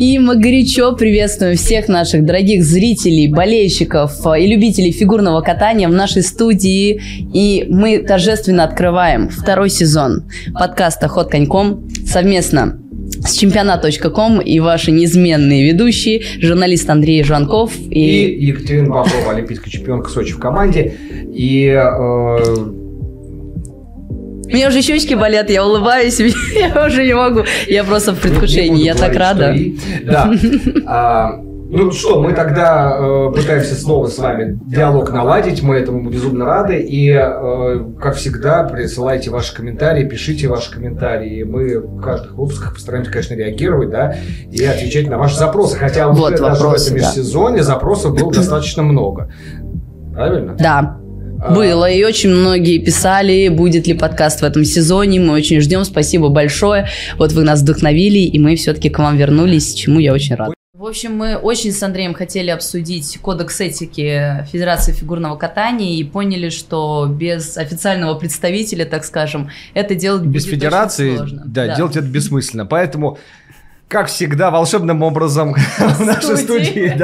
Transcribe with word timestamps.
И 0.00 0.18
мы 0.18 0.36
горячо 0.36 0.96
приветствуем 0.96 1.58
всех 1.58 1.86
наших 1.86 2.24
дорогих 2.24 2.64
зрителей, 2.64 3.28
болельщиков 3.28 4.12
и 4.34 4.46
любителей 4.46 4.92
фигурного 4.92 5.42
катания 5.42 5.88
в 5.88 5.92
нашей 5.92 6.22
студии. 6.22 7.02
И 7.34 7.66
мы 7.68 7.98
торжественно 7.98 8.64
открываем 8.64 9.28
второй 9.28 9.68
сезон 9.68 10.22
подкаста 10.54 11.06
«Ход 11.06 11.30
коньком» 11.30 11.86
совместно 12.06 12.80
с 13.26 13.34
чемпионат.ком 13.34 14.40
и 14.40 14.58
ваши 14.60 14.90
неизменные 14.90 15.70
ведущие, 15.70 16.22
журналист 16.40 16.88
Андрей 16.88 17.22
Жванков 17.22 17.76
и... 17.78 18.24
и 18.24 18.46
Екатерина 18.46 18.88
Боброва, 18.88 19.32
олимпийская 19.34 19.70
чемпионка 19.70 20.08
Сочи 20.08 20.32
в 20.32 20.38
команде. 20.38 20.94
И 21.34 21.66
э, 21.66 22.79
меня 24.52 24.68
уже 24.68 24.82
щечки 24.82 25.14
болят, 25.14 25.50
я 25.50 25.64
улыбаюсь, 25.64 26.20
я 26.54 26.86
уже 26.86 27.04
не 27.04 27.14
могу. 27.14 27.44
Я 27.66 27.84
просто 27.84 28.12
в 28.12 28.20
предвкушении, 28.20 28.84
я 28.84 28.94
так 28.94 29.14
рада. 29.16 29.54
Да. 30.04 30.30
А, 30.86 31.40
ну 31.72 31.92
что, 31.92 32.20
мы 32.20 32.32
тогда 32.32 32.96
э, 32.98 33.32
пытаемся 33.32 33.76
снова 33.76 34.08
с 34.08 34.18
вами 34.18 34.58
диалог 34.66 35.12
наладить, 35.12 35.62
мы 35.62 35.76
этому 35.76 36.10
безумно 36.10 36.44
рады. 36.44 36.80
И, 36.80 37.08
э, 37.10 37.84
как 38.00 38.16
всегда, 38.16 38.64
присылайте 38.64 39.30
ваши 39.30 39.54
комментарии, 39.54 40.04
пишите 40.04 40.48
ваши 40.48 40.72
комментарии. 40.72 41.44
Мы 41.44 41.78
в 41.78 42.00
каждых 42.00 42.34
выпусках 42.34 42.74
постараемся, 42.74 43.12
конечно, 43.12 43.34
реагировать, 43.34 43.90
да, 43.90 44.16
и 44.50 44.64
отвечать 44.64 45.08
на 45.08 45.16
ваши 45.16 45.36
запросы. 45.36 45.76
Хотя 45.76 46.08
вот 46.08 46.34
уже 46.34 46.42
вопросы, 46.42 46.62
даже 46.64 46.64
в 46.64 46.86
этом 46.86 46.96
межсезонье 46.96 47.58
да. 47.58 47.64
запросов 47.64 48.18
было 48.18 48.32
достаточно 48.32 48.82
много. 48.82 49.30
Правильно? 50.12 50.56
Да. 50.58 50.99
Было, 51.48 51.90
и 51.90 52.04
очень 52.04 52.30
многие 52.30 52.78
писали, 52.78 53.48
будет 53.48 53.86
ли 53.86 53.94
подкаст 53.94 54.40
в 54.40 54.44
этом 54.44 54.64
сезоне. 54.64 55.20
Мы 55.20 55.32
очень 55.32 55.60
ждем. 55.60 55.84
Спасибо 55.84 56.28
большое. 56.28 56.88
Вот 57.16 57.32
вы 57.32 57.44
нас 57.44 57.62
вдохновили, 57.62 58.18
и 58.18 58.38
мы 58.38 58.56
все-таки 58.56 58.90
к 58.90 58.98
вам 58.98 59.16
вернулись, 59.16 59.72
чему 59.74 60.00
я 60.00 60.12
очень 60.12 60.34
рада. 60.34 60.54
В 60.74 60.86
общем, 60.86 61.16
мы 61.16 61.36
очень 61.36 61.72
с 61.72 61.82
Андреем 61.82 62.14
хотели 62.14 62.50
обсудить 62.50 63.18
кодекс 63.20 63.60
этики 63.60 64.46
Федерации 64.50 64.92
фигурного 64.92 65.36
катания 65.36 65.98
и 65.98 66.04
поняли, 66.04 66.48
что 66.48 67.06
без 67.06 67.56
официального 67.56 68.14
представителя, 68.14 68.84
так 68.84 69.04
скажем, 69.04 69.50
это 69.74 69.94
делать 69.94 70.22
без 70.22 70.44
будет 70.44 70.54
федерации, 70.54 71.08
очень 71.08 71.16
сложно. 71.18 71.42
Да, 71.46 71.66
да, 71.66 71.76
делать 71.76 71.96
это 71.96 72.06
бессмысленно. 72.06 72.64
Поэтому, 72.64 73.18
как 73.88 74.08
всегда, 74.08 74.50
волшебным 74.50 75.02
образом 75.02 75.54
в 75.78 76.00
нашей 76.00 76.38
студии 76.38 76.98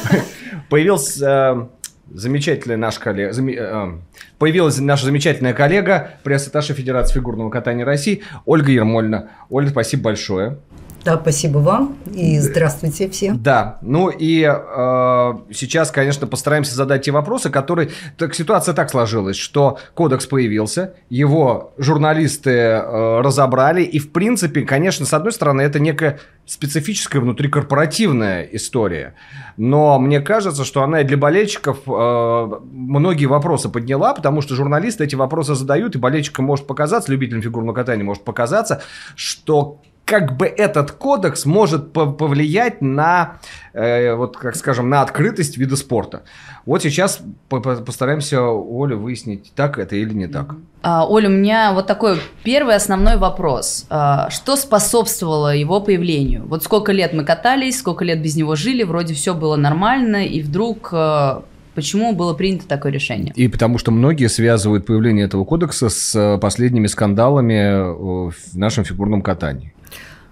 появился 0.70 1.68
замечательная 2.14 2.76
наша 2.76 3.00
коллега, 3.00 3.32
зам... 3.32 3.48
Э, 3.48 3.98
появилась 4.38 4.78
наша 4.78 5.06
замечательная 5.06 5.54
коллега, 5.54 6.10
пресс-атташе 6.22 6.74
Федерации 6.74 7.14
фигурного 7.14 7.50
катания 7.50 7.84
России 7.84 8.22
Ольга 8.44 8.70
Ермольна. 8.70 9.30
Ольга, 9.48 9.70
спасибо 9.70 10.04
большое. 10.04 10.58
Да, 11.04 11.18
спасибо 11.20 11.58
вам 11.58 11.96
и 12.14 12.38
здравствуйте 12.38 13.08
все. 13.10 13.32
Да, 13.32 13.78
ну 13.82 14.08
и 14.08 14.42
э, 14.42 15.32
сейчас, 15.52 15.90
конечно, 15.90 16.26
постараемся 16.28 16.74
задать 16.76 17.02
те 17.02 17.10
вопросы, 17.10 17.50
которые... 17.50 17.90
Так, 18.16 18.34
ситуация 18.34 18.72
так 18.72 18.88
сложилась, 18.88 19.36
что 19.36 19.78
кодекс 19.94 20.26
появился, 20.26 20.94
его 21.10 21.74
журналисты 21.76 22.50
э, 22.50 23.20
разобрали, 23.20 23.82
и 23.82 23.98
в 23.98 24.12
принципе, 24.12 24.62
конечно, 24.62 25.04
с 25.04 25.12
одной 25.12 25.32
стороны, 25.32 25.62
это 25.62 25.80
некая 25.80 26.20
специфическая 26.46 27.20
внутрикорпоративная 27.20 28.42
история, 28.52 29.14
но 29.56 29.98
мне 29.98 30.20
кажется, 30.20 30.64
что 30.64 30.82
она 30.82 31.00
и 31.00 31.04
для 31.04 31.16
болельщиков 31.16 31.78
э, 31.86 32.50
многие 32.70 33.26
вопросы 33.26 33.68
подняла, 33.68 34.14
потому 34.14 34.40
что 34.40 34.54
журналисты 34.54 35.04
эти 35.04 35.16
вопросы 35.16 35.54
задают, 35.54 35.96
и 35.96 35.98
болельщикам 35.98 36.44
может 36.44 36.66
показаться, 36.66 37.10
любителям 37.10 37.42
фигурного 37.42 37.74
катания 37.74 38.04
может 38.04 38.24
показаться, 38.24 38.82
что 39.16 39.80
как 40.12 40.36
бы 40.36 40.44
этот 40.44 40.90
кодекс 40.90 41.46
может 41.46 41.94
повлиять 41.94 42.82
на, 42.82 43.38
э, 43.72 44.12
вот 44.12 44.36
как 44.36 44.56
скажем, 44.56 44.90
на 44.90 45.00
открытость 45.00 45.56
вида 45.56 45.74
спорта. 45.74 46.24
Вот 46.66 46.82
сейчас 46.82 47.20
постараемся 47.48 48.40
Олю 48.40 48.98
выяснить, 48.98 49.52
так 49.56 49.78
это 49.78 49.96
или 49.96 50.12
не 50.12 50.26
так. 50.26 50.54
А, 50.82 51.08
Оля, 51.08 51.30
у 51.30 51.32
меня 51.32 51.72
вот 51.72 51.86
такой 51.86 52.20
первый 52.44 52.74
основной 52.74 53.16
вопрос. 53.16 53.86
А, 53.88 54.28
что 54.28 54.56
способствовало 54.56 55.56
его 55.56 55.80
появлению? 55.80 56.44
Вот 56.46 56.62
сколько 56.62 56.92
лет 56.92 57.14
мы 57.14 57.24
катались, 57.24 57.78
сколько 57.78 58.04
лет 58.04 58.20
без 58.20 58.36
него 58.36 58.54
жили, 58.54 58.82
вроде 58.82 59.14
все 59.14 59.32
было 59.32 59.56
нормально, 59.56 60.26
и 60.26 60.42
вдруг 60.42 60.90
а, 60.92 61.42
Почему 61.74 62.14
было 62.14 62.34
принято 62.34 62.68
такое 62.68 62.92
решение? 62.92 63.32
И 63.34 63.48
потому 63.48 63.78
что 63.78 63.90
многие 63.90 64.28
связывают 64.28 64.84
появление 64.84 65.24
этого 65.24 65.44
кодекса 65.44 65.88
с 65.88 66.14
э, 66.14 66.38
последними 66.38 66.86
скандалами 66.86 67.54
э, 67.54 68.30
в 68.30 68.34
нашем 68.54 68.84
фигурном 68.84 69.22
катании. 69.22 69.72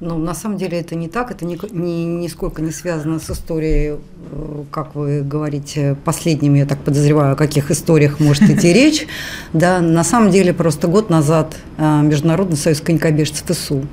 Ну, 0.00 0.18
на 0.18 0.34
самом 0.34 0.56
деле 0.56 0.80
это 0.80 0.94
не 0.94 1.08
так, 1.08 1.30
это 1.30 1.44
ни, 1.44 1.58
ни, 1.72 2.04
нисколько 2.22 2.62
не 2.62 2.70
связано 2.70 3.18
с 3.18 3.30
историей, 3.30 3.96
э, 4.32 4.64
как 4.70 4.94
вы 4.94 5.22
говорите, 5.22 5.96
последними, 6.04 6.58
я 6.58 6.66
так 6.66 6.78
подозреваю, 6.80 7.32
о 7.32 7.36
каких 7.36 7.70
историях 7.70 8.20
может 8.20 8.42
идти 8.42 8.72
речь. 8.74 9.06
Да, 9.54 9.80
на 9.80 10.04
самом 10.04 10.30
деле 10.30 10.52
просто 10.52 10.88
год 10.88 11.08
назад 11.08 11.56
Международный 11.78 12.58
союз 12.58 12.82
конькобежцев 12.82 13.48
ИСУ, 13.50 13.86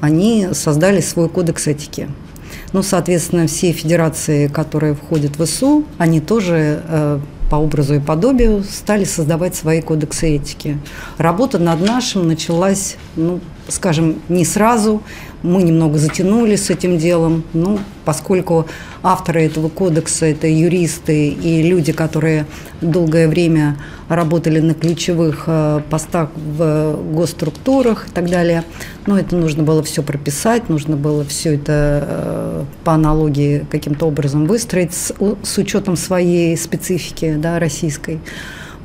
они 0.00 0.48
создали 0.52 1.00
свой 1.00 1.30
кодекс 1.30 1.66
этики. 1.66 2.08
Ну, 2.72 2.82
соответственно, 2.82 3.46
все 3.46 3.72
федерации, 3.72 4.46
которые 4.46 4.94
входят 4.94 5.36
в 5.36 5.44
ИСУ, 5.44 5.84
они 5.98 6.20
тоже 6.20 6.82
э, 6.86 7.20
по 7.50 7.56
образу 7.56 7.94
и 7.94 7.98
подобию 7.98 8.62
стали 8.62 9.04
создавать 9.04 9.56
свои 9.56 9.82
кодексы 9.82 10.36
этики. 10.36 10.78
Работа 11.18 11.58
над 11.58 11.80
нашим 11.80 12.28
началась, 12.28 12.96
ну, 13.16 13.40
скажем, 13.70 14.20
не 14.28 14.44
сразу. 14.44 15.02
Мы 15.42 15.62
немного 15.62 15.98
затянули 15.98 16.56
с 16.56 16.68
этим 16.68 16.98
делом, 16.98 17.44
ну, 17.54 17.78
поскольку 18.04 18.66
авторы 19.02 19.44
этого 19.44 19.68
кодекса– 19.70 20.26
это 20.26 20.46
юристы 20.46 21.28
и 21.28 21.62
люди, 21.62 21.92
которые 21.92 22.46
долгое 22.82 23.26
время 23.26 23.78
работали 24.08 24.60
на 24.60 24.74
ключевых 24.74 25.44
э, 25.46 25.80
постах 25.88 26.30
в 26.34 26.98
госструктурах 27.12 28.08
и 28.08 28.10
так 28.10 28.28
далее. 28.28 28.64
Но 29.06 29.18
это 29.18 29.36
нужно 29.36 29.62
было 29.62 29.82
все 29.82 30.02
прописать, 30.02 30.68
нужно 30.68 30.96
было 30.96 31.24
все 31.24 31.54
это 31.54 32.04
э, 32.06 32.64
по 32.84 32.92
аналогии 32.92 33.64
каким-то 33.70 34.06
образом 34.06 34.46
выстроить 34.46 34.92
с, 34.92 35.14
с 35.42 35.58
учетом 35.58 35.96
своей 35.96 36.56
специфики 36.56 37.36
да, 37.38 37.58
российской. 37.58 38.20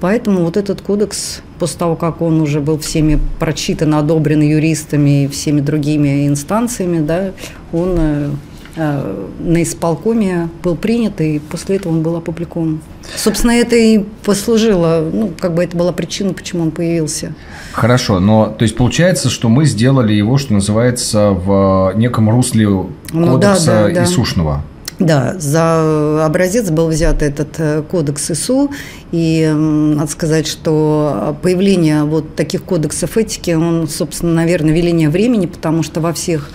Поэтому 0.05 0.43
вот 0.43 0.55
этот 0.55 0.81
кодекс, 0.81 1.41
после 1.57 1.79
того, 1.79 1.95
как 1.95 2.21
он 2.21 2.39
уже 2.39 2.61
был 2.61 2.77
всеми 2.77 3.19
прочитан, 3.39 3.95
одобрен 3.95 4.39
юристами 4.39 5.23
и 5.23 5.27
всеми 5.27 5.61
другими 5.61 6.27
инстанциями, 6.27 7.03
да, 7.03 7.31
он 7.73 7.95
э, 7.97 8.29
э, 8.75 9.25
на 9.39 9.63
исполкоме 9.63 10.49
был 10.61 10.75
принят, 10.75 11.19
и 11.21 11.39
после 11.39 11.77
этого 11.77 11.91
он 11.91 12.03
был 12.03 12.17
опубликован. 12.17 12.81
Собственно, 13.15 13.53
это 13.53 13.77
и 13.77 14.05
послужило, 14.23 15.09
ну, 15.11 15.31
как 15.39 15.55
бы 15.55 15.63
это 15.63 15.75
была 15.75 15.91
причина, 15.91 16.33
почему 16.35 16.61
он 16.61 16.69
появился. 16.69 17.33
Хорошо, 17.71 18.19
но 18.19 18.53
то 18.55 18.61
есть 18.61 18.75
получается, 18.75 19.31
что 19.31 19.49
мы 19.49 19.65
сделали 19.65 20.13
его, 20.13 20.37
что 20.37 20.53
называется, 20.53 21.31
в 21.31 21.93
неком 21.95 22.29
русле 22.29 22.67
кодекса 22.67 22.91
ну, 23.11 23.37
да, 23.39 23.57
да, 23.57 23.89
да. 23.89 24.03
Исушного. 24.03 24.53
Да, 24.53 24.74
за 24.99 26.25
образец 26.25 26.69
был 26.69 26.87
взят 26.87 27.21
этот 27.21 27.59
э, 27.59 27.83
кодекс 27.83 28.31
ИСУ, 28.31 28.71
и 29.11 29.51
надо 29.53 30.09
сказать, 30.09 30.47
что 30.47 31.37
появление 31.41 32.03
вот 32.03 32.35
таких 32.35 32.63
кодексов 32.63 33.17
этики, 33.17 33.51
он, 33.51 33.87
собственно, 33.87 34.33
наверное, 34.33 34.73
веление 34.73 35.09
времени, 35.09 35.47
потому 35.47 35.83
что 35.83 35.99
во 35.99 36.13
всех 36.13 36.49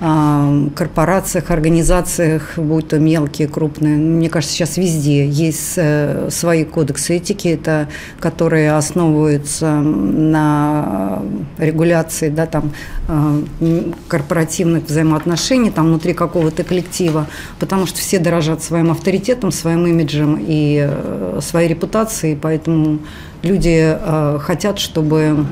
корпорациях, 0.00 1.50
организациях, 1.50 2.52
будь 2.56 2.88
то 2.88 3.00
мелкие, 3.00 3.48
крупные. 3.48 3.96
Мне 3.96 4.30
кажется, 4.30 4.54
сейчас 4.54 4.76
везде 4.76 5.26
есть 5.26 5.72
э, 5.76 6.28
свои 6.30 6.64
кодексы 6.64 7.16
этики, 7.16 7.48
это, 7.48 7.88
которые 8.20 8.76
основываются 8.76 9.80
на 9.80 11.20
регуляции 11.58 12.28
да, 12.28 12.46
там, 12.46 12.70
э, 13.08 13.42
корпоративных 14.06 14.84
взаимоотношений 14.84 15.72
там, 15.72 15.86
внутри 15.86 16.14
какого-то 16.14 16.62
коллектива, 16.62 17.26
потому 17.58 17.86
что 17.86 17.98
все 17.98 18.20
дорожат 18.20 18.62
своим 18.62 18.92
авторитетом, 18.92 19.50
своим 19.50 19.84
имиджем 19.84 20.38
и 20.40 20.88
э, 20.88 21.40
своей 21.42 21.68
репутацией, 21.68 22.38
поэтому 22.40 23.00
люди 23.42 23.98
хотят, 24.40 24.78
чтобы 24.78 25.46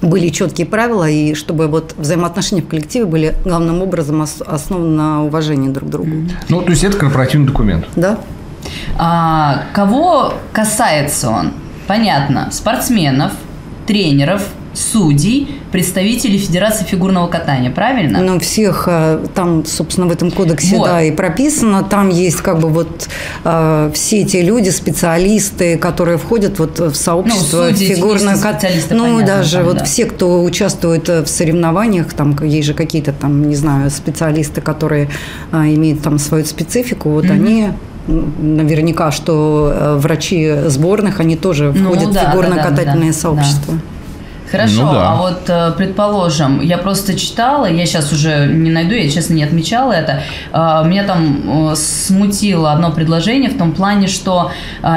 были 0.00 0.28
четкие 0.28 0.66
правила, 0.66 1.08
и 1.08 1.34
чтобы 1.34 1.66
вот 1.66 1.94
взаимоотношения 1.96 2.62
в 2.62 2.68
коллективе 2.68 3.06
были 3.06 3.34
главным 3.44 3.82
образом 3.82 4.22
основаны 4.22 4.96
на 4.96 5.24
уважении 5.24 5.68
друг 5.68 5.88
к 5.88 5.92
другу. 5.92 6.10
Ну, 6.48 6.62
то 6.62 6.70
есть 6.70 6.84
это 6.84 6.96
корпоративный 6.96 7.46
документ. 7.46 7.86
Да. 7.96 8.18
А, 8.98 9.64
кого 9.72 10.34
касается 10.52 11.30
он? 11.30 11.52
Понятно. 11.86 12.50
Спортсменов, 12.50 13.32
тренеров, 13.86 14.42
судей, 14.78 15.60
представителей 15.72 16.38
Федерации 16.38 16.84
фигурного 16.84 17.26
катания, 17.26 17.70
правильно? 17.70 18.20
Ну, 18.20 18.38
всех 18.38 18.84
э, 18.86 19.26
там, 19.34 19.64
собственно, 19.66 20.06
в 20.06 20.12
этом 20.12 20.30
кодексе, 20.30 20.76
Вот. 20.76 20.86
да, 20.86 21.02
и 21.02 21.10
прописано. 21.10 21.82
Там 21.82 22.08
есть 22.10 22.38
как 22.42 22.60
бы 22.60 22.68
вот 22.68 23.08
э, 23.44 23.90
все 23.94 24.24
те 24.24 24.42
люди, 24.42 24.70
специалисты, 24.70 25.76
которые 25.78 26.18
входят 26.18 26.58
вот 26.58 26.78
в 26.78 26.94
сообщество 26.94 27.68
Ну, 27.70 27.74
фигурное 27.76 28.34
технические 28.34 28.42
кат- 28.42 28.54
специалисты, 28.60 28.94
Ну, 28.94 29.04
понятно, 29.04 29.26
даже 29.26 29.56
там, 29.56 29.64
вот 29.66 29.78
да. 29.78 29.84
все, 29.84 30.04
кто 30.06 30.42
участвует 30.42 31.08
э, 31.08 31.22
в 31.22 31.28
соревнованиях, 31.28 32.12
там 32.14 32.36
есть 32.44 32.66
же 32.66 32.74
какие-то 32.74 33.12
там, 33.12 33.48
не 33.48 33.56
знаю, 33.56 33.90
специалисты, 33.90 34.60
которые 34.60 35.10
э, 35.52 35.56
имеют 35.74 36.02
там 36.02 36.18
свою 36.18 36.44
специфику, 36.44 37.10
вот 37.10 37.24
они 37.30 37.70
м, 38.06 38.56
наверняка, 38.56 39.10
что 39.10 39.96
врачи 39.98 40.54
сборных, 40.66 41.20
они 41.20 41.36
тоже 41.36 41.72
Ну, 41.76 41.92
входят 41.92 42.12
да, 42.12 42.24
в 42.24 42.30
фигурно-катательное 42.30 42.84
да, 42.84 42.98
да, 43.00 43.06
да, 43.06 43.12
сообщество. 43.12 43.74
Хорошо, 44.50 44.82
Ну 44.86 44.92
да. 44.92 45.12
а 45.12 45.16
вот 45.16 45.40
э, 45.48 45.72
предположим, 45.76 46.60
я 46.60 46.78
просто 46.78 47.14
читала, 47.18 47.66
я 47.66 47.84
сейчас 47.86 48.12
уже 48.12 48.46
не 48.46 48.70
найду, 48.70 48.94
я 48.94 49.08
честно 49.10 49.34
не 49.34 49.44
отмечала 49.44 49.92
это. 49.92 50.22
Э, 50.52 50.82
Меня 50.86 51.04
там 51.04 51.70
э, 51.72 51.76
смутило 51.76 52.72
одно 52.72 52.90
предложение 52.92 53.50
в 53.50 53.58
том 53.58 53.72
плане, 53.72 54.06
что 54.08 54.50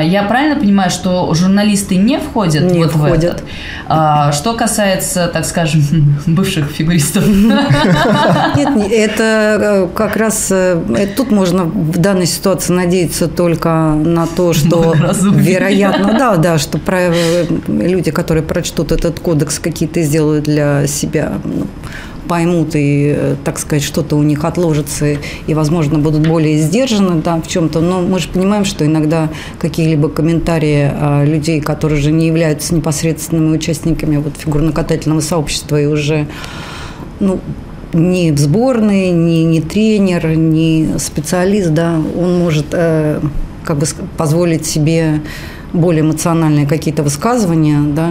я 0.03 0.23
правильно 0.23 0.55
понимаю, 0.59 0.89
что 0.89 1.33
журналисты 1.33 1.95
не 1.95 2.17
входят 2.19 2.63
Не 2.71 2.79
вот 2.79 2.93
в 2.93 2.97
входят. 2.97 3.23
этот. 3.23 3.43
А, 3.87 4.31
Что 4.31 4.53
касается, 4.53 5.27
так 5.27 5.45
скажем, 5.45 5.81
бывших 6.25 6.67
фигуристов. 6.71 7.25
Нет, 8.55 8.75
не- 8.75 8.89
это 8.89 9.89
как 9.95 10.15
раз 10.15 10.51
тут 11.17 11.31
можно 11.31 11.63
в 11.65 11.97
данной 11.97 12.25
ситуации 12.25 12.73
надеяться 12.73 13.27
только 13.27 13.69
на 13.69 14.27
то, 14.27 14.53
что 14.61 14.93
вероятно, 15.31 16.13
да, 16.17 16.37
да, 16.37 16.57
что 16.57 16.79
люди, 17.67 18.11
которые 18.11 18.43
прочтут 18.43 18.91
этот 18.91 19.19
кодекс, 19.41 19.59
какие-то 19.59 20.01
сделают 20.01 20.45
для 20.45 20.87
себя 20.87 21.33
ну, 21.43 21.67
поймут 22.27 22.75
и, 22.75 23.13
э, 23.15 23.35
так 23.43 23.59
сказать, 23.59 23.83
что-то 23.83 24.15
у 24.15 24.23
них 24.23 24.45
отложится 24.45 25.17
и, 25.47 25.53
возможно, 25.53 25.97
будут 25.99 26.27
более 26.27 26.57
сдержаны 26.59 27.21
да, 27.21 27.41
в 27.41 27.47
чем-то. 27.47 27.81
Но 27.81 28.01
мы 28.01 28.19
же 28.19 28.29
понимаем, 28.29 28.63
что 28.63 28.85
иногда 28.85 29.29
какие-либо 29.59 30.09
комментарии 30.09 30.91
а, 30.93 31.25
людей, 31.25 31.59
которые 31.59 31.99
же 31.99 32.11
не 32.11 32.27
являются 32.27 32.75
непосредственными 32.75 33.55
участниками 33.55 34.17
вот, 34.17 34.33
фигурно-катательного 34.37 35.21
сообщества 35.21 35.81
и 35.81 35.87
уже 35.87 36.27
ну, 37.19 37.39
ни 37.93 38.31
в 38.31 38.37
сборной, 38.37 39.09
ни, 39.09 39.43
ни 39.43 39.59
тренер, 39.59 40.35
ни 40.35 40.97
специалист, 40.97 41.71
да, 41.71 41.99
он 42.17 42.39
может 42.39 42.67
э, 42.71 43.19
как 43.65 43.77
бы 43.77 43.85
позволить 44.17 44.65
себе 44.65 45.21
более 45.73 46.01
эмоциональные 46.01 46.65
какие-то 46.67 47.03
высказывания, 47.03 47.79
да, 47.93 48.09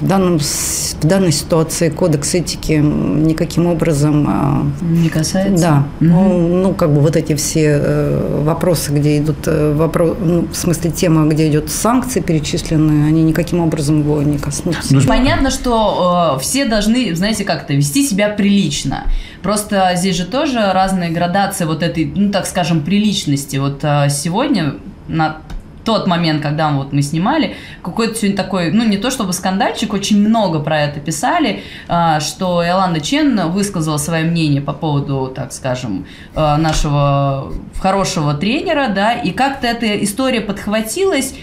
в, 0.00 0.06
данном, 0.06 0.38
в 0.38 1.00
данной 1.04 1.32
ситуации 1.32 1.90
кодекс 1.90 2.34
этики 2.34 2.72
никаким 2.72 3.66
образом 3.66 4.26
а, 4.28 4.62
Не 4.82 5.08
касается? 5.08 5.62
да, 5.62 5.86
Мгм. 6.00 6.10
ну, 6.10 6.48
ну, 6.62 6.74
как 6.74 6.92
бы 6.92 7.00
вот 7.00 7.16
эти 7.16 7.34
все 7.34 7.78
э, 7.80 8.42
вопросы, 8.44 8.92
где 8.92 9.18
идут, 9.18 9.46
вопросы, 9.46 10.16
ну, 10.20 10.48
в 10.50 10.56
смысле 10.56 10.90
тема, 10.90 11.26
где 11.28 11.48
идут 11.50 11.70
санкции 11.70 12.20
перечисленные, 12.20 13.06
они 13.06 13.22
никаким 13.22 13.60
образом 13.60 14.00
его 14.00 14.20
не 14.22 14.38
коснутся. 14.38 14.94
Ну, 14.94 15.00
Понятно, 15.02 15.50
что 15.50 16.36
э, 16.36 16.42
все 16.42 16.64
должны, 16.64 17.14
знаете, 17.14 17.44
как-то 17.44 17.74
вести 17.74 18.04
себя 18.06 18.28
прилично. 18.28 19.04
Просто 19.42 19.92
здесь 19.96 20.16
же 20.16 20.24
тоже 20.26 20.72
разные 20.72 21.10
градации 21.10 21.64
вот 21.64 21.82
этой, 21.82 22.10
ну 22.14 22.30
так 22.32 22.46
скажем, 22.46 22.80
приличности. 22.80 23.56
Вот 23.56 23.80
э, 23.82 24.08
сегодня 24.10 24.74
на 25.08 25.38
тот 25.86 26.06
момент, 26.06 26.42
когда 26.42 26.70
вот 26.70 26.92
мы 26.92 27.00
снимали, 27.00 27.56
какой-то 27.82 28.14
сегодня 28.16 28.36
такой, 28.36 28.72
ну 28.72 28.84
не 28.84 28.98
то 28.98 29.10
чтобы 29.10 29.32
скандальчик, 29.32 29.94
очень 29.94 30.20
много 30.20 30.58
про 30.58 30.82
это 30.82 31.00
писали, 31.00 31.62
э, 31.88 32.20
что 32.20 32.62
Иоланда 32.62 33.00
Чен 33.00 33.50
высказала 33.50 33.96
свое 33.96 34.24
мнение 34.24 34.60
по 34.60 34.72
поводу, 34.72 35.32
так 35.34 35.52
скажем, 35.52 36.06
э, 36.34 36.56
нашего 36.56 37.52
хорошего 37.80 38.34
тренера, 38.34 38.88
да, 38.88 39.12
и 39.12 39.30
как-то 39.30 39.66
эта 39.68 39.86
история 40.04 40.40
подхватилась 40.40 41.34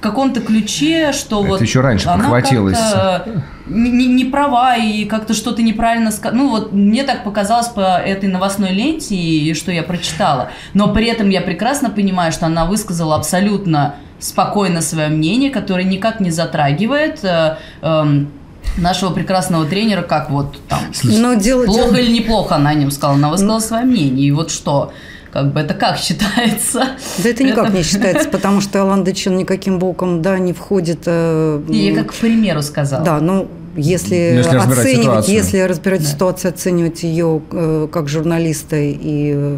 в 0.00 0.02
каком-то 0.02 0.40
ключе, 0.40 1.12
что 1.12 1.40
Это 1.40 1.48
вот 1.50 1.60
еще 1.60 1.80
раньше 1.80 2.08
она 2.08 2.16
подхватилось. 2.24 2.78
как-то 2.78 3.42
не, 3.66 3.90
не- 3.90 4.06
не 4.06 4.24
права 4.24 4.74
и 4.76 5.04
как-то 5.04 5.34
что-то 5.34 5.62
неправильно 5.62 6.10
сказала. 6.10 6.38
Ну 6.38 6.48
вот 6.48 6.72
мне 6.72 7.02
так 7.04 7.22
показалось 7.22 7.68
по 7.68 7.98
этой 7.98 8.30
новостной 8.30 8.70
ленте, 8.70 9.14
и 9.14 9.52
что 9.52 9.70
я 9.70 9.82
прочитала. 9.82 10.52
Но 10.72 10.88
при 10.94 11.04
этом 11.06 11.28
я 11.28 11.42
прекрасно 11.42 11.90
понимаю, 11.90 12.32
что 12.32 12.46
она 12.46 12.64
высказала 12.64 13.14
абсолютно 13.16 13.96
спокойно 14.18 14.80
свое 14.80 15.08
мнение, 15.08 15.50
которое 15.50 15.84
никак 15.84 16.18
не 16.20 16.30
затрагивает 16.30 17.22
э, 17.22 17.56
эм, 17.82 18.30
нашего 18.78 19.10
прекрасного 19.12 19.66
тренера, 19.66 20.00
как 20.00 20.30
вот 20.30 20.56
там 20.66 20.80
Но 21.04 21.34
дело, 21.34 21.66
плохо 21.66 21.84
дело- 21.90 21.96
или 21.96 22.10
неплохо 22.10 22.56
она 22.56 22.70
о 22.70 22.74
нем 22.74 22.90
сказала. 22.90 23.18
Она 23.18 23.28
высказала 23.28 23.58
свое 23.60 23.84
мнение. 23.84 24.28
И 24.28 24.32
вот 24.32 24.50
что? 24.50 24.94
Как 25.32 25.52
бы 25.52 25.60
это 25.60 25.74
как 25.74 25.96
считается? 25.98 26.80
Да 27.22 27.28
это 27.28 27.44
никак 27.44 27.72
не 27.72 27.82
считается, 27.82 28.28
потому 28.32 28.60
что 28.60 28.82
Алан 28.82 29.04
Чен 29.12 29.36
никаким 29.36 29.78
боком 29.78 30.22
да, 30.22 30.38
не 30.38 30.52
входит. 30.52 31.02
э, 31.06 31.62
я 31.68 31.94
как 31.94 32.12
к 32.12 32.14
примеру 32.14 32.62
сказала. 32.62 33.04
Да, 33.04 33.20
ну 33.20 33.48
если, 33.76 34.32
Ну, 34.32 34.38
если 34.38 34.56
оценивать, 34.56 35.00
ситуацию. 35.02 35.34
если 35.36 35.58
разбирать 35.60 36.00
Да. 36.00 36.06
ситуацию, 36.08 36.48
оценивать 36.50 37.02
ее 37.04 37.40
э, 37.52 37.88
как 37.92 38.08
журналиста 38.08 38.76
и, 38.76 39.32
э, 39.34 39.56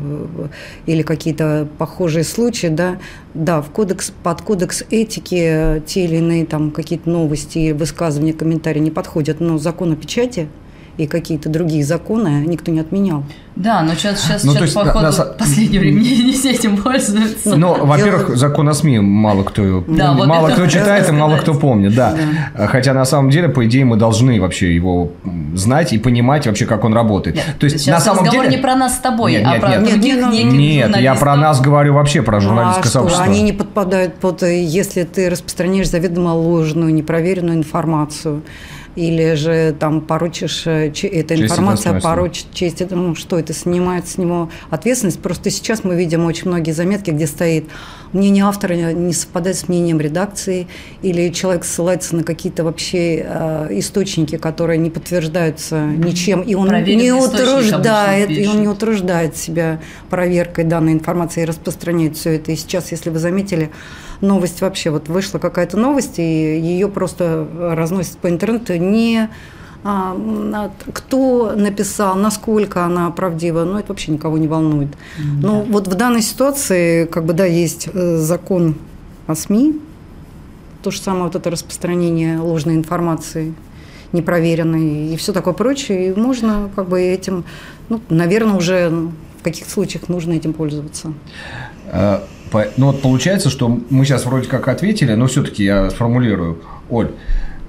или 0.84 1.02
какие-то 1.02 1.66
похожие 1.78 2.24
случаи, 2.24 2.66
да, 2.66 2.98
да, 3.32 3.62
в 3.62 3.70
кодекс, 3.70 4.12
под 4.22 4.42
кодекс 4.42 4.84
этики 4.90 5.40
э, 5.40 5.80
те 5.86 6.04
или 6.04 6.16
иные 6.16 6.44
там 6.44 6.70
какие-то 6.70 7.08
новости, 7.08 7.72
высказывания, 7.72 8.34
комментарии 8.34 8.80
не 8.80 8.90
подходят, 8.90 9.40
но 9.40 9.56
закон 9.56 9.92
о 9.92 9.96
печати 9.96 10.48
и 11.02 11.06
какие-то 11.06 11.48
другие 11.48 11.84
законы 11.84 12.44
никто 12.46 12.70
не 12.70 12.80
отменял. 12.80 13.24
Да, 13.54 13.82
но 13.82 13.94
сейчас, 13.94 14.22
сейчас, 14.22 14.44
Ну, 14.44 14.52
сейчас 14.52 14.62
есть, 14.62 14.74
походу, 14.74 15.00
на- 15.06 15.10
на 15.10 15.24
последнее 15.24 15.80
время 15.80 16.00
не, 16.00 16.32
с 16.32 16.44
этим 16.46 16.78
пользуются. 16.78 17.54
Ну, 17.54 17.84
во-первых, 17.84 18.34
закон 18.36 18.68
о 18.68 18.72
СМИ 18.74 18.98
мало 19.00 19.42
кто, 19.42 19.84
Да, 19.86 20.12
вот 20.14 20.26
мало 20.26 20.48
кто 20.50 20.66
читает 20.66 21.08
и 21.08 21.12
мало 21.12 21.36
кто 21.36 21.52
помнит, 21.54 21.94
да. 21.94 22.16
Хотя 22.68 22.94
на 22.94 23.04
самом 23.04 23.30
деле, 23.30 23.48
по 23.48 23.66
идее, 23.66 23.84
мы 23.84 23.96
должны 23.96 24.40
вообще 24.40 24.74
его 24.74 25.12
знать 25.54 25.92
и 25.92 25.98
понимать 25.98 26.46
вообще, 26.46 26.64
как 26.66 26.84
он 26.84 26.94
работает. 26.94 27.36
Нет, 27.36 27.44
То 27.58 27.64
есть 27.64 27.80
сейчас 27.80 27.98
на 27.98 28.00
самом 28.00 28.24
разговор 28.24 28.46
деле 28.46 28.56
не 28.56 28.62
про 28.62 28.74
нас 28.74 28.94
с 28.96 28.98
тобой, 28.98 29.32
Нет, 29.32 29.44
а 29.46 29.50
нет, 29.52 29.60
про 29.60 29.68
нет. 29.70 29.80
других 29.80 30.14
Нет, 30.14 30.24
ну, 30.24 30.32
неких 30.32 30.52
Нет, 30.52 30.96
я 30.96 31.14
про 31.14 31.36
нас 31.36 31.60
говорю 31.60 31.94
вообще 31.94 32.22
про 32.22 32.40
журналистское 32.40 32.82
а 32.84 32.84
что, 32.84 32.92
сообщество. 33.00 33.24
они 33.24 33.42
не 33.42 33.52
подпадают 33.52 34.14
под, 34.14 34.42
э, 34.44 34.62
если 34.64 35.02
ты 35.02 35.28
распространяешь 35.28 35.90
заведомо 35.90 36.30
ложную, 36.34 36.94
непроверенную 36.94 37.58
информацию, 37.58 38.42
или 38.96 39.34
же 39.34 39.74
там 39.78 40.00
порочишь, 40.00 40.66
э, 40.66 40.92
эта 41.02 41.34
информация 41.34 42.00
порочит 42.00 42.46
честь, 42.52 42.82
ну 42.90 43.14
что, 43.14 43.38
это 43.38 43.52
снимает 43.52 44.08
с 44.08 44.18
него 44.18 44.50
ответственность. 44.70 45.20
Просто 45.20 45.50
сейчас 45.50 45.84
мы 45.84 45.96
видим 45.96 46.24
очень 46.24 46.48
многие 46.48 46.72
заметки, 46.72 47.10
где 47.10 47.26
стоит 47.26 47.64
мнение 48.12 48.44
автора 48.44 48.74
не 48.74 49.12
совпадает 49.12 49.56
с 49.56 49.68
мнением 49.68 50.00
редакции, 50.00 50.68
или 51.02 51.30
человек 51.30 51.64
ссылается 51.64 52.16
на 52.16 52.24
какие-то 52.24 52.64
вообще 52.64 53.24
э, 53.26 53.68
источники, 53.70 54.36
которые 54.36 54.78
не 54.78 54.90
подтверждаются 54.90 55.84
ничем, 55.86 56.42
и 56.42 56.54
он 56.54 56.68
Проверенный 56.68 57.02
не 57.02 57.12
утруждает, 57.12 58.30
и 58.30 58.46
он 58.46 58.60
не 58.60 58.68
утруждает 58.68 59.36
себя 59.36 59.80
проверкой 60.10 60.64
данной 60.64 60.92
информации 60.92 61.42
и 61.42 61.44
распространяет 61.44 62.16
все 62.16 62.36
это. 62.36 62.52
И 62.52 62.56
сейчас, 62.56 62.92
если 62.92 63.10
вы 63.10 63.18
заметили, 63.18 63.70
новость 64.22 64.60
вообще, 64.60 64.90
вот 64.90 65.08
вышла 65.08 65.38
какая-то 65.38 65.76
новость, 65.76 66.18
и 66.18 66.22
ее 66.22 66.88
просто 66.88 67.46
разносят 67.58 68.16
по 68.18 68.28
интернету, 68.28 68.74
не 68.76 69.28
а, 69.84 70.14
м, 70.14 70.70
кто 70.92 71.52
написал, 71.56 72.14
насколько 72.14 72.84
она 72.84 73.10
правдива, 73.10 73.64
ну, 73.64 73.78
это 73.78 73.88
вообще 73.88 74.12
никого 74.12 74.38
не 74.38 74.46
волнует. 74.48 74.90
Ну, 75.18 75.62
вот 75.62 75.88
в 75.88 75.94
данной 75.94 76.22
ситуации, 76.22 77.04
как 77.06 77.24
бы, 77.24 77.32
да, 77.32 77.44
есть 77.44 77.88
э, 77.92 78.16
закон 78.18 78.76
о 79.26 79.34
СМИ, 79.34 79.80
то 80.82 80.90
же 80.90 81.00
самое 81.00 81.24
вот 81.24 81.36
это 81.36 81.50
распространение 81.50 82.38
ложной 82.38 82.74
информации, 82.76 83.54
непроверенной 84.12 85.14
и 85.14 85.16
все 85.16 85.32
такое 85.32 85.54
прочее, 85.54 86.10
и 86.10 86.14
можно 86.14 86.70
как 86.76 86.88
бы 86.88 87.00
этим, 87.00 87.44
ну, 87.88 88.00
наверное, 88.08 88.56
уже 88.56 88.88
в 89.40 89.42
каких 89.42 89.68
случаях 89.68 90.08
нужно 90.08 90.32
этим 90.32 90.52
пользоваться. 90.52 91.12
По- 92.52 92.66
Ну 92.76 92.86
вот 92.86 93.02
получается, 93.02 93.50
что 93.50 93.80
мы 93.90 94.04
сейчас 94.04 94.26
вроде 94.26 94.46
как 94.48 94.68
ответили, 94.68 95.14
но 95.14 95.26
все-таки 95.26 95.64
я 95.64 95.90
сформулирую. 95.90 96.58
Оль, 96.90 97.10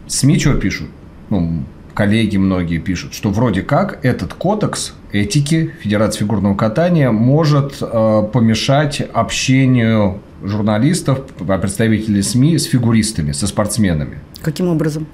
СМИ 0.08 0.38
что 0.40 0.54
пишут? 0.56 0.90
Ну, 1.30 1.64
коллеги 1.94 2.38
многие 2.38 2.80
пишут, 2.80 3.14
что 3.14 3.30
вроде 3.30 3.62
как 3.62 4.04
этот 4.06 4.34
кодекс 4.34 4.94
этики 5.12 5.74
Федерации 5.82 6.20
фигурного 6.20 6.56
катания 6.56 7.12
может 7.12 7.78
э, 7.82 8.24
помешать 8.34 9.02
общению 9.14 10.20
журналистов, 10.44 11.20
а 11.48 11.58
представителей 11.58 12.22
СМИ 12.22 12.58
с 12.58 12.66
фигуристами, 12.66 13.32
со 13.32 13.48
спортсменами. 13.48 14.20
Каким 14.42 14.68
образом? 14.68 15.08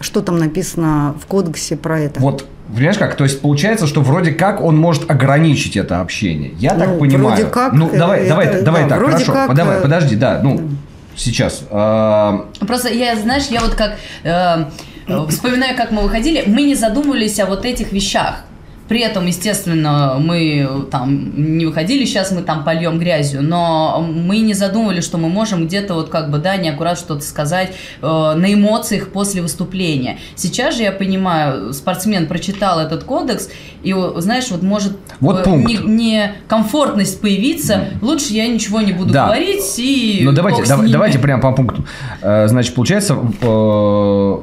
Что 0.00 0.20
там 0.22 0.38
написано 0.38 1.14
в 1.22 1.26
кодексе 1.26 1.76
про 1.76 2.00
это? 2.00 2.18
Вот, 2.18 2.46
понимаешь 2.74 2.98
как? 2.98 3.14
То 3.16 3.24
есть 3.24 3.40
получается, 3.40 3.86
что 3.86 4.00
вроде 4.00 4.32
как 4.32 4.60
он 4.62 4.76
может 4.76 5.10
ограничить 5.10 5.76
это 5.76 6.00
общение. 6.00 6.52
Я 6.58 6.74
так 6.74 6.88
Ну, 6.88 6.98
понимаю. 6.98 7.26
вроде 7.36 7.44
как, 7.44 7.72
Ну, 7.72 7.90
давай, 7.92 8.20
э, 8.24 8.28
давай, 8.28 8.46
это- 8.46 8.62
давай 8.64 8.82
да, 8.84 8.88
так, 8.90 8.98
вроде 8.98 9.12
хорошо. 9.14 9.32
как, 9.32 9.54
давай, 9.54 9.78
э, 9.78 9.80
подожди, 9.82 10.16
да, 10.16 10.40
ну, 10.42 10.60
сейчас. 11.16 11.62
а, 11.70 12.46
Просто 12.66 12.88
я, 12.88 13.16
знаешь, 13.16 13.44
я 13.50 13.60
вот 13.60 13.74
как... 13.74 13.96
э, 14.24 14.64
э, 15.08 15.26
вспоминая, 15.28 15.74
как 15.76 15.90
мы 15.90 16.02
выходили, 16.02 16.44
мы 16.46 16.62
не 16.62 16.74
задумывались 16.74 17.38
о 17.40 17.46
вот 17.46 17.64
этих 17.64 17.92
вещах. 17.92 18.44
При 18.92 19.00
этом, 19.00 19.24
естественно, 19.26 20.16
мы 20.20 20.68
там 20.90 21.32
не 21.56 21.64
выходили, 21.64 22.04
сейчас 22.04 22.30
мы 22.30 22.42
там 22.42 22.62
польем 22.62 22.98
грязью, 22.98 23.42
но 23.42 24.06
мы 24.06 24.40
не 24.40 24.52
задумывали, 24.52 25.00
что 25.00 25.16
мы 25.16 25.30
можем 25.30 25.64
где-то 25.64 25.94
вот 25.94 26.10
как 26.10 26.30
бы, 26.30 26.36
да, 26.36 26.58
неаккурат 26.58 26.98
что-то 26.98 27.22
сказать 27.22 27.72
э, 28.02 28.06
на 28.06 28.52
эмоциях 28.52 29.08
после 29.08 29.40
выступления. 29.40 30.18
Сейчас 30.36 30.76
же 30.76 30.82
я 30.82 30.92
понимаю, 30.92 31.72
спортсмен 31.72 32.26
прочитал 32.26 32.80
этот 32.80 33.04
кодекс, 33.04 33.48
и, 33.82 33.94
знаешь, 34.16 34.50
вот 34.50 34.62
может 34.62 34.98
вот 35.20 35.40
э, 35.40 35.42
пункт. 35.42 35.66
не, 35.66 35.76
не 35.78 36.32
комфортность 36.46 37.18
появиться, 37.22 37.86
лучше 38.02 38.34
я 38.34 38.46
ничего 38.46 38.82
не 38.82 38.92
буду 38.92 39.10
Да. 39.10 39.24
говорить 39.24 39.74
и 39.78 40.20
Ну 40.22 40.32
давайте, 40.32 40.70
ними. 40.70 40.92
давайте 40.92 41.18
прямо 41.18 41.40
по 41.40 41.52
пункту. 41.52 41.82
Э, 42.20 42.46
Значит, 42.46 42.74
получается, 42.74 43.16
э, 43.40 44.38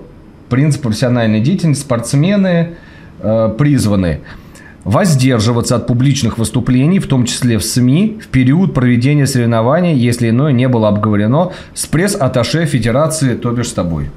принцип 0.49 0.81
профессиональной 0.81 1.39
деятельности, 1.39 1.83
спортсмены 1.83 2.77
э, 3.19 3.55
призваны 3.57 4.21
воздерживаться 4.83 5.75
от 5.75 5.87
публичных 5.87 6.37
выступлений, 6.37 6.99
в 6.99 7.07
том 7.07 7.25
числе 7.25 7.57
в 7.57 7.63
СМИ, 7.63 8.19
в 8.23 8.27
период 8.27 8.73
проведения 8.73 9.27
соревнований, 9.27 9.95
если 9.95 10.29
иное 10.29 10.51
не 10.51 10.67
было 10.67 10.87
обговорено 10.87 11.51
с 11.73 11.85
пресс-атташе 11.85 12.65
Федерации, 12.65 13.35
то 13.35 13.51
бишь 13.51 13.69
с 13.69 13.73
тобой. 13.73 14.09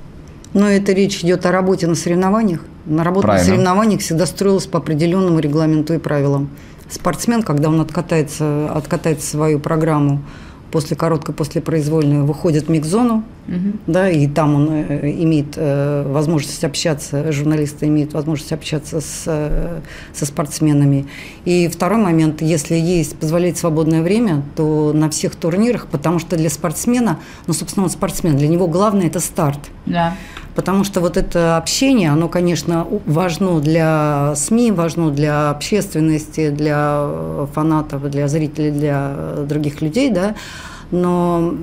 Но 0.55 0.69
это 0.69 0.93
речь 0.93 1.25
идет 1.25 1.47
о 1.47 1.53
работе 1.53 1.87
на 1.87 1.95
соревнованиях. 1.95 2.61
На 2.85 3.05
работу 3.05 3.23
Правильно. 3.23 3.49
на 3.49 3.55
соревнованиях 3.55 4.01
всегда 4.01 4.27
строилась 4.27 4.67
по 4.67 4.79
определенному 4.79 5.39
регламенту 5.39 5.95
и 5.95 5.99
правилам. 5.99 6.51
Спортсмен, 6.91 7.43
когда 7.43 7.69
он 7.69 7.81
откатается, 7.81 8.71
откатает 8.71 9.23
свою 9.23 9.59
программу 9.59 10.23
после 10.73 10.97
короткой, 10.97 11.35
после 11.35 11.61
произвольной, 11.61 12.23
выходит 12.23 12.67
в 12.67 12.71
микзону, 12.71 13.23
Мгм. 13.47 13.81
да, 13.87 14.09
и 14.09 14.27
там 14.27 14.55
он 14.55 14.69
э, 14.71 15.11
имеет 15.23 15.55
э, 15.57 16.05
возможность 16.09 16.65
общаться, 16.65 17.31
журналисты 17.33 17.87
имеют 17.87 18.13
возможность 18.15 18.53
общаться 18.53 19.01
с, 19.01 19.25
э, 19.27 19.81
со 20.13 20.27
спортсменами. 20.27 21.07
И 21.45 21.69
второй 21.69 21.99
момент, 21.99 22.41
если 22.41 22.75
есть, 22.75 23.17
позволяет 23.17 23.59
свободное 23.59 24.03
время, 24.03 24.43
то 24.57 24.93
на 24.95 25.11
всех 25.11 25.37
турнирах, 25.37 25.87
потому 25.89 26.19
что 26.19 26.37
для 26.37 26.49
спортсмена, 26.51 27.19
ну, 27.47 27.53
собственно, 27.53 27.85
он 27.85 27.91
спортсмен, 27.91 28.37
для 28.37 28.49
него 28.49 28.67
главное– 28.67 29.07
это 29.09 29.21
старт. 29.21 29.61
Да. 29.87 30.17
Потому 30.55 30.85
что 30.85 31.01
вот 31.01 31.17
это 31.17 31.57
общение, 31.57 32.11
оно, 32.11 32.29
конечно, 32.29 32.87
важно 33.07 33.61
для 33.61 34.35
СМИ, 34.37 34.73
важно 34.73 35.11
для 35.11 35.51
общественности, 35.51 36.51
для 36.51 37.07
э, 37.07 37.47
фанатов, 37.55 38.11
для 38.11 38.29
зрителей, 38.29 38.71
для 38.71 39.15
э, 39.17 39.47
других 39.49 39.81
людей, 39.81 40.11
да, 40.11 40.35
но 40.91 41.55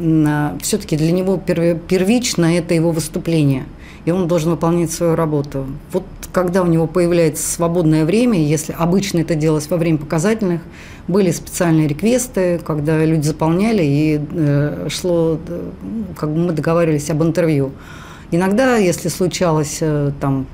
все-таки 0.59 0.97
для 0.97 1.11
него 1.11 1.35
перв- 1.35 1.79
первично 1.87 2.57
это 2.57 2.73
его 2.73 2.91
выступление, 2.91 3.65
и 4.05 4.11
он 4.11 4.27
должен 4.27 4.49
выполнять 4.49 4.91
свою 4.91 5.15
работу. 5.15 5.67
Вот 5.91 6.03
когда 6.31 6.63
у 6.63 6.65
него 6.65 6.87
появляется 6.87 7.47
свободное 7.47 8.05
время, 8.05 8.41
если 8.43 8.75
обычно 8.77 9.19
это 9.19 9.35
делалось 9.35 9.69
во 9.69 9.77
время 9.77 9.99
показательных, 9.99 10.61
были 11.07 11.31
специальные 11.31 11.87
реквесты, 11.87 12.59
когда 12.65 13.03
люди 13.05 13.27
заполняли, 13.27 13.83
и 13.83 14.19
э, 14.31 14.87
шло, 14.89 15.37
э, 15.47 15.69
как 16.17 16.31
бы 16.31 16.39
мы 16.39 16.51
договаривались 16.53 17.09
об 17.11 17.21
интервью. 17.23 17.71
Иногда, 18.31 18.77
если 18.77 19.09
случалось 19.09 19.79
э, 19.81 20.11
там 20.19 20.45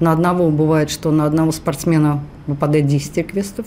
на 0.00 0.12
одного, 0.12 0.50
бывает, 0.50 0.90
что 0.90 1.10
на 1.10 1.26
одного 1.26 1.52
спортсмена 1.52 2.20
выпадает 2.46 2.86
10 2.86 3.16
реквестов, 3.18 3.66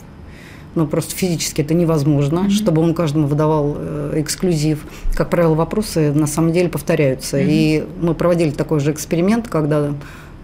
но 0.76 0.86
просто 0.86 1.16
физически 1.16 1.62
это 1.62 1.74
невозможно, 1.74 2.50
чтобы 2.50 2.82
он 2.82 2.94
каждому 2.94 3.28
выдавал 3.28 3.76
э, 3.78 4.14
эксклюзив. 4.16 4.86
Как 5.16 5.30
правило, 5.30 5.54
вопросы 5.54 6.12
на 6.12 6.28
самом 6.28 6.52
деле 6.52 6.70
повторяются. 6.70 7.38
И 7.40 7.86
мы 8.02 8.14
проводили 8.14 8.52
такой 8.52 8.80
же 8.80 8.92
эксперимент, 8.92 9.48
когда 9.48 9.94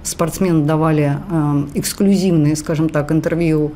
спортсмены 0.03 0.65
давали 0.65 1.17
э, 1.29 1.63
эксклюзивные, 1.75 2.55
скажем 2.55 2.89
так, 2.89 3.11
интервью 3.11 3.73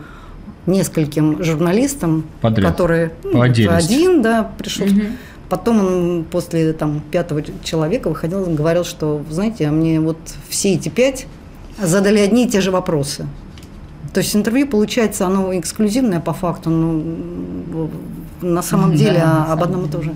нескольким 0.66 1.44
журналистам, 1.44 2.26
Подряд. 2.42 2.72
которые 2.72 3.12
ну, 3.24 3.34
По 3.68 3.76
один, 3.76 4.22
да, 4.22 4.50
пришел. 4.58 4.88
Мгм. 4.88 5.18
Потом 5.50 5.80
он 5.80 6.26
после 6.30 6.74
там, 6.74 7.02
пятого 7.12 7.44
человека 7.64 8.10
выходил 8.10 8.46
и 8.46 8.54
говорил, 8.54 8.84
что, 8.84 9.24
знаете, 9.30 9.68
а 9.68 9.72
мне 9.72 10.00
вот 10.00 10.18
все 10.50 10.74
эти 10.74 10.90
пять 10.90 11.28
задали 11.82 12.20
одни 12.20 12.46
и 12.46 12.50
те 12.50 12.62
же 12.62 12.72
вопросы. 12.72 13.28
То 14.14 14.20
есть 14.20 14.36
интервью, 14.36 14.68
получается, 14.68 15.28
оно 15.28 15.58
эксклюзивное 15.58 16.20
по 16.20 16.34
факту, 16.34 16.70
но 16.70 17.90
на 18.42 18.62
самом 18.62 18.92
Да, 18.92 18.98
деле 18.98 19.20
на 19.20 19.52
об 19.52 19.64
одном 19.64 19.86
и 19.86 19.90
том 19.90 20.04
же. 20.04 20.14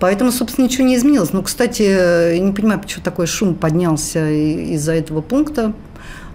Поэтому, 0.00 0.32
собственно, 0.32 0.64
ничего 0.64 0.86
не 0.86 0.96
изменилось. 0.96 1.32
Ну, 1.32 1.42
кстати, 1.42 1.82
я 1.82 2.38
не 2.38 2.52
понимаю, 2.52 2.80
почему 2.80 3.04
такой 3.04 3.26
шум 3.26 3.54
поднялся 3.54 4.28
из-за 4.30 4.92
этого 4.92 5.20
пункта. 5.20 5.72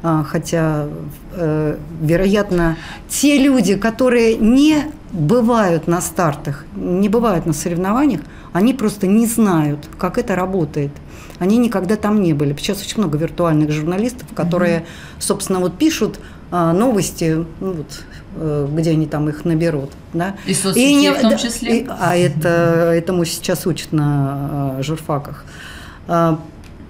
А, 0.02 0.24
Хотя, 0.24 0.88
э, 1.34 1.78
вероятно, 2.02 2.78
те 3.10 3.38
люди, 3.38 3.76
которые 3.76 4.38
не 4.38 4.86
бывают 5.12 5.88
на 5.88 6.02
стартах, 6.02 6.66
не 6.76 7.10
бывают 7.10 7.46
на 7.46 7.54
соревнованиях, 7.54 8.22
они 8.54 8.74
просто 8.74 9.08
не 9.08 9.26
знают, 9.28 9.88
как 9.98 10.18
это 10.18 10.36
работает. 10.36 10.92
Они 11.40 11.58
никогда 11.58 11.96
там 11.96 12.22
не 12.22 12.34
были. 12.34 12.54
Сейчас 12.58 12.82
очень 12.82 12.98
много 13.00 13.18
виртуальных 13.18 13.72
журналистов, 13.72 14.28
которые, 14.36 14.86
собственно, 15.20 15.60
вот 15.60 15.78
пишут 15.78 16.20
а, 16.52 16.74
новости, 16.74 17.46
ну, 17.60 17.74
вот, 17.74 18.04
э, 18.38 18.68
где 18.72 18.90
они 18.92 19.06
там 19.06 19.30
их 19.30 19.46
наберут. 19.46 19.92
Да? 20.14 20.36
И 20.48 20.54
соцсети 20.56 20.94
не- 20.94 21.14
в 21.14 21.22
том 21.22 21.38
числе. 21.38 21.80
и- 21.82 21.88
а 21.88 22.16
это, 22.16 22.92
этому 22.92 23.24
сейчас 23.26 23.68
учат 23.68 23.92
на 23.92 24.76
э, 24.80 24.84
журфаках. 24.84 25.46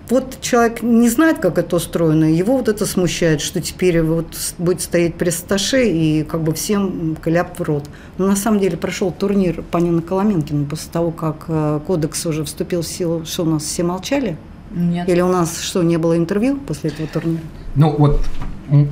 Вот 0.09 0.39
человек 0.41 0.81
не 0.81 1.07
знает, 1.07 1.37
как 1.37 1.59
это 1.59 1.75
устроено, 1.75 2.25
его 2.25 2.57
вот 2.57 2.67
это 2.67 2.85
смущает, 2.87 3.41
что 3.41 3.61
теперь 3.61 4.01
вот 4.01 4.27
будет 4.57 4.81
стоять 4.81 5.15
пресс-атташе 5.15 5.87
и 5.87 6.23
как 6.23 6.41
бы 6.41 6.53
всем 6.53 7.15
кляп 7.21 7.59
в 7.59 7.63
рот. 7.63 7.89
Но 8.17 8.27
на 8.27 8.35
самом 8.35 8.59
деле 8.59 8.75
прошел 8.75 9.11
турнир 9.11 9.61
по 9.69 9.77
Нина 9.77 10.01
Коломенкину 10.01 10.65
после 10.65 10.91
того, 10.91 11.11
как 11.11 11.45
э, 11.47 11.79
кодекс 11.85 12.25
уже 12.25 12.43
вступил 12.43 12.81
в 12.81 12.87
силу, 12.87 13.23
что 13.25 13.43
у 13.43 13.49
нас 13.49 13.63
все 13.63 13.83
молчали? 13.83 14.37
Нет. 14.71 15.07
Или 15.07 15.21
у 15.21 15.27
нас 15.27 15.59
что, 15.59 15.83
не 15.83 15.97
было 15.97 16.17
интервью 16.17 16.57
после 16.57 16.89
этого 16.89 17.07
турнира? 17.07 17.43
Ну 17.75 17.95
вот 17.95 18.21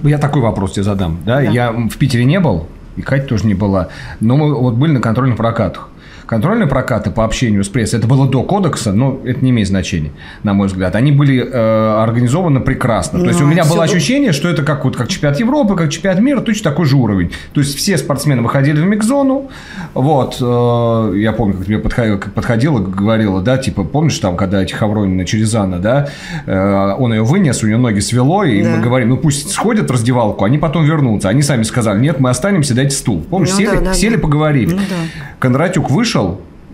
я 0.03 0.19
такой 0.19 0.41
вопрос 0.41 0.73
тебе 0.73 0.83
задам. 0.83 1.19
Да? 1.25 1.37
Да. 1.37 1.41
Я 1.41 1.71
в 1.71 1.97
Питере 1.97 2.25
не 2.25 2.39
был, 2.39 2.67
и 2.95 3.01
Катя 3.01 3.27
тоже 3.27 3.47
не 3.47 3.53
была, 3.53 3.89
но 4.19 4.37
мы 4.37 4.53
вот 4.53 4.75
были 4.75 4.91
на 4.91 5.01
контрольных 5.01 5.37
прокатах. 5.37 5.89
Контрольные 6.27 6.67
прокаты 6.67 7.09
по 7.09 7.23
общению 7.23 7.63
с 7.63 7.69
прессой, 7.69 7.99
это 7.99 8.07
было 8.07 8.27
до 8.27 8.43
кодекса, 8.43 8.91
но 8.91 9.19
это 9.25 9.43
не 9.43 9.51
имеет 9.51 9.67
значения, 9.69 10.11
на 10.43 10.53
мой 10.53 10.67
взгляд. 10.67 10.95
Они 10.95 11.11
были 11.11 11.41
э, 11.41 12.01
организованы 12.03 12.59
прекрасно. 12.59 13.19
То 13.19 13.25
есть 13.27 13.39
Ну, 13.39 13.45
у 13.45 13.49
меня 13.49 13.63
было- 13.63 13.83
ощущение, 13.83 14.33
что 14.33 14.49
это 14.49 14.63
как, 14.63 14.83
вот, 14.83 14.97
как 14.97 15.07
чемпионат 15.07 15.39
Европы, 15.39 15.75
как 15.75 15.89
чемпионат 15.89 16.19
мира, 16.21 16.41
точно 16.41 16.69
такой 16.71 16.85
же 16.85 16.97
уровень. 16.97 17.31
То 17.53 17.61
есть 17.61 17.75
все 17.77 17.97
спортсмены 17.97 18.41
выходили 18.41 18.79
в 18.81 18.85
микзону. 18.85 19.49
Вот, 19.93 20.37
э, 20.41 21.13
я 21.17 21.31
помню, 21.31 21.55
как 21.57 21.65
тебе 21.65 21.79
подходила, 21.79 22.17
как 22.17 22.33
подходила, 22.33 22.79
говорила, 22.79 23.41
да, 23.41 23.57
типа, 23.57 23.83
помнишь 23.85 24.19
там, 24.19 24.35
когда 24.35 24.61
эти 24.61 24.73
Хавронина 24.73 25.23
Черезана, 25.25 25.79
да, 25.79 26.09
э, 26.45 26.93
он 26.99 27.13
ее 27.13 27.23
вынес, 27.23 27.63
у 27.63 27.67
нее 27.67 27.77
ноги 27.77 27.99
свело, 27.99 28.43
и 28.43 28.61
Да. 28.63 28.69
мы 28.75 28.81
говорим, 28.81 29.09
ну 29.09 29.17
пусть 29.17 29.51
сходят 29.51 29.89
в 29.89 29.93
раздевалку, 29.93 30.43
они 30.43 30.57
потом 30.57 30.83
вернутся. 30.83 31.29
Они 31.29 31.41
сами 31.41 31.63
сказали, 31.63 31.99
нет, 32.01 32.19
мы 32.19 32.29
останемся, 32.29 32.73
дайте 32.75 32.95
стул. 32.95 33.23
Помнишь, 33.29 33.51
Ну 33.51 33.57
сели, 33.57 33.75
да, 33.77 33.81
да, 33.81 33.93
сели 33.93 34.15
да. 34.15 34.21
поговорили. 34.21 34.73
Ну 34.73 34.77
да. 34.89 34.95
Кондратюк 35.39 35.89
вышел, 35.91 36.16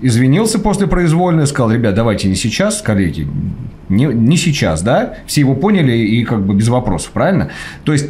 извинился 0.02 0.60
после 0.60 0.88
произвольной, 0.88 1.48
сказал, 1.48 1.72
ребят, 1.72 1.96
давайте 1.96 2.28
не 2.28 2.36
сейчас, 2.36 2.82
коллеги, 2.82 3.28
не, 3.90 4.06
не 4.06 4.38
сейчас, 4.38 4.82
да? 4.82 5.16
Все 5.28 5.42
его 5.42 5.56
поняли 5.56 5.94
и 5.94 6.24
как 6.24 6.46
бы 6.46 6.56
без 6.56 6.68
вопросов, 6.68 7.12
правильно? 7.12 7.50
То 7.84 7.94
есть 7.94 8.08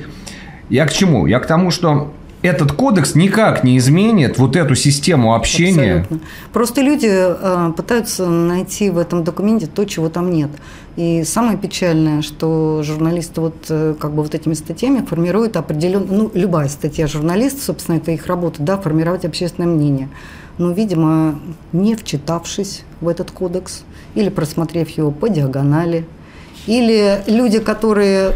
я 0.70 0.86
к 0.86 0.94
чему? 0.94 1.28
Я 1.28 1.40
к 1.40 1.46
тому, 1.46 1.72
что 1.72 2.14
этот 2.44 2.74
кодекс 2.74 3.16
никак 3.16 3.64
не 3.64 3.78
изменит 3.78 4.38
вот 4.38 4.56
эту 4.56 4.76
систему 4.76 5.34
общения. 5.34 6.02
Абсолютно. 6.02 6.20
Просто 6.52 6.82
люди 6.82 7.10
э, 7.10 7.72
пытаются 7.76 8.28
найти 8.28 8.90
в 8.90 8.98
этом 8.98 9.24
документе 9.24 9.68
то, 9.68 9.86
чего 9.86 10.10
там 10.10 10.30
нет. 10.30 10.50
И 10.98 11.24
самое 11.24 11.58
печальное, 11.58 12.22
что 12.22 12.82
журналисты 12.84 13.40
вот 13.40 13.56
э, 13.70 13.96
как 13.98 14.12
бы 14.12 14.24
вот 14.24 14.36
этими 14.36 14.56
статьями 14.56 15.06
формируют 15.06 15.56
определенную, 15.56 16.14
ну, 16.14 16.32
любая 16.34 16.68
статья 16.68 17.08
журналиста, 17.08 17.62
собственно, 17.62 17.96
это 17.96 18.12
их 18.12 18.28
работа, 18.28 18.62
да, 18.62 18.78
формировать 18.78 19.24
общественное 19.24 19.70
мнение. 19.70 20.10
Но, 20.58 20.72
видимо, 20.72 21.40
не 21.72 21.96
вчитавшись 21.96 22.84
в 23.02 23.08
этот 23.08 23.32
кодекс 23.32 23.84
или 24.16 24.30
просмотрев 24.30 24.90
его 24.90 25.12
по 25.12 25.30
диагонали, 25.30 26.06
или 26.66 27.22
люди, 27.28 27.60
которые, 27.60 28.36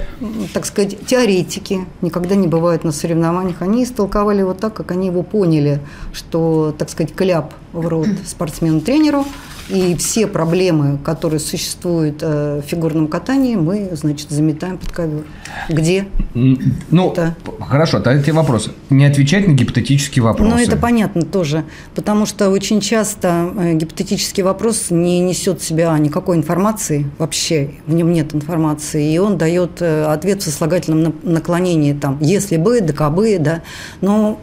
так 0.53 0.65
сказать, 0.65 0.97
теоретики, 1.05 1.86
никогда 2.01 2.36
не 2.36 2.47
бывают 2.47 2.83
на 2.83 2.91
соревнованиях, 2.91 3.62
они 3.62 3.83
истолковали 3.83 4.39
его 4.39 4.53
так, 4.53 4.74
как 4.74 4.91
они 4.91 5.07
его 5.07 5.24
поняли, 5.24 5.79
что, 6.12 6.75
так 6.77 6.89
сказать, 6.89 7.13
кляп 7.15 7.53
в 7.71 7.88
рот 7.88 8.09
спортсмену-тренеру, 8.25 9.25
И 9.69 9.95
все 9.95 10.27
проблемы, 10.27 10.97
которые 11.03 11.41
существуют 11.41 12.19
э, 12.21 12.62
в 12.62 12.69
фигурном 12.69 13.09
катании, 13.09 13.55
мы, 13.55 13.89
значит, 13.91 14.29
заметаем 14.29 14.77
под 14.77 14.91
ковер. 14.91 15.24
Где? 15.67 16.07
Ну, 16.33 17.12
это? 17.12 17.36
хорошо, 17.59 18.00
тогда 18.00 18.21
тебе 18.21 18.33
вопрос. 18.33 18.71
Не 18.89 19.05
отвечать 19.05 19.45
на 19.45 19.51
гипотетические 19.51 20.24
вопросы. 20.24 20.50
Ну, 20.50 20.57
это 20.57 20.77
понятно 20.77 21.24
тоже. 21.24 21.65
Потому 21.95 22.25
что 22.25 22.50
очень 22.50 22.79
часто 22.79 23.51
э, 23.57 23.74
гипотетический 23.74 24.41
вопрос 24.41 24.89
не 24.89 25.19
несет 25.19 25.59
в 25.59 25.65
себя 25.65 25.97
никакой 25.97 26.38
информации 26.38 27.09
вообще. 27.17 27.71
В 27.88 27.93
нем 27.93 28.13
нет 28.13 28.33
информации. 28.33 29.13
И 29.13 29.17
он 29.17 29.38
дает 29.38 29.81
э, 29.81 30.05
ответ 30.05 30.41
в 30.41 30.45
сослагательном 30.45 31.15
наклонении. 31.24 31.91
Там, 31.91 32.19
если 32.21 32.55
бы, 32.55 32.79
да 32.79 32.93
кабы, 32.93 33.38
да. 33.39 33.63
Но, 34.00 34.39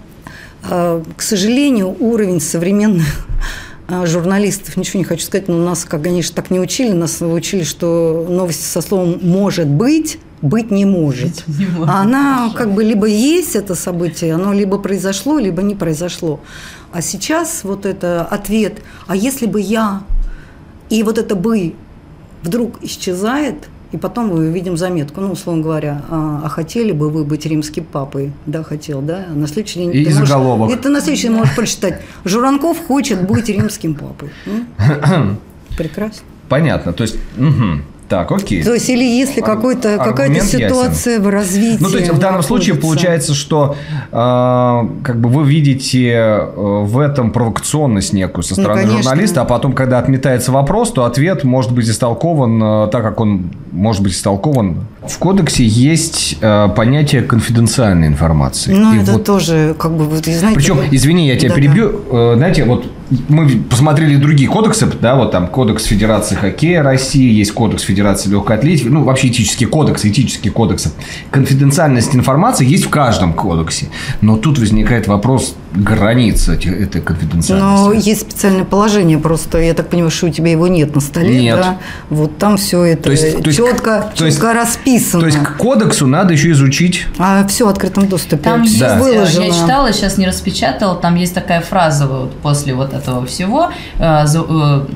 к 0.62 1.21
сожалению, 1.21 1.95
уровень 1.99 2.40
современных 2.40 3.26
журналистов, 3.88 4.76
ничего 4.76 4.99
не 4.99 5.05
хочу 5.05 5.25
сказать, 5.25 5.49
но 5.49 5.59
нас, 5.59 5.85
как, 5.85 6.03
конечно, 6.03 6.35
так 6.35 6.50
не 6.50 6.61
учили. 6.61 6.93
Нас 6.93 7.21
учили, 7.21 7.64
что 7.64 8.26
новость 8.29 8.71
со 8.71 8.81
словом 8.81 9.19
«может 9.23 9.69
быть» 9.69 10.19
быть 10.43 10.71
не 10.71 10.85
может. 10.85 11.47
Не 11.47 11.64
может 11.64 11.88
а 11.88 12.03
она 12.03 12.53
как 12.55 12.75
бы 12.75 12.85
либо 12.85 13.07
есть 13.07 13.57
это 13.57 13.75
событие, 13.75 14.35
оно 14.35 14.53
либо 14.53 14.79
произошло, 14.79 15.38
либо 15.38 15.62
не 15.62 15.75
произошло. 15.75 16.38
А 16.93 17.00
сейчас 17.00 17.64
вот 17.64 17.87
это 17.87 18.23
ответ, 18.23 18.83
а 19.07 19.17
если 19.17 19.47
бы 19.47 19.59
я, 19.59 20.03
и 20.91 21.03
вот 21.03 21.17
это 21.17 21.35
бы 21.35 21.75
вдруг 22.43 22.83
исчезает– 22.83 23.57
и 23.95 23.97
потом 23.97 24.27
мы 24.27 24.49
увидим 24.49 24.77
заметку, 24.77 25.21
ну, 25.21 25.31
условно 25.31 25.63
говоря, 25.63 26.03
а, 26.11 26.41
а 26.45 26.49
хотели 26.49 26.91
бы 26.91 27.11
вы 27.11 27.23
быть 27.23 27.47
римским 27.47 27.85
папой? 27.85 28.33
Да, 28.45 28.65
хотел, 28.65 29.01
да? 29.01 29.27
На 29.33 29.47
следующий 29.47 29.79
день... 29.79 29.95
И 29.95 30.11
заголовок. 30.11 30.69
И 30.73 30.75
ты 30.75 30.89
на 30.89 31.01
следующий 31.01 31.29
день 31.29 31.37
можешь 31.37 31.55
прочитать. 31.55 32.03
Журанков 32.25 32.77
хочет 32.89 33.25
быть 33.25 33.49
римским 33.49 33.95
папой. 33.95 34.31
Прекрасно. 35.79 36.25
Понятно. 36.49 36.93
То 36.93 37.03
есть, 37.03 37.15
угу. 37.39 37.83
Так, 38.14 38.30
окей. 38.30 38.62
То 38.62 38.75
есть, 38.75 38.88
или 38.88 39.02
если 39.02 39.40
какой-то, 39.40 39.99
какая-то 39.99 40.40
ситуация 40.47 41.14
ясен. 41.14 41.25
в 41.25 41.28
развитии. 41.28 41.83
Ну, 41.83 41.90
то 41.90 41.99
есть, 41.99 42.11
в 42.11 42.18
данном 42.21 42.42
находится. 42.42 42.49
случае 42.49 42.75
получается, 42.76 43.35
что 43.35 43.75
э, 44.12 44.16
как 45.02 45.18
бы 45.18 45.28
вы 45.28 45.44
видите 45.44 46.12
э, 46.12 46.52
в 46.54 46.97
этом 47.00 47.33
провокационность 47.33 48.12
некую 48.12 48.44
со 48.44 48.54
ну, 48.56 48.62
стороны 48.62 48.87
ну, 48.87 48.92
журналиста, 48.99 49.40
а 49.40 49.44
потом, 49.44 49.73
когда 49.73 49.99
отметается 49.99 50.52
вопрос, 50.52 50.92
то 50.92 51.06
ответ 51.06 51.42
может 51.42 51.73
быть 51.73 51.88
истолкован 51.88 52.62
э, 52.62 52.88
так, 52.92 53.02
как 53.02 53.18
он 53.18 53.50
может 53.73 54.00
быть 54.00 54.12
истолкован. 54.12 54.87
В 55.04 55.18
кодексе 55.18 55.64
есть 55.64 56.38
э, 56.40 56.68
понятие 56.76 57.23
конфиденциальной 57.23 58.06
информации. 58.06 58.73
Ну, 58.75 58.94
это 58.94 59.14
вот... 59.14 59.25
тоже, 59.25 59.75
как 59.76 59.90
бы, 59.97 60.04
вот, 60.04 60.25
знаете... 60.25 60.54
Причем, 60.54 60.78
извини, 60.88 61.26
я 61.26 61.37
тебя 61.37 61.49
да, 61.49 61.54
перебью. 61.56 61.88
Да. 61.88 62.33
Э, 62.33 62.35
знаете, 62.37 62.64
вот 62.64 62.87
мы 63.29 63.49
посмотрели 63.71 64.17
другие 64.17 64.49
кодексы, 64.49 64.87
да, 65.01 65.15
вот 65.15 65.31
там 65.31 65.49
кодекс 65.49 65.85
Федерации 65.85 66.35
хоккея 66.35 66.83
России, 66.83 67.31
есть 67.31 67.53
кодекс 67.53 67.83
Федерации 67.83 68.31
легкой 68.31 68.57
атлетики, 68.57 68.89
ну, 68.89 69.05
вообще 69.05 69.29
этический 69.29 69.67
кодекс, 69.67 70.05
этические 70.05 70.53
кодексы. 70.53 70.93
Конфиденциальность 71.31 72.15
информации 72.15 72.67
есть 72.67 72.87
в 72.87 72.91
каждом 72.91 73.35
кодексе. 73.35 73.87
Но 74.21 74.37
тут 74.37 74.59
возникает 74.59 75.07
вопрос 75.07 75.55
границы 75.75 76.54
этой 76.54 77.00
конфиденциальности. 77.00 77.52
Но 77.52 77.93
есть 77.93 78.23
специальное 78.23 78.64
положение 78.64 79.19
просто, 79.19 79.59
я 79.59 79.75
так 79.75 79.88
понимаю, 79.88 80.11
что 80.11 80.26
у 80.26 80.31
тебя 80.31 80.50
его 80.50 80.69
нет 80.69 80.95
на 80.95 81.00
столе, 81.00 81.40
нет. 81.40 81.57
да? 81.57 81.78
Вот 82.11 82.38
там 82.38 82.57
все 82.57 82.85
это 82.85 83.04
то 83.04 83.11
есть, 83.11 83.43
то 83.43 83.49
есть, 83.49 83.59
четко, 83.59 84.11
то 84.14 84.25
есть, 84.25 84.38
четко 84.38 84.54
расписано. 84.54 85.21
То 85.21 85.26
есть 85.26 85.38
к 85.38 85.57
кодексу 85.57 86.07
надо 86.07 86.33
еще 86.33 86.52
изучить. 86.52 87.07
А 87.19 87.47
все 87.47 87.66
в 87.66 87.69
открытом 87.69 88.09
доступе. 88.09 88.43
Там 88.43 88.64
да. 88.78 88.99
выложено. 88.99 89.43
Я 89.43 89.52
читала, 89.52 89.93
сейчас 89.93 90.16
не 90.16 90.26
распечатала, 90.26 90.97
там 90.97 91.16
есть 91.16 91.35
такая 91.35 91.61
фраза 91.61 92.07
вот 92.07 92.35
после 92.37 92.75
вот 92.75 92.93
этого 92.93 93.26
всего. 93.26 93.71
Э, 93.99 94.25
Э, 94.25 94.87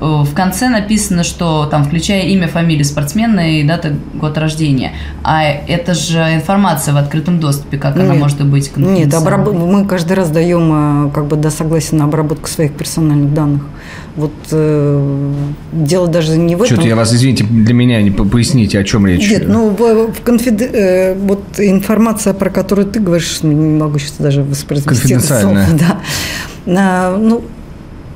в 0.00 0.34
конце 0.34 0.68
написано, 0.68 1.24
что 1.24 1.66
там, 1.66 1.84
включая 1.84 2.22
имя, 2.22 2.48
фамилию 2.48 2.84
спортсмена 2.84 3.58
и 3.58 3.62
дата, 3.62 3.94
год 4.14 4.38
рождения. 4.38 4.92
А 5.22 5.42
это 5.44 5.94
же 5.94 6.18
информация 6.18 6.94
в 6.94 6.96
открытом 6.96 7.38
доступе, 7.38 7.76
как 7.76 7.96
нет, 7.96 8.04
она 8.06 8.14
может 8.14 8.42
быть 8.44 8.74
Нет, 8.76 9.12
обраб... 9.12 9.52
мы 9.52 9.84
каждый 9.84 10.14
раз 10.14 10.30
даем 10.30 11.08
э, 11.08 11.10
как 11.10 11.26
бы 11.26 11.36
до 11.36 11.50
согласия 11.50 11.96
на 11.96 12.04
обработку 12.04 12.48
своих 12.48 12.72
персональных 12.72 13.34
данных. 13.34 13.62
Вот 14.16 14.32
э, 14.50 15.32
дело 15.72 16.08
даже 16.08 16.36
не 16.36 16.56
в 16.56 16.62
этом. 16.62 16.76
Что-то 16.76 16.88
я 16.88 16.96
вас, 16.96 17.12
извините, 17.12 17.44
для 17.44 17.74
меня 17.74 18.02
не 18.02 18.10
поясните, 18.10 18.78
о 18.78 18.84
чем 18.84 19.06
речь. 19.06 19.30
Нет, 19.30 19.44
ну 19.46 19.68
в, 19.68 20.12
в 20.12 20.22
конфид... 20.22 20.62
э, 20.62 21.14
вот 21.14 21.44
информация, 21.58 22.32
про 22.32 22.50
которую 22.50 22.88
ты 22.88 23.00
говоришь, 23.00 23.42
не 23.42 23.54
могу 23.54 23.98
сейчас 23.98 24.16
даже 24.18 24.42
воспроизвести. 24.42 24.88
Конфиденциальная. 24.88 25.68
Да. 25.72 26.00
А, 26.66 27.16
ну, 27.18 27.44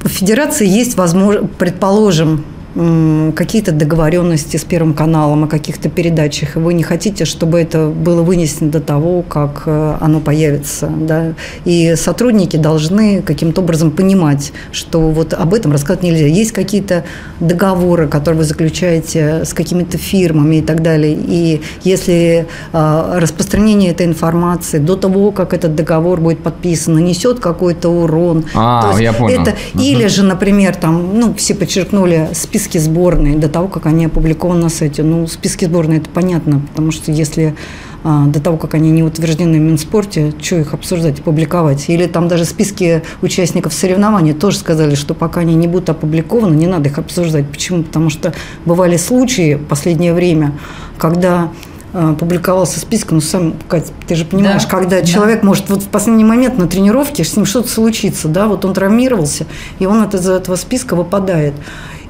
в 0.04 0.08
федерации 0.08 0.66
есть, 0.66 0.96
возможно, 0.96 1.46
предположим, 1.46 2.44
какие-то 2.74 3.72
договоренности 3.72 4.56
с 4.56 4.64
Первым 4.64 4.94
каналом 4.94 5.44
о 5.44 5.46
каких-то 5.46 5.88
передачах, 5.88 6.56
и 6.56 6.58
вы 6.58 6.74
не 6.74 6.82
хотите, 6.82 7.24
чтобы 7.24 7.60
это 7.60 7.88
было 7.88 8.22
вынесено 8.22 8.70
до 8.70 8.80
того, 8.80 9.22
как 9.22 9.62
э, 9.66 9.96
оно 10.00 10.18
появится. 10.18 10.88
Да? 10.88 11.34
И 11.64 11.94
сотрудники 11.96 12.56
должны 12.56 13.22
каким-то 13.22 13.60
образом 13.60 13.92
понимать, 13.92 14.52
что 14.72 15.10
вот 15.10 15.34
об 15.34 15.54
этом 15.54 15.72
рассказать 15.72 16.02
нельзя. 16.02 16.26
Есть 16.26 16.50
какие-то 16.50 17.04
договоры, 17.38 18.08
которые 18.08 18.38
вы 18.38 18.44
заключаете 18.44 19.44
с 19.44 19.54
какими-то 19.54 19.96
фирмами 19.96 20.56
и 20.56 20.62
так 20.62 20.82
далее. 20.82 21.16
И 21.16 21.62
если 21.84 22.46
э, 22.72 23.18
распространение 23.18 23.92
этой 23.92 24.06
информации 24.06 24.78
до 24.78 24.96
того, 24.96 25.30
как 25.30 25.54
этот 25.54 25.76
договор 25.76 26.20
будет 26.20 26.42
подписан, 26.42 26.94
нанесет 26.94 27.38
какой-то 27.38 27.88
урон. 27.88 28.44
А, 28.54 28.94
я 28.98 29.12
понял. 29.12 29.42
Это, 29.42 29.54
угу. 29.74 29.82
Или 29.82 30.08
же, 30.08 30.24
например, 30.24 30.74
там, 30.74 31.20
ну, 31.20 31.34
все 31.34 31.54
подчеркнули 31.54 32.30
список 32.32 32.63
списки 32.64 32.78
сборной 32.78 33.36
до 33.36 33.48
того, 33.50 33.68
как 33.68 33.84
они 33.84 34.06
опубликованы 34.06 34.62
на 34.62 34.68
сайте. 34.70 35.02
Ну, 35.02 35.26
списки 35.26 35.66
сборной 35.66 35.98
это 35.98 36.08
понятно, 36.08 36.62
потому 36.70 36.92
что 36.92 37.12
если 37.12 37.54
а, 38.02 38.24
до 38.24 38.40
того, 38.40 38.56
как 38.56 38.72
они 38.72 38.90
не 38.90 39.02
утверждены 39.02 39.58
в 39.58 39.60
Минспорте, 39.60 40.32
что 40.40 40.56
их 40.56 40.72
обсуждать 40.72 41.18
и 41.18 41.22
публиковать? 41.22 41.90
Или 41.90 42.06
там 42.06 42.26
даже 42.26 42.46
списки 42.46 43.02
участников 43.20 43.74
соревнований 43.74 44.32
тоже 44.32 44.56
сказали, 44.56 44.94
что 44.94 45.12
пока 45.12 45.40
они 45.40 45.54
не 45.54 45.66
будут 45.66 45.90
опубликованы, 45.90 46.54
не 46.54 46.66
надо 46.66 46.88
их 46.88 46.98
обсуждать. 46.98 47.46
Почему? 47.50 47.82
Потому 47.82 48.08
что 48.08 48.32
бывали 48.64 48.96
случаи 48.96 49.56
в 49.56 49.66
последнее 49.66 50.14
время, 50.14 50.52
когда 50.96 51.50
а, 51.92 52.14
публиковался 52.14 52.80
список, 52.80 53.12
ну 53.12 53.20
сам, 53.20 53.54
Катя, 53.68 53.92
ты 54.08 54.14
же 54.14 54.24
понимаешь, 54.24 54.64
да, 54.64 54.70
когда 54.70 55.00
да. 55.00 55.06
человек 55.06 55.42
может 55.42 55.68
вот 55.68 55.82
в 55.82 55.88
последний 55.88 56.24
момент 56.24 56.56
на 56.56 56.66
тренировке 56.66 57.24
с 57.24 57.36
ним 57.36 57.44
что-то 57.44 57.68
случится, 57.68 58.26
да, 58.26 58.48
вот 58.48 58.64
он 58.64 58.72
травмировался, 58.72 59.46
и 59.78 59.86
он 59.86 60.02
от 60.02 60.14
из 60.14 60.26
этого 60.26 60.56
списка 60.56 60.96
выпадает. 60.96 61.54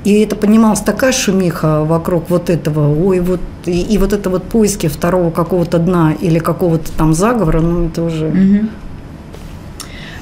И 0.04 0.20
это 0.20 0.36
поднималась 0.36 0.80
такая 0.80 1.12
шумиха 1.12 1.82
вокруг 1.84 2.28
вот 2.28 2.50
этого, 2.50 2.94
ой, 2.94 3.20
вот, 3.20 3.40
и, 3.64 3.80
и 3.80 3.96
вот 3.96 4.12
это 4.12 4.28
вот 4.28 4.44
поиски 4.44 4.86
второго 4.86 5.30
какого-то 5.30 5.78
дна 5.78 6.12
или 6.20 6.38
какого-то 6.38 6.92
там 6.92 7.14
заговора, 7.14 7.60
ну, 7.60 7.86
это 7.86 8.02
уже... 8.02 8.26
Угу. 8.26 8.68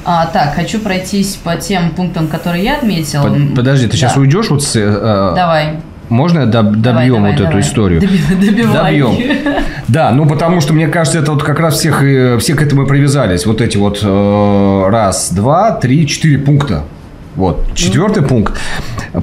А, 0.04 0.26
так, 0.26 0.54
хочу 0.54 0.78
пройтись 0.78 1.34
по 1.42 1.56
тем 1.56 1.90
пунктам, 1.90 2.28
которые 2.28 2.64
я 2.64 2.76
отметила. 2.76 3.24
Под, 3.24 3.54
подожди, 3.56 3.86
ты 3.86 3.92
да. 3.92 3.96
сейчас 3.98 4.16
уйдешь 4.16 4.50
вот 4.50 4.62
с... 4.62 4.76
Э, 4.76 5.32
давай. 5.34 5.80
Можно 6.08 6.40
я 6.40 6.46
доб, 6.46 6.72
добьем 6.72 6.82
давай, 6.82 7.08
давай, 7.08 7.30
вот 7.30 7.38
давай. 7.38 7.52
эту 7.52 7.60
историю? 7.60 8.00
Добивай. 8.40 9.00
Добьем. 9.00 9.38
Да, 9.88 10.10
ну 10.10 10.26
потому 10.26 10.60
что 10.60 10.74
мне 10.74 10.88
кажется, 10.88 11.18
это 11.18 11.32
вот 11.32 11.42
как 11.42 11.58
раз 11.58 11.74
всех, 11.74 11.98
все 12.40 12.54
к 12.54 12.62
этому 12.62 12.82
и 12.82 12.86
привязались. 12.86 13.46
Вот 13.46 13.60
эти 13.60 13.76
вот 13.76 14.00
э, 14.02 14.88
раз, 14.90 15.32
два, 15.32 15.72
три, 15.72 16.06
четыре 16.06 16.38
пункта. 16.38 16.84
Вот. 17.34 17.74
Четвертый 17.74 18.22
пункт. 18.22 18.58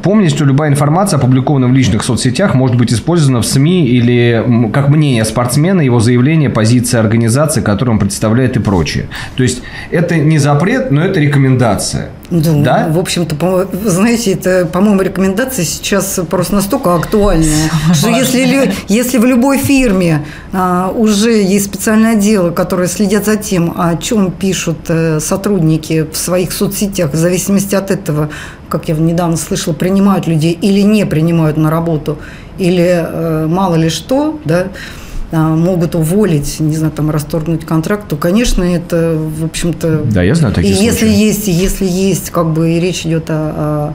Помните, 0.03 0.35
что 0.35 0.45
любая 0.45 0.69
информация, 0.69 1.17
опубликованная 1.17 1.67
в 1.67 1.73
личных 1.73 2.03
соцсетях, 2.03 2.53
может 2.53 2.75
быть 2.77 2.93
использована 2.93 3.41
в 3.41 3.45
СМИ 3.45 3.87
или 3.87 4.69
как 4.73 4.89
мнение 4.89 5.25
спортсмена, 5.25 5.81
его 5.81 5.99
заявление, 5.99 6.49
позиция 6.49 7.01
организации, 7.01 7.61
которую 7.61 7.93
он 7.93 7.99
представляет 7.99 8.55
и 8.55 8.59
прочее. 8.59 9.07
То 9.35 9.43
есть, 9.43 9.61
это 9.91 10.17
не 10.17 10.37
запрет, 10.37 10.91
но 10.91 11.01
это 11.01 11.19
рекомендация. 11.19 12.09
Да, 12.31 12.53
да? 12.53 12.87
в 12.89 12.99
общем-то, 12.99 13.67
знаете, 13.85 14.33
это, 14.33 14.65
по-моему, 14.65 15.01
рекомендация 15.01 15.65
сейчас 15.65 16.19
просто 16.29 16.55
настолько 16.55 16.93
актуальная, 16.95 17.69
что 17.93 18.09
если, 18.09 18.71
если 18.87 19.17
в 19.17 19.25
любой 19.25 19.57
фирме 19.57 20.25
а, 20.53 20.93
уже 20.95 21.31
есть 21.31 21.65
специальное 21.65 22.13
отделы, 22.13 22.51
которые 22.51 22.87
следят 22.87 23.25
за 23.25 23.35
тем, 23.35 23.73
о 23.75 23.97
чем 23.97 24.31
пишут 24.31 24.77
а, 24.89 25.19
сотрудники 25.19 26.07
в 26.11 26.15
своих 26.15 26.51
соцсетях, 26.51 27.13
в 27.13 27.15
зависимости 27.15 27.73
от 27.73 27.89
этого, 27.89 28.29
как 28.69 28.87
я 28.89 28.95
недавно 28.95 29.35
слышала, 29.35 29.73
принимают 29.73 30.27
людей 30.27 30.53
или 30.53 30.81
не 30.81 31.05
принимают 31.05 31.57
на 31.57 31.71
работу, 31.71 32.19
или 32.59 33.05
а, 33.05 33.47
мало 33.47 33.75
ли 33.75 33.89
что, 33.89 34.39
да, 34.45 34.67
могут 35.31 35.95
уволить, 35.95 36.59
не 36.59 36.75
знаю, 36.75 36.91
там 36.91 37.09
расторгнуть 37.09 37.65
контракт, 37.65 38.07
то, 38.07 38.15
конечно, 38.15 38.63
это, 38.63 39.15
в 39.15 39.45
общем-то... 39.45 40.03
Да, 40.05 40.23
я 40.23 40.35
знаю 40.35 40.53
такие 40.53 40.73
и 40.73 40.83
если 40.83 41.07
есть, 41.07 41.47
если 41.47 41.85
есть, 41.85 42.31
как 42.31 42.51
бы 42.51 42.71
и 42.71 42.79
речь 42.79 43.05
идет 43.05 43.29
о, 43.29 43.33
о 43.33 43.93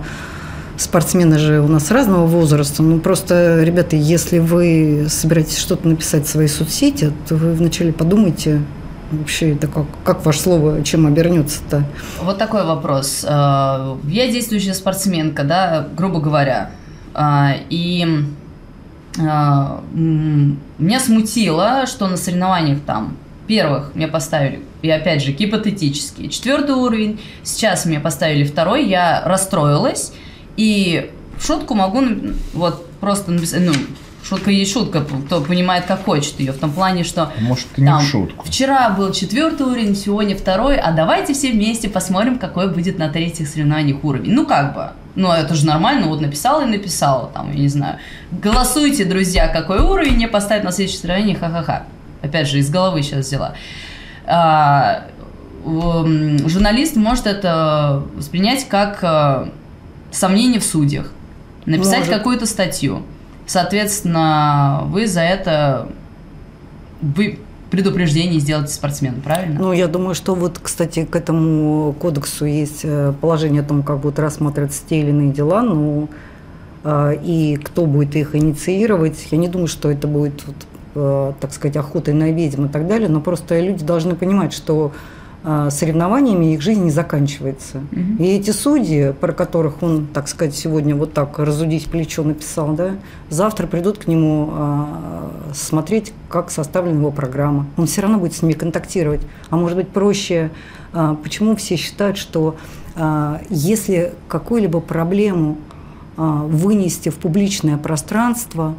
спортсмены 0.77 1.39
же 1.39 1.61
у 1.61 1.69
нас 1.69 1.91
разного 1.91 2.27
возраста. 2.27 2.83
Ну, 2.83 2.99
просто, 2.99 3.63
ребята, 3.63 3.97
если 3.97 4.39
вы 4.39 5.07
собираетесь 5.09 5.59
что-то 5.59 5.89
написать 5.89 6.27
в 6.27 6.29
своей 6.29 6.49
соцсети, 6.49 7.13
то 7.29 7.37
вы 7.37 7.53
вначале 7.53 7.93
подумайте, 7.93 8.61
Вообще, 9.11 9.53
это 9.53 9.69
как, 9.69 9.85
как 10.03 10.25
ваше 10.25 10.41
слово, 10.41 10.83
чем 10.83 11.07
обернется-то? 11.07 11.85
Вот 12.23 12.39
такой 12.39 12.65
вопрос. 12.65 13.25
Э, 13.29 13.97
я 14.05 14.33
действующая 14.33 14.75
спортсменка, 14.75 15.45
да, 15.45 15.87
грубо 15.97 16.21
говоря. 16.21 16.71
Э, 17.15 17.51
и 17.71 18.25
меня 19.17 21.01
смутило, 21.01 21.87
что 21.87 22.09
на 22.09 22.17
соревнованиях 22.17 22.81
там 22.81 23.17
первых 23.47 23.95
мне 23.95 24.09
поставили, 24.09 24.61
и 24.83 24.91
опять 24.91 25.23
же, 25.23 25.33
гипотетически, 25.33 26.29
четвертый 26.29 26.75
уровень, 26.75 27.21
сейчас 27.43 27.85
мне 27.85 28.01
поставили 28.01 28.45
второй, 28.45 28.89
я 28.89 29.23
расстроилась, 29.25 30.13
и 30.57 31.11
в 31.39 31.47
шутку 31.47 31.75
могу 31.75 32.03
вот 32.55 32.89
просто 33.01 33.33
написать, 33.33 33.63
ну, 33.63 33.73
шутка 34.27 34.51
есть 34.51 34.73
шутка, 34.73 35.05
кто 35.27 35.41
понимает, 35.43 35.85
как 35.85 36.05
хочет 36.05 36.41
ее, 36.41 36.53
в 36.53 36.59
том 36.59 36.73
плане, 36.73 37.05
что... 37.05 37.33
Может, 37.39 37.77
не 37.77 37.87
там, 37.87 38.01
шутку. 38.01 38.47
Вчера 38.47 38.91
был 38.91 39.13
четвертый 39.13 39.67
уровень, 39.67 39.95
сегодня 39.95 40.37
второй, 40.37 40.77
а 40.77 40.93
давайте 40.93 41.35
все 41.35 41.53
вместе 41.53 41.89
посмотрим, 41.89 42.39
какой 42.39 42.73
будет 42.73 42.99
на 42.99 43.09
третьих 43.11 43.47
соревнованиях 43.47 44.03
уровень. 44.03 44.33
Ну, 44.33 44.47
как 44.47 44.75
бы, 44.75 44.91
ну, 45.15 45.31
это 45.31 45.55
же 45.55 45.67
нормально, 45.67 46.09
вот 46.09 46.21
написала 46.21 46.63
и 46.63 46.67
написала, 46.67 47.29
там, 47.33 47.53
я 47.53 47.61
не 47.61 47.69
знаю. 47.69 47.99
Голосуйте, 48.33 49.05
друзья, 49.05 49.49
какой 49.49 49.81
уровень 49.81 50.15
мне 50.17 50.29
поставить 50.29 50.65
на 50.65 50.73
следующее 50.73 51.01
соревнование, 51.01 51.37
ха-ха-ха. 51.37 51.85
Опять 52.23 52.49
же, 52.49 52.59
из 52.59 52.71
головы 52.71 53.03
сейчас 53.03 53.27
взяла. 53.27 53.55
А, 54.27 55.05
журналист 55.65 56.97
может 56.97 57.27
это 57.27 58.03
воспринять 58.17 58.67
как 58.69 58.99
а, 59.03 59.51
сомнение 60.11 60.61
в 60.61 60.65
судьях. 60.65 61.11
Написать 61.67 62.09
какую-то 62.09 62.47
статью. 62.47 63.03
Соответственно, 63.47 64.83
вы 64.87 65.07
за 65.07 65.21
это 65.21 65.89
вы 67.01 67.39
предупреждение 67.75 68.41
сделаете 68.41 68.73
спортсмену, 68.73 69.21
правильно? 69.23 69.61
Ну, 69.61 69.73
я 69.73 69.89
думаю, 69.89 70.15
что 70.15 70.35
вот, 70.35 70.59
кстати, 70.63 71.05
к 71.05 71.17
этому 71.17 71.95
кодексу 71.99 72.45
есть 72.45 72.81
э, 72.85 73.13
положение 73.21 73.63
о 73.63 73.65
том, 73.65 73.83
как 73.83 73.99
будут 73.99 74.19
рассматриваться 74.19 74.83
те 74.89 75.01
или 75.01 75.11
иные 75.11 75.33
дела, 75.33 75.63
ну, 75.63 76.09
и 76.87 77.59
кто 77.65 77.87
будет 77.87 78.15
их 78.15 78.35
инициировать. 78.35 79.29
Я 79.31 79.39
не 79.39 79.49
думаю, 79.49 79.69
что 79.69 79.91
это 79.91 80.07
будет, 80.07 80.45
э, 80.95 81.33
так 81.41 81.53
сказать, 81.53 81.77
охотой 81.79 82.13
на 82.13 82.31
ведьм 82.31 82.67
и 82.67 82.69
так 82.69 82.87
далее, 82.87 83.09
но 83.09 83.21
просто 83.21 83.59
люди 83.59 83.85
должны 83.85 84.15
понимать, 84.15 84.53
что 84.53 84.93
соревнованиями 85.45 86.55
их 86.55 86.63
жизнь 86.63 86.85
не 86.85 86.91
заканчивается. 86.91 87.83
Угу. 87.93 88.23
И 88.23 88.29
эти 88.29 88.51
судьи, 88.51 89.13
про 89.13 89.33
которых 89.33 89.83
он, 89.83 90.07
так 90.07 90.29
сказать, 90.29 90.55
сегодня 90.55 90.97
вот 90.97 91.13
так 91.13 91.39
разудить 91.39 91.91
плечо 91.91 92.23
написал, 92.23 92.73
да, 92.73 92.93
завтра 93.29 93.67
придут 93.67 93.99
к 93.99 94.07
нему 94.07 94.49
а, 94.53 95.31
смотреть, 95.53 96.15
как 96.29 96.51
составлена 96.51 96.99
его 96.99 97.11
программа. 97.11 97.67
Он 97.77 97.87
все 97.87 98.01
равно 98.01 98.19
будет 98.19 98.35
с 98.35 98.43
ними 98.43 98.55
контактировать. 98.55 99.21
А 99.51 99.57
может 99.57 99.77
быть 99.77 99.89
проще, 99.89 100.51
а, 100.93 101.15
почему 101.15 101.57
все 101.57 101.77
считают, 101.77 102.17
что 102.17 102.57
а, 102.97 103.41
если 103.51 104.15
какую-либо 104.29 104.81
проблему 104.81 105.59
а, 106.17 106.45
вынести 106.45 107.09
в 107.09 107.17
публичное 107.17 107.77
пространство, 107.77 108.75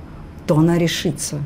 то 0.48 0.58
она 0.58 0.78
решится. 0.78 1.40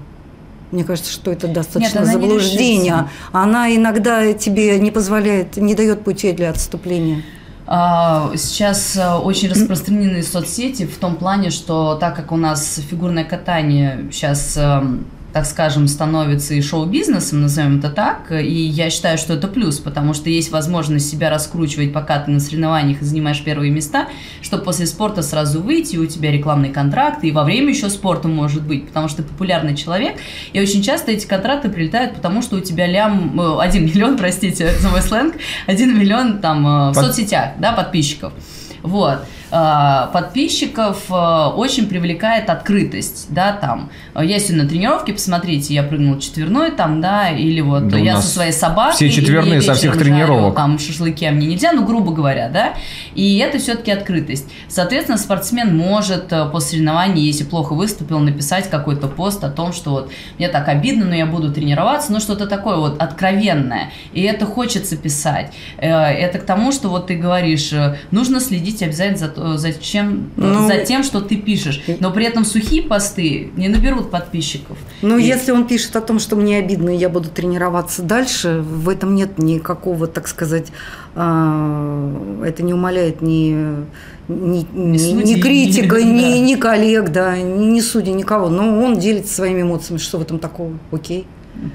Мне 0.71 0.83
кажется, 0.83 1.11
что 1.11 1.31
это 1.31 1.47
достаточно 1.47 1.99
Нет, 1.99 2.07
заблуждение. 2.07 2.93
Она, 2.93 3.09
она 3.31 3.75
иногда 3.75 4.33
тебе 4.33 4.79
не 4.79 4.91
позволяет, 4.91 5.57
не 5.57 5.73
дает 5.75 6.03
путей 6.03 6.33
для 6.33 6.51
отступления. 6.51 7.23
А, 7.71 8.31
сейчас 8.35 8.95
э, 8.95 9.15
очень 9.15 9.49
распространены 9.49 10.23
соцсети 10.23 10.87
в 10.87 10.97
том 10.97 11.17
плане, 11.17 11.51
что 11.51 11.95
так 11.95 12.15
как 12.15 12.31
у 12.31 12.35
нас 12.35 12.79
фигурное 12.89 13.23
катание 13.23 14.07
сейчас 14.11 14.57
эм, 14.57 15.05
так 15.33 15.45
скажем, 15.45 15.87
становится 15.87 16.55
и 16.55 16.61
шоу-бизнесом, 16.61 17.41
назовем 17.41 17.77
это 17.77 17.89
так, 17.89 18.31
и 18.31 18.51
я 18.51 18.89
считаю, 18.89 19.17
что 19.17 19.33
это 19.33 19.47
плюс, 19.47 19.77
потому 19.77 20.13
что 20.13 20.29
есть 20.29 20.51
возможность 20.51 21.09
себя 21.09 21.29
раскручивать, 21.29 21.93
пока 21.93 22.19
ты 22.19 22.31
на 22.31 22.39
соревнованиях 22.39 23.01
и 23.01 23.05
занимаешь 23.05 23.43
первые 23.43 23.71
места, 23.71 24.07
чтобы 24.41 24.63
после 24.63 24.87
спорта 24.87 25.21
сразу 25.21 25.61
выйти, 25.61 25.97
у 25.97 26.07
тебя 26.07 26.31
рекламный 26.31 26.69
контракт, 26.69 27.23
и 27.23 27.31
во 27.31 27.43
время 27.43 27.69
еще 27.69 27.89
спорта 27.89 28.27
может 28.27 28.63
быть, 28.63 28.87
потому 28.87 29.07
что 29.07 29.17
ты 29.17 29.29
популярный 29.29 29.75
человек, 29.75 30.17
и 30.51 30.59
очень 30.59 30.81
часто 30.81 31.11
эти 31.11 31.27
контракты 31.27 31.69
прилетают, 31.69 32.15
потому 32.15 32.41
что 32.41 32.55
у 32.57 32.61
тебя 32.61 32.87
лям, 32.87 33.39
э, 33.39 33.57
один 33.61 33.85
миллион, 33.85 34.17
простите 34.17 34.73
за 34.79 34.89
мой 34.89 35.01
сленг, 35.01 35.35
один 35.67 35.97
миллион 35.97 36.39
там 36.39 36.65
э, 36.65 36.91
в 36.91 36.95
Под... 36.95 37.05
соцсетях, 37.05 37.51
да, 37.59 37.73
подписчиков. 37.73 38.33
Вот. 38.81 39.19
Э, 39.51 40.07
подписчиков 40.13 41.05
э, 41.09 41.13
очень 41.13 41.87
привлекает 41.87 42.49
открытость, 42.49 43.27
да, 43.29 43.51
там. 43.53 43.89
Я 44.15 44.37
сегодня 44.39 44.63
на 44.63 44.69
тренировке, 44.69 45.13
посмотрите, 45.13 45.73
я 45.73 45.81
прыгнул 45.81 46.19
четверной 46.19 46.71
там, 46.71 47.01
да, 47.01 47.29
или 47.29 47.61
вот 47.61 47.87
да 47.87 47.97
я 47.97 48.21
со 48.21 48.27
своей 48.27 48.51
собакой. 48.51 48.93
Все 48.93 49.09
четверные 49.09 49.61
со 49.61 49.73
всех 49.73 49.97
тренировок. 49.97 50.55
Там 50.55 50.77
шашлыки 50.77 51.25
а 51.25 51.31
мне 51.31 51.47
нельзя, 51.47 51.71
ну, 51.71 51.83
грубо 51.83 52.11
говоря, 52.11 52.49
да. 52.49 52.73
И 53.15 53.37
это 53.39 53.57
все-таки 53.57 53.91
открытость. 53.91 54.45
Соответственно, 54.67 55.17
спортсмен 55.17 55.75
может 55.75 56.31
э, 56.31 56.47
после 56.51 56.69
соревнований, 56.69 57.23
если 57.23 57.43
плохо 57.43 57.73
выступил, 57.73 58.19
написать 58.19 58.69
какой-то 58.69 59.07
пост 59.07 59.43
о 59.43 59.49
том, 59.49 59.73
что 59.73 59.91
вот 59.91 60.11
мне 60.37 60.49
так 60.49 60.67
обидно, 60.67 61.05
но 61.05 61.15
я 61.15 61.25
буду 61.25 61.51
тренироваться, 61.51 62.11
ну, 62.11 62.19
что-то 62.19 62.45
такое 62.45 62.77
вот 62.77 63.01
откровенное. 63.01 63.91
И 64.13 64.21
это 64.21 64.45
хочется 64.45 64.95
писать. 64.95 65.51
Это 65.77 66.37
к 66.37 66.43
тому, 66.43 66.71
что 66.71 66.89
вот 66.89 67.07
ты 67.07 67.15
говоришь, 67.15 67.73
нужно 68.11 68.39
следить 68.39 68.83
обязательно 68.83 69.17
за 69.17 69.38
зачем, 69.57 70.31
ну, 70.35 70.67
за 70.67 70.77
тем, 70.77 71.03
что 71.03 71.21
ты 71.21 71.35
пишешь. 71.35 71.81
Но 71.99 72.11
при 72.11 72.25
этом 72.25 72.45
сухие 72.45 72.81
посты 72.81 73.51
не 73.55 73.67
наберут 73.67 74.11
подписчиков. 74.11 74.77
Ну, 75.01 75.17
и... 75.17 75.23
если 75.23 75.51
он 75.51 75.67
пишет 75.67 75.95
о 75.95 76.01
том, 76.01 76.19
что 76.19 76.35
мне 76.35 76.57
обидно, 76.57 76.89
и 76.89 76.97
я 76.97 77.09
буду 77.09 77.29
тренироваться 77.29 78.01
дальше, 78.01 78.61
в 78.61 78.89
этом 78.89 79.15
нет 79.15 79.37
никакого, 79.37 80.07
так 80.07 80.27
сказать, 80.27 80.67
а, 81.15 82.43
это 82.45 82.63
не 82.63 82.73
умаляет 82.73 83.21
ни, 83.21 83.85
ни, 84.27 84.65
ни, 84.73 84.97
судей, 84.97 85.35
ни 85.35 85.41
критика, 85.41 85.95
ни, 86.03 86.39
ни 86.39 86.55
коллег, 86.55 87.09
да, 87.09 87.37
ни, 87.37 87.65
ни 87.65 87.81
судей, 87.81 88.13
никого. 88.13 88.49
Но 88.49 88.81
он 88.83 88.99
делится 88.99 89.33
своими 89.33 89.61
эмоциями. 89.61 89.99
Что 89.99 90.17
в 90.19 90.21
этом 90.21 90.39
такого? 90.39 90.73
Окей. 90.91 91.25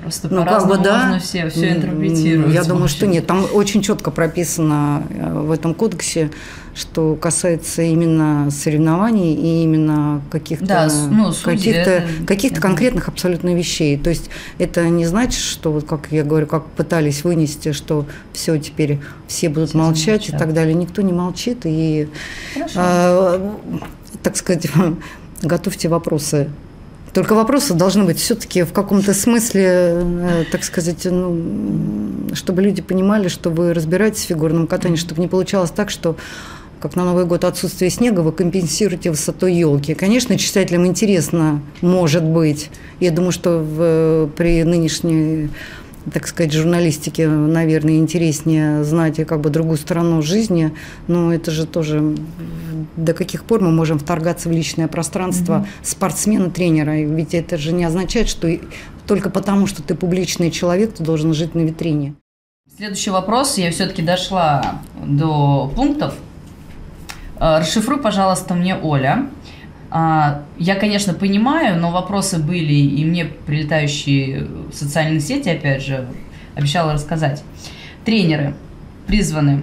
Просто 0.02 0.28
ну, 0.30 0.44
как 0.44 0.66
бы, 0.66 0.78
да, 0.78 1.04
можно 1.04 1.18
все, 1.18 1.48
все 1.50 1.72
интерпретировать. 1.72 2.54
Я 2.54 2.64
думаю, 2.64 2.88
что 2.88 3.06
нет. 3.06 3.26
Там 3.26 3.46
очень 3.52 3.82
четко 3.82 4.10
прописано 4.10 5.02
э, 5.10 5.40
в 5.40 5.50
этом 5.50 5.74
кодексе, 5.74 6.30
что 6.74 7.16
касается 7.16 7.82
именно 7.82 8.50
соревнований 8.50 9.34
и 9.34 9.62
именно 9.62 10.22
каких-то 10.30 10.64
да, 10.64 10.88
ну, 11.10 11.32
каких-то, 11.42 12.04
каких-то 12.26 12.60
конкретных 12.60 13.08
абсолютно 13.08 13.54
вещей. 13.54 13.98
То 13.98 14.10
есть 14.10 14.30
это 14.58 14.88
не 14.88 15.04
значит, 15.06 15.42
что, 15.42 15.70
вот 15.70 15.84
как 15.84 16.08
я 16.10 16.24
говорю, 16.24 16.46
как 16.46 16.64
пытались 16.66 17.22
вынести, 17.24 17.72
что 17.72 18.06
все 18.32 18.58
теперь 18.58 19.00
все 19.28 19.48
будут 19.48 19.70
все 19.70 19.78
молчать 19.78 20.22
замечат. 20.22 20.34
и 20.34 20.38
так 20.38 20.54
далее. 20.54 20.74
Никто 20.74 21.02
не 21.02 21.12
молчит. 21.12 21.60
И, 21.64 22.08
э, 22.74 23.50
так 24.22 24.36
сказать, 24.36 24.66
готовьте 25.42 25.88
вопросы 25.88 26.48
только 27.14 27.35
вопросы 27.35 27.74
должны 27.74 28.05
быть 28.05 28.18
все-таки 28.18 28.64
в 28.64 28.72
каком-то 28.72 29.14
смысле, 29.14 29.62
э, 29.64 30.44
так 30.50 30.64
сказать, 30.64 31.05
ну, 31.05 31.40
чтобы 32.35 32.61
люди 32.61 32.83
понимали, 32.83 33.29
что 33.29 33.50
вы 33.50 33.72
разбираетесь 33.72 34.24
в 34.24 34.27
фигурном 34.27 34.66
катании, 34.66 34.96
чтобы 34.96 35.20
не 35.20 35.29
получалось 35.29 35.70
так, 35.70 35.90
что 35.90 36.16
как 36.81 36.96
на 36.96 37.05
Новый 37.05 37.24
год 37.24 37.44
отсутствие 37.44 37.90
снега, 37.90 38.20
вы 38.20 38.33
компенсируете 38.33 39.11
высотой 39.11 39.55
елки. 39.55 39.94
Конечно, 39.94 40.37
читателям 40.37 40.85
интересно, 40.85 41.62
может 41.81 42.24
быть. 42.24 42.68
Я 43.00 43.11
думаю, 43.11 43.33
что 43.33 43.61
в, 43.61 44.31
при 44.37 44.64
нынешней 44.64 45.48
так 46.12 46.26
сказать, 46.26 46.52
журналистике, 46.52 47.28
наверное, 47.28 47.96
интереснее 47.96 48.84
знать 48.84 49.16
как 49.26 49.40
бы 49.40 49.50
другую 49.50 49.78
сторону 49.78 50.22
жизни, 50.22 50.74
но 51.06 51.32
это 51.32 51.50
же 51.50 51.66
тоже 51.66 52.16
до 52.96 53.14
каких 53.14 53.44
пор 53.44 53.62
мы 53.62 53.70
можем 53.70 53.98
вторгаться 53.98 54.48
в 54.48 54.52
личное 54.52 54.88
пространство 54.88 55.66
mm-hmm. 55.66 55.86
спортсмена, 55.86 56.50
тренера? 56.50 57.00
Ведь 57.00 57.34
это 57.34 57.56
же 57.56 57.72
не 57.72 57.84
означает, 57.84 58.28
что 58.28 58.48
только 59.06 59.30
потому, 59.30 59.66
что 59.66 59.82
ты 59.82 59.94
публичный 59.94 60.50
человек, 60.50 60.94
ты 60.94 61.02
должен 61.02 61.34
жить 61.34 61.54
на 61.54 61.60
витрине. 61.60 62.14
Следующий 62.76 63.10
вопрос. 63.10 63.56
Я 63.58 63.70
все-таки 63.70 64.02
дошла 64.02 64.80
до 65.06 65.72
пунктов. 65.74 66.14
Э, 67.38 67.60
расшифруй, 67.60 68.00
пожалуйста, 68.00 68.54
мне, 68.54 68.76
Оля. 68.76 69.28
А, 69.96 70.42
я, 70.59 70.74
конечно, 70.74 71.14
понимаю, 71.14 71.80
но 71.80 71.92
вопросы 71.92 72.38
были, 72.38 72.74
и 72.74 73.04
мне 73.04 73.26
прилетающие 73.26 74.48
в 74.68 74.74
социальные 74.74 75.20
сети, 75.20 75.48
опять 75.48 75.85
же, 75.85 76.09
обещала 76.57 76.94
рассказать. 76.94 77.44
Тренеры 78.04 78.57
призваны 79.07 79.62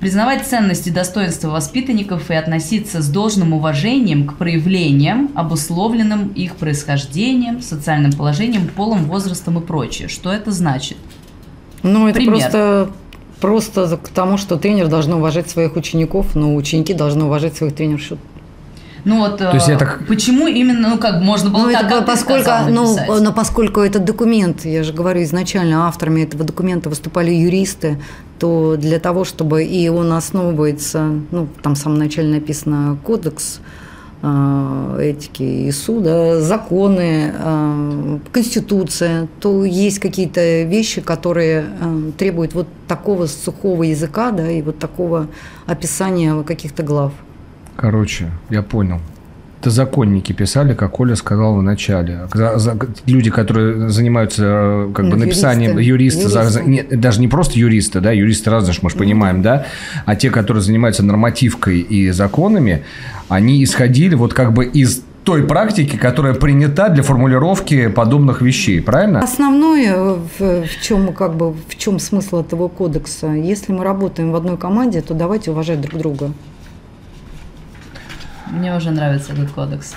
признавать 0.00 0.44
ценности 0.44 0.88
и 0.88 0.92
достоинства 0.92 1.50
воспитанников 1.50 2.28
и 2.28 2.34
относиться 2.34 3.00
с 3.00 3.08
должным 3.08 3.52
уважением 3.52 4.26
к 4.26 4.36
проявлениям, 4.36 5.30
обусловленным 5.36 6.26
их 6.30 6.56
происхождением, 6.56 7.62
социальным 7.62 8.12
положением, 8.14 8.66
полом, 8.66 9.04
возрастом 9.04 9.60
и 9.60 9.62
прочее. 9.62 10.08
Что 10.08 10.32
это 10.32 10.50
значит? 10.50 10.96
Ну, 11.84 12.08
это 12.08 12.16
Пример. 12.16 12.32
просто 12.32 12.90
просто 13.40 13.96
к 13.96 14.08
тому, 14.08 14.38
что 14.38 14.56
тренер 14.56 14.88
должен 14.88 15.12
уважать 15.12 15.48
своих 15.48 15.76
учеников, 15.76 16.34
но 16.34 16.56
ученики 16.56 16.94
должны 16.94 17.26
уважать 17.26 17.56
своих 17.56 17.76
тренеров. 17.76 18.18
Ну 19.06 19.18
вот, 19.20 19.38
То 19.38 19.52
есть 19.54 19.68
э, 19.68 19.74
это- 19.74 19.98
почему 20.08 20.48
именно, 20.48 20.88
ну 20.88 20.98
как, 20.98 21.22
можно 21.22 21.50
было 21.50 21.66
Ну, 21.66 21.72
так, 21.72 21.84
это 21.86 21.98
как 21.98 22.06
поскольку, 22.06 22.42
сказал, 22.42 22.68
ну, 22.70 22.82
написать? 22.96 23.22
но 23.22 23.32
поскольку 23.32 23.80
этот 23.80 24.04
документ, 24.04 24.64
я 24.64 24.82
же 24.82 24.92
говорю, 24.92 25.22
изначально 25.22 25.86
авторами 25.86 26.22
этого 26.22 26.42
документа 26.42 26.88
выступали 26.88 27.30
юристы, 27.30 27.98
то 28.40 28.74
для 28.76 28.98
того, 28.98 29.24
чтобы 29.24 29.62
и 29.64 29.88
он 29.88 30.12
основывается, 30.12 31.08
ну, 31.30 31.46
там 31.62 31.76
в 31.76 31.78
самом 31.78 31.98
начале 31.98 32.34
написано 32.34 32.98
кодекс 33.04 33.60
э, 34.22 34.98
этики 35.00 35.42
и 35.68 35.70
суда, 35.70 36.40
законы, 36.40 37.32
э, 37.32 38.18
конституция, 38.32 39.28
то 39.38 39.64
есть 39.64 40.00
какие-то 40.00 40.62
вещи, 40.62 41.00
которые 41.00 41.64
э, 41.80 42.10
требуют 42.18 42.54
вот 42.54 42.66
такого 42.88 43.26
сухого 43.26 43.84
языка, 43.84 44.32
да, 44.32 44.50
и 44.50 44.62
вот 44.62 44.80
такого 44.80 45.28
описания 45.66 46.42
каких-то 46.42 46.82
глав. 46.82 47.12
Короче, 47.76 48.30
я 48.50 48.62
понял. 48.62 49.00
Это 49.60 49.70
законники 49.70 50.32
писали, 50.32 50.74
как 50.74 51.00
Оля 51.00 51.16
сказала 51.16 51.56
в 51.56 51.62
начале. 51.62 52.28
За- 52.34 52.58
за- 52.58 52.76
люди, 53.06 53.30
которые 53.30 53.88
занимаются 53.88 54.44
э, 54.44 54.92
как 54.94 55.06
Ну, 55.06 55.10
бы 55.12 55.16
написанием, 55.16 55.78
юристы. 55.78 56.20
юристы, 56.22 56.28
за- 56.28 56.50
за- 56.50 56.62
не- 56.62 56.82
даже 56.82 57.20
не 57.20 57.26
просто 57.28 57.58
юристы, 57.58 58.00
да, 58.00 58.12
юристы 58.12 58.50
разные, 58.50 58.76
мы 58.82 58.90
же 58.90 58.96
понимаем, 58.96 59.42
да, 59.42 59.66
а 60.04 60.14
те, 60.14 60.30
которые 60.30 60.62
занимаются 60.62 61.02
нормативкой 61.04 61.80
и 61.80 62.10
законами, 62.10 62.84
они 63.28 63.64
исходили 63.64 64.14
вот 64.14 64.34
как 64.34 64.52
бы 64.52 64.66
из 64.66 65.02
той 65.24 65.42
практики, 65.44 65.96
которая 65.96 66.34
принята 66.34 66.88
для 66.88 67.02
формулировки 67.02 67.88
подобных 67.88 68.42
вещей, 68.42 68.80
правильно? 68.80 69.20
Основное, 69.20 69.96
в, 70.38 70.38
в 70.38 70.82
чем 70.82 71.12
как 71.12 71.34
бы 71.34 71.52
в 71.52 71.74
чем 71.76 71.98
смысл 71.98 72.42
этого 72.42 72.68
кодекса? 72.68 73.28
Если 73.32 73.72
мы 73.72 73.82
работаем 73.82 74.30
в 74.30 74.36
одной 74.36 74.56
команде, 74.58 75.00
то 75.00 75.14
давайте 75.14 75.50
уважать 75.50 75.80
друг 75.80 75.98
друга. 76.00 76.30
Мне 78.50 78.74
уже 78.76 78.90
нравится 78.90 79.32
этот 79.32 79.50
кодекс. 79.50 79.94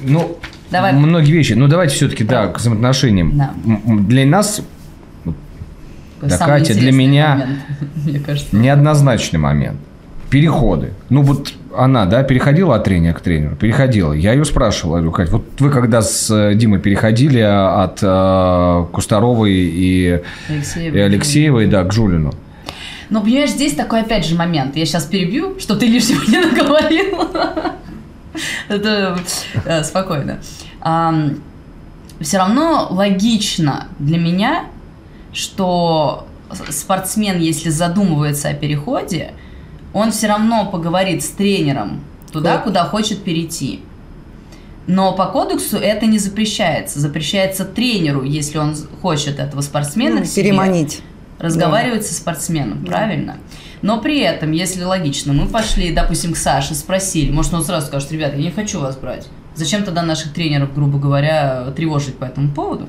Ну, 0.00 0.38
Давай. 0.70 0.92
многие 0.92 1.32
вещи. 1.32 1.54
Ну, 1.54 1.66
давайте 1.68 1.94
все-таки, 1.94 2.24
да, 2.24 2.48
к 2.48 2.58
взаимоотношениям. 2.58 3.36
Да. 3.36 3.50
Для 3.86 4.26
нас 4.26 4.60
Да, 6.20 6.36
Катя, 6.38 6.74
для 6.74 6.92
меня- 6.92 7.30
момент, 7.36 7.58
мне 8.04 8.20
кажется. 8.20 8.56
неоднозначный 8.56 9.38
момент. 9.38 9.78
Переходы. 10.30 10.90
Ну 11.08 11.22
вот 11.22 11.52
она, 11.76 12.04
да, 12.04 12.22
переходила 12.22 12.74
от 12.76 12.84
тренера 12.84 13.14
к 13.14 13.20
тренеру, 13.20 13.56
переходила. 13.56 14.12
Я 14.12 14.32
ее 14.34 14.44
спрашивал, 14.44 14.94
говорю, 14.96 15.10
Кать, 15.12 15.30
вот 15.30 15.44
вы 15.58 15.70
когда 15.70 16.02
с 16.02 16.30
э, 16.30 16.54
Димой 16.54 16.80
переходили 16.80 17.38
от 17.40 18.00
э, 18.02 18.84
Кустаровой 18.92 19.52
и, 19.54 20.20
Алексей, 20.50 20.90
и 20.90 20.98
Алексеевой, 20.98 21.66
да, 21.66 21.84
к 21.84 21.92
Жулину. 21.92 22.32
Но 23.10 23.22
понимаешь, 23.22 23.50
здесь 23.50 23.74
такой 23.74 24.00
опять 24.02 24.26
же 24.26 24.34
момент. 24.36 24.76
Я 24.76 24.84
сейчас 24.86 25.04
перебью, 25.06 25.58
что 25.58 25.76
ты 25.76 25.86
лишнего 25.86 26.22
не 26.30 26.38
наговорил. 26.46 27.28
Это 28.68 29.18
э, 29.64 29.82
спокойно. 29.84 30.40
Все 32.20 32.36
равно 32.38 32.88
логично 32.90 33.86
для 33.98 34.18
меня, 34.18 34.66
что 35.32 36.26
спортсмен, 36.70 37.38
если 37.40 37.70
задумывается 37.70 38.48
о 38.48 38.54
переходе, 38.54 39.32
он 39.92 40.10
все 40.10 40.26
равно 40.26 40.66
поговорит 40.70 41.22
с 41.22 41.28
тренером 41.28 42.00
туда, 42.32 42.56
Да. 42.56 42.58
куда 42.58 42.84
хочет 42.84 43.22
перейти. 43.24 43.80
Но 44.86 45.12
по 45.12 45.26
кодексу 45.26 45.76
это 45.76 46.06
не 46.06 46.18
запрещается. 46.18 46.98
Запрещается 46.98 47.64
тренеру, 47.64 48.22
если 48.22 48.58
он 48.58 48.74
хочет 49.02 49.38
этого 49.38 49.60
спортсмена 49.60 50.16
Ну, 50.20 50.22
к 50.22 50.26
себе 50.26 50.52
разговаривать 51.38 52.06
со 52.06 52.14
спортсменом, 52.14 52.84
правильно? 52.84 53.36
Но 53.82 54.00
при 54.00 54.20
этом, 54.20 54.52
если 54.52 54.82
логично, 54.82 55.32
мы 55.32 55.46
пошли, 55.46 55.92
допустим, 55.92 56.32
к 56.32 56.36
Саше, 56.36 56.74
спросили, 56.74 57.30
может, 57.30 57.54
он 57.54 57.64
сразу 57.64 57.86
скажет, 57.86 58.10
ребята, 58.10 58.36
я 58.36 58.42
не 58.42 58.50
хочу 58.50 58.80
вас 58.80 58.96
брать. 58.96 59.28
Зачем 59.54 59.84
тогда 59.84 60.02
наших 60.02 60.32
тренеров, 60.32 60.74
грубо 60.74 60.98
говоря, 60.98 61.72
тревожить 61.76 62.16
по 62.16 62.24
этому 62.24 62.50
поводу? 62.50 62.88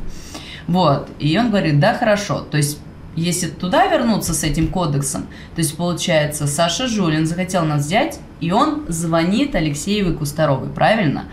Вот. 0.67 1.09
И 1.19 1.37
он 1.37 1.49
говорит, 1.49 1.79
да, 1.79 1.93
хорошо. 1.93 2.39
То 2.41 2.57
есть, 2.57 2.79
если 3.15 3.47
туда 3.47 3.87
вернуться 3.87 4.33
с 4.33 4.43
этим 4.43 4.67
кодексом, 4.67 5.23
то 5.55 5.61
есть, 5.61 5.75
получается, 5.75 6.47
Саша 6.47 6.87
Жулин 6.87 7.25
захотел 7.25 7.65
нас 7.65 7.85
взять, 7.85 8.19
и 8.39 8.51
он 8.51 8.85
звонит 8.87 9.55
Алексеевой 9.55 10.13
Кустаровой, 10.13 10.69
правильно? 10.69 11.25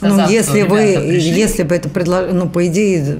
Ну, 0.00 0.08
Сказав, 0.08 0.30
если 0.30 0.60
что, 0.62 0.70
вы, 0.70 0.80
«Ребята, 0.80 1.06
пришли». 1.06 1.30
если 1.30 1.62
бы 1.62 1.74
это 1.76 1.88
предложили, 1.88 2.32
ну, 2.32 2.48
по 2.48 2.66
идее, 2.66 3.18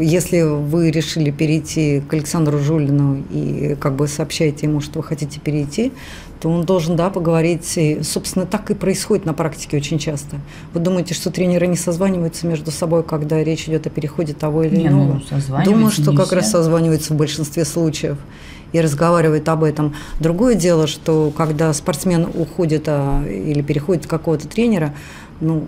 если 0.00 0.42
вы 0.42 0.90
решили 0.90 1.30
перейти 1.30 2.00
к 2.08 2.12
Александру 2.14 2.58
Жулину 2.58 3.22
и 3.30 3.76
как 3.80 3.94
бы 3.96 4.08
сообщаете 4.08 4.66
ему, 4.66 4.80
что 4.80 5.00
вы 5.00 5.04
хотите 5.04 5.40
перейти, 5.40 5.92
то 6.40 6.48
он 6.48 6.64
должен, 6.64 6.96
да, 6.96 7.10
поговорить. 7.10 7.70
И, 7.76 8.02
собственно, 8.02 8.46
так 8.46 8.70
и 8.70 8.74
происходит 8.74 9.26
на 9.26 9.34
практике 9.34 9.76
очень 9.76 9.98
часто. 9.98 10.36
Вы 10.72 10.80
думаете, 10.80 11.14
что 11.14 11.30
тренеры 11.30 11.66
не 11.66 11.76
созваниваются 11.76 12.46
между 12.46 12.70
собой, 12.70 13.02
когда 13.02 13.42
речь 13.44 13.68
идет 13.68 13.86
о 13.86 13.90
переходе 13.90 14.32
того 14.32 14.62
или 14.62 14.76
Не, 14.76 14.86
иного? 14.86 15.20
ну, 15.30 15.64
Думаю, 15.64 15.90
что 15.90 16.12
как 16.14 16.26
все. 16.26 16.36
раз 16.36 16.50
созваниваются 16.50 17.12
в 17.12 17.16
большинстве 17.16 17.64
случаев 17.64 18.16
и 18.72 18.80
разговаривают 18.80 19.48
об 19.48 19.64
этом. 19.64 19.94
Другое 20.18 20.54
дело, 20.54 20.86
что 20.86 21.32
когда 21.36 21.72
спортсмен 21.74 22.26
уходит 22.34 22.84
а, 22.86 23.22
или 23.26 23.60
переходит 23.62 24.06
какого-то 24.06 24.48
тренера, 24.48 24.94
ну, 25.40 25.66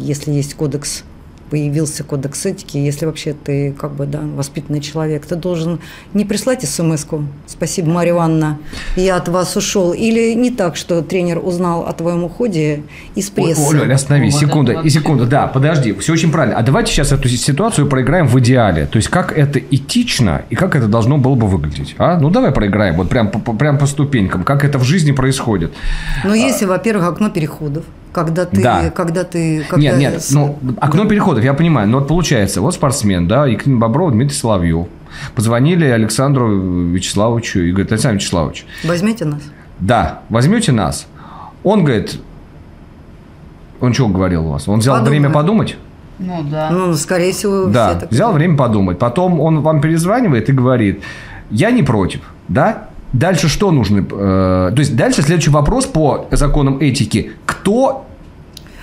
если 0.00 0.30
есть 0.32 0.54
кодекс, 0.54 1.04
появился 1.50 2.04
кодекс 2.04 2.46
этики, 2.46 2.76
если 2.76 3.06
вообще 3.06 3.34
ты 3.34 3.72
как 3.72 3.92
бы, 3.92 4.06
да, 4.06 4.20
воспитанный 4.20 4.80
человек, 4.80 5.26
ты 5.26 5.36
должен 5.36 5.80
не 6.12 6.24
прислать 6.24 6.62
смс 6.68 7.06
«Спасибо, 7.46 7.90
Марья 7.90 8.12
Ивановна, 8.12 8.58
я 8.96 9.16
от 9.16 9.28
вас 9.28 9.56
ушел». 9.56 9.92
Или 9.92 10.34
не 10.34 10.50
так, 10.50 10.76
что 10.76 11.02
тренер 11.02 11.38
узнал 11.38 11.86
о 11.86 11.92
твоем 11.92 12.24
уходе 12.24 12.82
из 13.14 13.30
прессы. 13.30 13.60
Ой, 13.60 13.80
Оля, 13.80 13.94
остановись, 13.94 14.36
секунду, 14.36 14.80
и 14.80 14.88
секунду, 14.90 15.26
да, 15.26 15.46
подожди, 15.46 15.92
все 15.94 16.12
очень 16.12 16.32
правильно. 16.32 16.58
А 16.58 16.62
давайте 16.62 16.92
сейчас 16.92 17.12
эту 17.12 17.28
ситуацию 17.28 17.86
проиграем 17.88 18.26
в 18.26 18.38
идеале. 18.40 18.86
То 18.86 18.96
есть, 18.96 19.08
как 19.08 19.36
это 19.36 19.58
этично 19.58 20.42
и 20.50 20.54
как 20.54 20.76
это 20.76 20.88
должно 20.88 21.18
было 21.18 21.34
бы 21.34 21.46
выглядеть. 21.46 21.94
А? 21.98 22.18
Ну, 22.18 22.30
давай 22.30 22.52
проиграем, 22.52 22.96
вот 22.96 23.08
прям 23.08 23.30
по, 23.30 23.38
по- 23.38 23.52
прям 23.52 23.78
по 23.78 23.86
ступенькам, 23.86 24.44
как 24.44 24.64
это 24.64 24.78
в 24.78 24.84
жизни 24.84 25.12
происходит. 25.12 25.72
Но 26.24 26.34
если, 26.34 26.64
во-первых, 26.64 27.06
окно 27.06 27.30
переходов, 27.30 27.84
когда 28.14 28.46
ты... 28.46 28.62
Да. 28.62 28.90
Когда 28.90 29.24
ты 29.24 29.64
когда 29.68 29.96
Нет, 29.96 29.98
нет, 29.98 30.26
ну, 30.30 30.56
окно 30.80 31.04
переходов, 31.06 31.42
я 31.42 31.52
понимаю. 31.52 31.88
Но 31.88 31.98
вот 31.98 32.08
получается, 32.08 32.60
вот 32.60 32.74
спортсмен, 32.74 33.26
да, 33.26 33.46
Екатерина 33.46 33.80
Боброва, 33.80 34.12
Дмитрий 34.12 34.36
Соловьев. 34.36 34.86
Позвонили 35.34 35.84
Александру 35.84 36.48
Вячеславовичу 36.90 37.60
и 37.60 37.72
говорят, 37.72 37.92
Александр 37.92 38.16
Вячеславович, 38.16 38.66
Возьмете 38.84 39.24
нас? 39.24 39.42
да, 39.78 40.20
возьмете 40.28 40.72
нас. 40.72 41.06
Он 41.62 41.84
говорит, 41.84 42.20
он 43.80 43.92
что 43.94 44.08
говорил 44.08 44.46
у 44.46 44.52
вас? 44.52 44.68
Он 44.68 44.78
взял 44.78 44.94
Подумай. 44.94 45.18
время 45.18 45.30
подумать? 45.30 45.76
Ну, 46.18 46.42
да. 46.44 46.70
Ну, 46.70 46.94
скорее 46.94 47.32
всего, 47.32 47.66
Да, 47.66 47.90
все 47.90 48.00
так 48.00 48.10
взял 48.10 48.32
время 48.32 48.56
подумать. 48.56 48.98
Потом 48.98 49.40
он 49.40 49.60
вам 49.60 49.80
перезванивает 49.80 50.48
и 50.48 50.52
говорит, 50.52 51.02
я 51.50 51.70
не 51.70 51.82
против, 51.82 52.20
да? 52.48 52.88
Дальше 53.14 53.48
что 53.48 53.70
нужно? 53.70 53.98
Э, 54.00 54.72
то 54.74 54.78
есть 54.78 54.96
дальше 54.96 55.22
следующий 55.22 55.50
вопрос 55.50 55.86
по 55.86 56.26
законам 56.32 56.78
этики. 56.80 57.30
Кто 57.64 58.06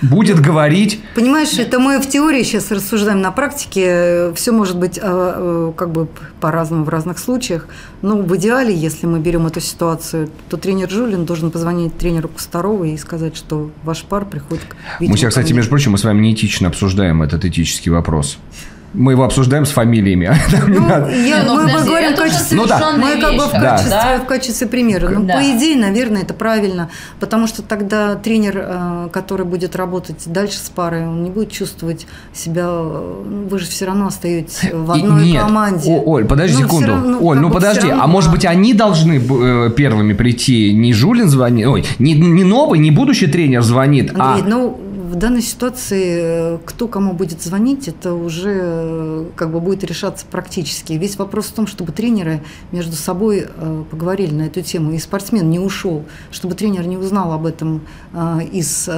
будет 0.02 0.40
говорить... 0.40 1.00
Понимаешь, 1.14 1.56
это 1.56 1.78
мы 1.78 2.00
в 2.00 2.08
теории 2.08 2.42
сейчас 2.42 2.72
рассуждаем, 2.72 3.20
на 3.20 3.30
практике 3.30 4.32
все 4.34 4.50
может 4.50 4.76
быть 4.76 4.98
э, 4.98 5.02
э, 5.04 5.72
как 5.76 5.92
бы 5.92 6.08
по-разному 6.40 6.82
в 6.82 6.88
разных 6.88 7.20
случаях. 7.20 7.68
Но 8.02 8.16
в 8.16 8.36
идеале, 8.36 8.74
если 8.74 9.06
мы 9.06 9.20
берем 9.20 9.46
эту 9.46 9.60
ситуацию, 9.60 10.30
то 10.48 10.56
тренер 10.56 10.90
Жулин 10.90 11.26
должен 11.26 11.52
позвонить 11.52 11.96
тренеру 11.96 12.28
Кустаровой 12.28 12.94
и 12.94 12.96
сказать, 12.96 13.36
что 13.36 13.70
ваш 13.84 14.02
пар 14.02 14.24
приходит 14.24 14.64
к 14.64 14.74
Мы 14.98 15.16
сейчас, 15.16 15.28
кстати, 15.28 15.52
между 15.52 15.70
прочим, 15.70 15.92
мы 15.92 15.98
с 15.98 16.02
вами 16.02 16.20
неэтично 16.22 16.66
обсуждаем 16.66 17.22
этот 17.22 17.44
этический 17.44 17.90
вопрос. 17.90 18.38
Мы 18.94 19.12
его 19.12 19.24
обсуждаем 19.24 19.64
с 19.64 19.70
фамилиями. 19.70 20.34
Ну, 20.68 20.88
я, 20.88 21.42
ну, 21.44 21.62
мы, 21.62 21.84
говорим 21.84 22.14
в 22.14 22.16
качестве, 22.18 22.56
Ну 22.56 22.66
да. 22.66 22.78
совершенная 22.78 23.14
мы 23.16 23.20
как 23.20 23.32
бы 23.36 23.46
в 23.46 23.50
качестве, 23.52 23.90
да? 23.90 24.18
в 24.22 24.26
качестве 24.26 24.66
примера. 24.66 25.08
Ну, 25.08 25.24
Да. 25.24 25.34
по 25.36 25.40
идее, 25.42 25.76
наверное, 25.76 26.22
это 26.22 26.34
правильно, 26.34 26.88
потому 27.20 27.46
что 27.46 27.62
тогда 27.62 28.14
тренер, 28.16 28.54
э, 28.64 29.08
который 29.12 29.46
будет 29.46 29.76
работать 29.76 30.22
дальше 30.26 30.58
с 30.58 30.68
парой, 30.70 31.06
он 31.06 31.22
не 31.24 31.30
будет 31.30 31.50
чувствовать 31.50 32.06
себя. 32.34 32.64
э, 32.66 33.22
ну, 33.26 33.48
Вы 33.48 33.58
же 33.58 33.66
все 33.66 33.86
равно 33.86 34.06
остаетесь 34.08 34.60
в 34.72 34.94
И- 34.96 35.00
одной 35.00 35.24
Нет, 35.26 35.42
команде. 35.42 35.90
О, 35.90 36.02
Оль, 36.04 36.24
подожди 36.26 36.62
Ну, 36.62 36.68
секунду. 36.68 36.88
равно, 36.88 37.18
Оль, 37.20 37.38
ну 37.38 37.50
подожди, 37.50 37.88
а 37.90 38.06
может 38.06 38.30
быть 38.30 38.44
они 38.44 38.74
должны 38.74 39.14
э, 39.20 39.70
первыми 39.76 40.12
прийти? 40.12 40.72
Не 40.74 40.92
Жулин 40.92 41.28
звонит, 41.28 41.66
ой, 41.66 41.84
не, 41.98 42.14
не 42.14 42.44
новый, 42.44 42.78
не 42.78 42.90
будущий 42.90 43.26
тренер 43.26 43.62
звонит, 43.62 44.10
Андрей, 44.10 44.44
а... 44.44 44.48
ну 44.48 44.78
в 45.12 45.16
данной 45.16 45.42
ситуации 45.42 46.54
э, 46.56 46.58
кто 46.64 46.88
кому 46.88 47.12
будет 47.12 47.42
звонить, 47.42 47.86
это 47.86 48.14
уже 48.14 48.60
э, 48.62 49.26
как 49.36 49.52
бы 49.52 49.60
будет 49.60 49.84
решаться 49.84 50.24
практически. 50.24 50.94
Весь 50.94 51.18
вопрос 51.18 51.46
в 51.46 51.52
том, 51.52 51.66
чтобы 51.66 51.92
тренеры 51.92 52.42
между 52.72 52.96
собой 52.96 53.46
э, 53.46 53.84
поговорили 53.90 54.32
на 54.32 54.42
эту 54.44 54.62
тему, 54.62 54.92
и 54.92 54.98
спортсмен 54.98 55.50
не 55.50 55.58
ушел, 55.58 56.06
чтобы 56.30 56.54
тренер 56.54 56.86
не 56.86 56.96
узнал 56.96 57.32
об 57.32 57.44
этом 57.44 57.82
из 58.52 58.88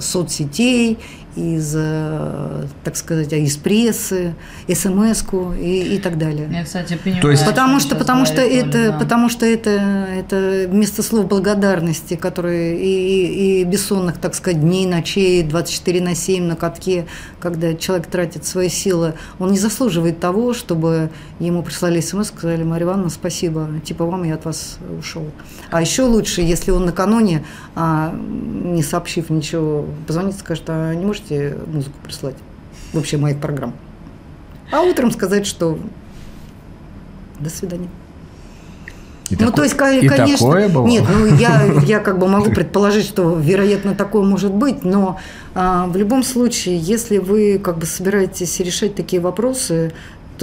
соцсетей, 0.00 0.98
из, 1.36 1.72
э, 1.76 2.64
так 2.84 2.96
сказать, 2.96 3.32
из 3.32 3.56
прессы, 3.56 4.34
смс-ку 4.72 5.52
и, 5.52 5.94
и 5.96 5.98
так 5.98 6.18
далее. 6.18 6.48
Я, 6.52 6.64
кстати, 6.64 6.98
понимаю. 7.02 7.22
То 7.22 7.30
есть- 7.30 7.44
Потому 7.46 7.80
что, 7.80 7.96
потому 7.96 8.26
что 8.26 8.36
говорит 8.36 8.66
это, 8.66 8.88
да. 8.92 8.98
потому 8.98 9.28
что 9.28 9.46
это, 9.46 9.70
это 9.70 10.66
вместо 10.68 11.02
слов 11.02 11.26
благодарности, 11.28 12.14
которые 12.14 12.78
и, 12.78 12.86
и- 12.86 13.60
и 13.60 13.64
бессонных, 13.64 14.18
так 14.18 14.34
сказать, 14.34 14.60
дней, 14.60 14.86
ночей, 14.86 15.42
24 15.42 16.00
на 16.00 16.14
7 16.14 16.44
на 16.44 16.56
катке, 16.56 17.06
когда 17.40 17.74
человек 17.74 18.06
тратит 18.06 18.44
свои 18.44 18.68
силы, 18.68 19.14
он 19.38 19.52
не 19.52 19.58
заслуживает 19.58 20.20
того, 20.20 20.54
чтобы 20.54 21.10
ему 21.40 21.62
прислали 21.62 22.00
смс, 22.00 22.28
сказали, 22.28 22.62
Марья 22.62 22.86
Ивановна, 22.86 23.10
спасибо, 23.10 23.68
типа 23.84 24.04
вам 24.04 24.24
я 24.24 24.34
от 24.34 24.44
вас 24.44 24.78
ушел. 24.98 25.24
А 25.70 25.80
еще 25.80 26.02
лучше, 26.02 26.40
если 26.42 26.70
он 26.70 26.84
накануне, 26.84 27.44
а, 27.74 28.14
не 28.14 28.82
сообщив 28.82 29.30
ничего, 29.30 29.86
позвонит, 30.06 30.36
скажет, 30.38 30.64
а 30.68 30.94
не 30.94 31.06
можете 31.22 31.56
музыку 31.66 31.94
прислать? 32.02 32.36
Вообще 32.92 33.16
моих 33.16 33.38
программ. 33.40 33.74
А 34.70 34.80
утром 34.82 35.10
сказать, 35.10 35.46
что 35.46 35.78
до 37.38 37.50
свидания. 37.50 37.88
И 39.30 39.36
ну, 39.36 39.46
тако- 39.46 39.56
то 39.56 39.62
есть, 39.62 39.74
и 39.74 40.08
конечно, 40.08 40.46
такое 40.46 40.68
было? 40.68 40.86
нет, 40.86 41.04
ну 41.08 41.26
я, 41.36 41.64
я 41.86 42.00
как 42.00 42.18
бы 42.18 42.28
могу 42.28 42.50
предположить, 42.50 43.06
что 43.06 43.34
вероятно 43.34 43.94
такое 43.94 44.22
может 44.22 44.52
быть, 44.52 44.84
но 44.84 45.18
а, 45.54 45.86
в 45.86 45.96
любом 45.96 46.22
случае, 46.22 46.76
если 46.76 47.18
вы 47.18 47.58
как 47.58 47.78
бы 47.78 47.86
собираетесь 47.86 48.60
решать 48.60 48.94
такие 48.94 49.22
вопросы, 49.22 49.92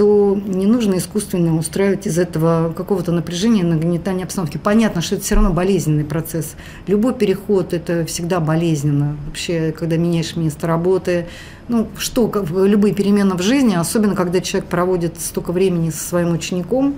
то 0.00 0.34
не 0.46 0.64
нужно 0.64 0.96
искусственно 0.96 1.58
устраивать 1.58 2.06
из 2.06 2.18
этого 2.18 2.72
какого-то 2.74 3.12
напряжения, 3.12 3.62
нагнетания 3.62 4.24
обстановки. 4.24 4.56
Понятно, 4.56 5.02
что 5.02 5.16
это 5.16 5.24
все 5.24 5.34
равно 5.34 5.52
болезненный 5.52 6.06
процесс. 6.06 6.54
Любой 6.86 7.12
переход– 7.12 7.72
это 7.74 8.06
всегда 8.06 8.40
болезненно. 8.40 9.18
Вообще, 9.26 9.72
когда 9.78 9.98
меняешь 9.98 10.36
место 10.36 10.66
работы, 10.66 11.26
ну, 11.68 11.86
что, 11.98 12.28
как 12.28 12.44
бы 12.44 12.66
любые 12.66 12.94
перемены 12.94 13.34
в 13.34 13.42
жизни, 13.42 13.74
особенно 13.74 14.14
когда 14.14 14.40
человек 14.40 14.70
проводит 14.70 15.20
столько 15.20 15.52
времени 15.52 15.90
со 15.90 16.02
своим 16.02 16.32
учеником, 16.32 16.94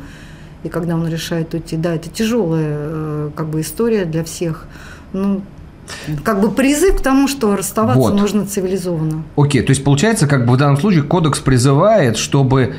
и 0.62 0.68
когда 0.68 0.94
он 0.94 1.08
решает 1.08 1.52
уйти, 1.54 1.76
да, 1.76 1.96
это 1.96 2.08
тяжелая 2.08 2.76
э, 2.78 3.30
как 3.34 3.48
бы 3.48 3.62
история 3.62 4.04
для 4.04 4.22
всех. 4.22 4.68
Ну, 5.12 5.42
как 6.24 6.40
бы 6.40 6.50
призыв 6.50 6.96
к 6.98 7.00
тому, 7.00 7.28
что 7.28 7.56
расставаться 7.56 8.00
Вот. 8.00 8.14
нужно 8.14 8.46
цивилизованно. 8.46 9.22
Окей, 9.36 9.62
то 9.62 9.70
есть 9.70 9.84
получается, 9.84 10.26
как 10.26 10.46
бы 10.46 10.52
в 10.54 10.56
данном 10.56 10.76
случае 10.78 11.02
кодекс 11.02 11.38
призывает, 11.40 12.16
чтобы 12.16 12.74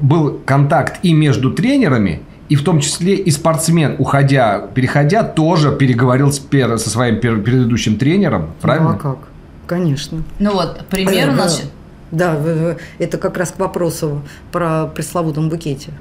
был 0.00 0.40
контакт 0.44 0.98
и 1.02 1.12
между 1.12 1.52
тренерами, 1.52 2.22
и 2.48 2.56
в 2.56 2.64
том 2.64 2.80
числе 2.80 3.14
и 3.14 3.30
спортсмен, 3.30 3.96
уходя, 3.98 4.58
переходя, 4.74 5.22
тоже 5.22 5.74
переговорил 5.76 6.32
с 6.32 6.38
пер- 6.40 6.76
со 6.78 6.90
своим 6.90 7.16
пер- 7.16 7.40
предыдущим 7.42 7.96
тренером, 7.96 8.50
правильно? 8.60 8.90
Ну, 8.90 8.94
а 8.96 8.98
как? 8.98 9.18
Конечно. 9.66 10.22
Ну 10.38 10.52
вот, 10.52 10.84
пример 10.90 11.30
у 11.30 11.32
Э, 11.32 11.36
нас... 11.36 11.60
да. 11.60 11.68
Да, 12.10 12.34
в- 12.36 12.76
это 12.98 13.16
как 13.16 13.38
раз 13.38 13.52
к 13.52 13.58
вопросу 13.58 14.20
про 14.50 14.86
пресловутом 14.86 15.48
букете. 15.48 15.92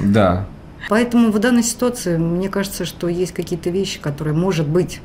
Да. 0.00 0.44
Поэтому 0.88 1.32
в 1.32 1.38
данной 1.40 1.62
ситуации 1.64 2.16
мне 2.16 2.48
кажется, 2.48 2.84
что 2.84 3.08
есть 3.08 3.32
какие-то 3.32 3.70
вещи, 3.70 3.98
которые, 4.00 4.34
может 4.34 4.68
быть, 4.68 5.00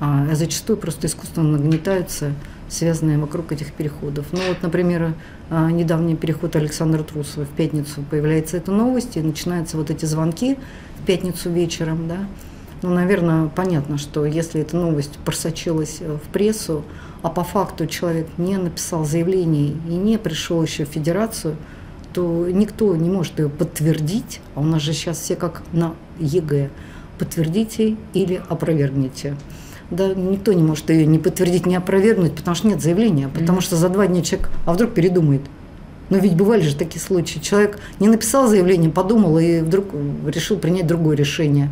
а, 0.00 0.34
зачастую 0.34 0.76
просто 0.78 1.06
искусственно 1.06 1.58
нагнетаются, 1.58 2.32
связанные 2.68 3.18
вокруг 3.18 3.52
этих 3.52 3.72
переходов. 3.72 4.26
Ну 4.32 4.40
вот, 4.48 4.62
например, 4.62 5.14
а, 5.50 5.70
недавний 5.70 6.16
переход 6.16 6.56
Александра 6.56 7.02
Трусова 7.02 7.44
в 7.44 7.50
пятницу 7.50 8.02
появляется 8.10 8.56
эта 8.56 8.72
новость, 8.72 9.16
и 9.16 9.20
начинаются 9.20 9.76
вот 9.76 9.90
эти 9.90 10.06
звонки 10.06 10.56
в 11.02 11.06
пятницу 11.06 11.50
вечером, 11.50 12.08
да. 12.08 12.26
Ну, 12.82 12.94
наверное, 12.94 13.48
понятно, 13.48 13.98
что 13.98 14.24
если 14.24 14.62
эта 14.62 14.74
новость 14.74 15.18
просочилась 15.24 15.98
э, 16.00 16.16
в 16.16 16.32
прессу, 16.32 16.82
а 17.22 17.28
по 17.28 17.44
факту 17.44 17.86
человек 17.86 18.26
не 18.38 18.56
написал 18.56 19.04
заявление 19.04 19.74
и 19.86 19.92
не 19.92 20.18
пришел 20.18 20.62
еще 20.62 20.86
в 20.86 20.88
федерацию, 20.88 21.56
то 22.14 22.48
никто 22.48 22.96
не 22.96 23.10
может 23.10 23.38
ее 23.38 23.50
подтвердить, 23.50 24.40
а 24.54 24.60
у 24.60 24.64
нас 24.64 24.80
же 24.80 24.94
сейчас 24.94 25.18
все 25.20 25.36
как 25.36 25.62
на 25.72 25.94
ЕГЭ, 26.18 26.70
подтвердите 27.18 27.96
или 28.14 28.42
опровергните. 28.48 29.36
Да, 29.90 30.14
никто 30.14 30.52
не 30.52 30.62
может 30.62 30.88
ее 30.90 31.04
не 31.06 31.18
подтвердить, 31.18 31.66
не 31.66 31.74
опровергнуть, 31.74 32.34
потому 32.34 32.54
что 32.54 32.68
нет 32.68 32.80
заявления, 32.80 33.28
потому 33.28 33.60
что 33.60 33.74
за 33.76 33.88
два 33.88 34.06
дня 34.06 34.22
человек, 34.22 34.50
а 34.64 34.72
вдруг 34.72 34.92
передумает. 34.92 35.42
Но 36.10 36.18
ведь 36.18 36.34
бывали 36.36 36.62
же 36.62 36.76
такие 36.76 37.00
случаи. 37.00 37.38
Человек 37.38 37.78
не 37.98 38.08
написал 38.08 38.48
заявление, 38.48 38.90
подумал 38.90 39.38
и 39.38 39.60
вдруг 39.60 39.86
решил 40.26 40.58
принять 40.58 40.86
другое 40.86 41.16
решение. 41.16 41.70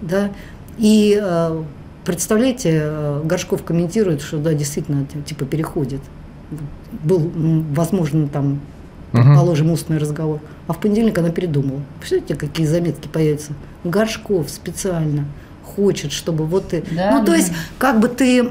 Да? 0.00 0.30
И 0.78 1.18
э, 1.20 1.62
представляете, 2.04 2.80
э, 2.82 3.22
Горшков 3.24 3.62
комментирует, 3.62 4.22
что 4.22 4.38
да, 4.38 4.54
действительно, 4.54 5.06
типа 5.24 5.44
переходит. 5.44 6.00
Был, 7.02 7.30
возможно, 7.74 8.28
там, 8.28 8.60
Мгм. 9.12 9.36
положим, 9.36 9.70
устный 9.70 9.98
разговор. 9.98 10.40
А 10.66 10.72
в 10.72 10.80
понедельник 10.80 11.16
она 11.18 11.30
передумала. 11.30 11.80
Представляете, 12.00 12.34
какие 12.34 12.66
заметки 12.66 13.08
появятся? 13.08 13.52
Горшков 13.84 14.50
специально 14.50 15.24
хочет, 15.76 16.10
чтобы 16.10 16.46
вот 16.46 16.68
ты... 16.68 16.82
Да, 16.90 17.12
ну, 17.12 17.20
то 17.20 17.32
да. 17.32 17.36
есть, 17.36 17.52
как 17.78 18.00
бы 18.00 18.08
ты 18.08 18.50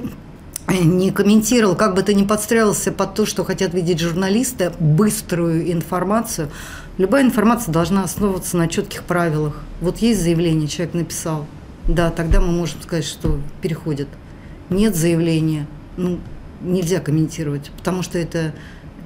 не 0.70 1.12
комментировал, 1.12 1.76
как 1.76 1.96
бы 1.96 2.02
ты 2.02 2.14
не 2.14 2.24
подстраивался 2.24 2.92
под 2.92 3.14
то, 3.14 3.26
что 3.26 3.44
хотят 3.44 3.74
видеть 3.74 4.00
журналисты, 4.00 4.72
быструю 4.80 5.72
информацию. 5.72 6.50
Любая 6.98 7.24
информация 7.24 7.72
должна 7.72 8.04
основываться 8.04 8.58
на 8.58 8.68
четких 8.68 9.04
правилах. 9.04 9.62
Вот 9.82 9.98
есть 9.98 10.22
заявление, 10.22 10.68
человек 10.68 10.94
написал. 10.94 11.46
Да, 11.88 12.10
тогда 12.10 12.40
мы 12.40 12.48
можем 12.48 12.82
сказать, 12.82 13.06
что 13.06 13.40
переходит. 13.62 14.08
Нет 14.70 14.96
заявления, 14.96 15.68
ну, 15.98 16.20
нельзя 16.62 17.00
комментировать, 17.00 17.70
потому 17.78 18.02
что 18.02 18.18
это 18.18 18.54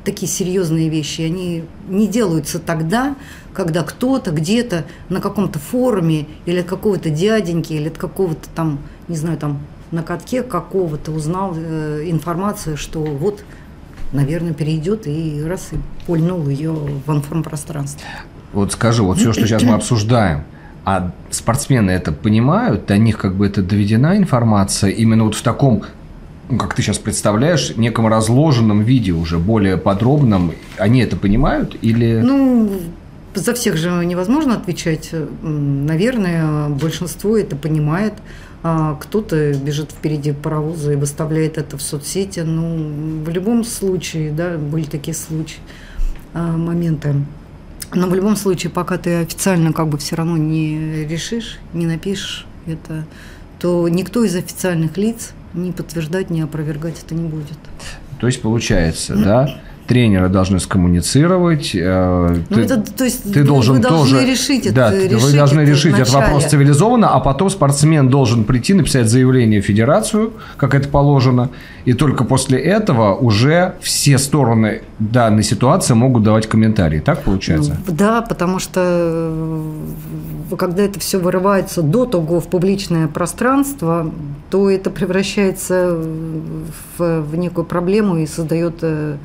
такие 0.06 0.32
серьезные 0.32 0.88
вещи. 0.88 1.22
Они 1.22 1.66
не 1.90 2.08
делаются 2.08 2.60
тогда, 2.60 3.16
когда 3.60 3.84
кто-то 3.84 4.32
где-то 4.32 4.86
на 5.10 5.20
каком-то 5.20 5.60
форуме 5.60 6.28
или 6.46 6.62
от 6.62 6.66
какого-то 6.66 7.10
дяденьки, 7.10 7.74
или 7.74 7.90
от 7.90 7.98
какого-то 7.98 8.48
там, 8.56 8.80
не 9.10 9.18
знаю, 9.18 9.38
там 9.38 9.60
на 9.92 10.02
катке 10.02 10.44
какого-то 10.44 11.12
узнал 11.12 11.54
э, 11.58 12.04
информацию, 12.06 12.78
что 12.78 13.02
вот, 13.02 13.44
наверное, 14.14 14.54
перейдет 14.54 15.08
и 15.08 15.44
раз 15.46 15.74
и 15.74 15.76
пульнул 16.06 16.48
ее 16.48 16.72
в 16.72 17.14
информпространство. 17.14 18.08
Вот 18.54 18.72
скажи, 18.72 19.04
вот 19.04 19.18
все, 19.18 19.34
что 19.34 19.46
сейчас 19.46 19.62
мы 19.64 19.74
обсуждаем, 19.76 20.46
а 20.86 21.12
спортсмены 21.30 21.92
это 21.92 22.14
понимают, 22.14 22.86
до 22.86 22.98
них 22.98 23.18
как 23.18 23.36
бы 23.36 23.46
это 23.46 23.62
доведена 23.62 24.16
информация 24.16 24.90
именно 24.92 25.26
вот 25.26 25.36
в 25.36 25.42
таком, 25.42 25.84
ну, 26.48 26.58
как 26.58 26.76
ты 26.76 26.82
сейчас 26.82 26.98
представляешь, 26.98 27.74
неком 27.76 28.08
разложенном 28.08 28.84
виде 28.84 29.12
уже, 29.12 29.38
более 29.38 29.76
подробном, 29.76 30.54
они 30.78 31.02
это 31.02 31.18
понимают 31.18 31.76
или... 31.82 32.22
Ну, 32.24 32.72
за 33.36 33.54
всех 33.54 33.78
же 33.78 33.90
невозможно 34.06 34.56
отвечать. 34.56 35.12
Наверное, 35.42 36.70
большинство 36.70 37.38
это 37.38 37.56
понимает. 37.56 38.14
А 38.62 38.96
Кто-то 38.96 39.54
бежит 39.54 39.92
впереди 39.92 40.34
паровоза 40.34 40.94
и 40.94 40.96
выставляет 40.96 41.58
это 41.58 41.78
в 41.78 41.82
соцсети. 41.82 42.42
Ну, 42.42 43.24
в 43.24 43.30
любом 43.30 43.64
случае, 43.64 44.32
да, 44.32 44.58
были 44.58 44.84
такие 44.84 45.16
случаи, 45.16 45.60
а, 46.34 46.58
моменты. 46.58 47.16
Но 47.94 48.08
в 48.08 48.14
любом 48.14 48.36
случае, 48.36 48.72
пока 48.72 48.98
ты 48.98 49.22
официально 49.22 49.72
как 49.74 49.88
бы 49.88 49.98
все 49.98 50.16
равно 50.16 50.38
не 50.38 51.06
решишь, 51.06 51.58
не 51.74 51.86
напишешь 51.86 52.46
это, 52.68 53.06
то 53.60 53.88
никто 53.88 54.24
из 54.24 54.36
официальных 54.36 54.98
лиц 54.98 55.32
ни 55.54 55.72
подтверждать, 55.72 56.30
ни 56.30 56.42
опровергать 56.42 57.02
это 57.04 57.16
не 57.16 57.28
будет. 57.28 57.58
То 58.20 58.28
есть 58.28 58.42
получается, 58.42 59.16
да, 59.16 59.62
тренеры 59.90 60.30
должны 60.30 60.60
скоммуницировать. 60.60 61.72
э, 61.74 62.38
Ну, 62.50 62.56
ты- 62.56 62.62
это, 62.62 62.78
то 62.98 63.04
есть 63.04 63.24
ты 63.34 63.42
вы- 63.42 63.48
должен 63.48 63.76
вы 63.78 63.82
должны 63.82 64.20
тоже, 64.20 64.32
решить 64.32 64.74
да, 64.74 64.92
ты- 64.92 64.98
вы 65.02 65.16
решить 65.16 65.36
должны 65.36 65.62
это 65.62 65.72
решить 65.72 65.94
этот 66.00 66.14
вопрос 66.14 66.46
цивилизованно, 66.46 67.10
а 67.10 67.20
потом 67.20 67.50
спортсмен 67.50 68.08
должен 68.10 68.44
прийти, 68.44 68.74
написать 68.76 69.10
заявление 69.10 69.62
в 69.62 69.66
федерацию, 69.66 70.34
как 70.58 70.76
это 70.76 70.88
положено, 70.90 71.50
и 71.86 71.94
только 71.94 72.24
после 72.24 72.60
этого 72.60 73.16
уже 73.16 73.74
все 73.82 74.18
стороны 74.20 74.82
данной 75.00 75.44
ситуации 75.44 75.96
могут 75.96 76.24
давать 76.24 76.48
комментарии. 76.48 77.00
Так 77.00 77.24
получается? 77.24 77.76
Ну, 77.88 77.94
да, 77.96 78.22
потому 78.22 78.60
что 78.60 78.82
э, 80.52 80.56
когда 80.58 80.84
это 80.84 81.00
все 81.00 81.18
вырывается 81.18 81.82
до 81.82 82.06
того 82.06 82.40
в 82.40 82.48
публичное 82.48 83.08
пространство, 83.08 84.12
то 84.52 84.70
это 84.70 84.90
превращается 84.92 85.98
в, 86.98 87.22
в 87.22 87.36
некую 87.36 87.66
проблему 87.66 88.18
и 88.18 88.28
создает 88.28 88.76
э, 88.84 89.18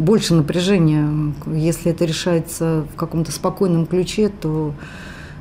больше 0.00 0.34
напряжения. 0.34 1.32
Если 1.46 1.92
это 1.92 2.04
решается 2.04 2.84
в 2.92 2.96
каком-то 2.96 3.30
спокойном 3.30 3.86
ключе, 3.86 4.28
то 4.28 4.74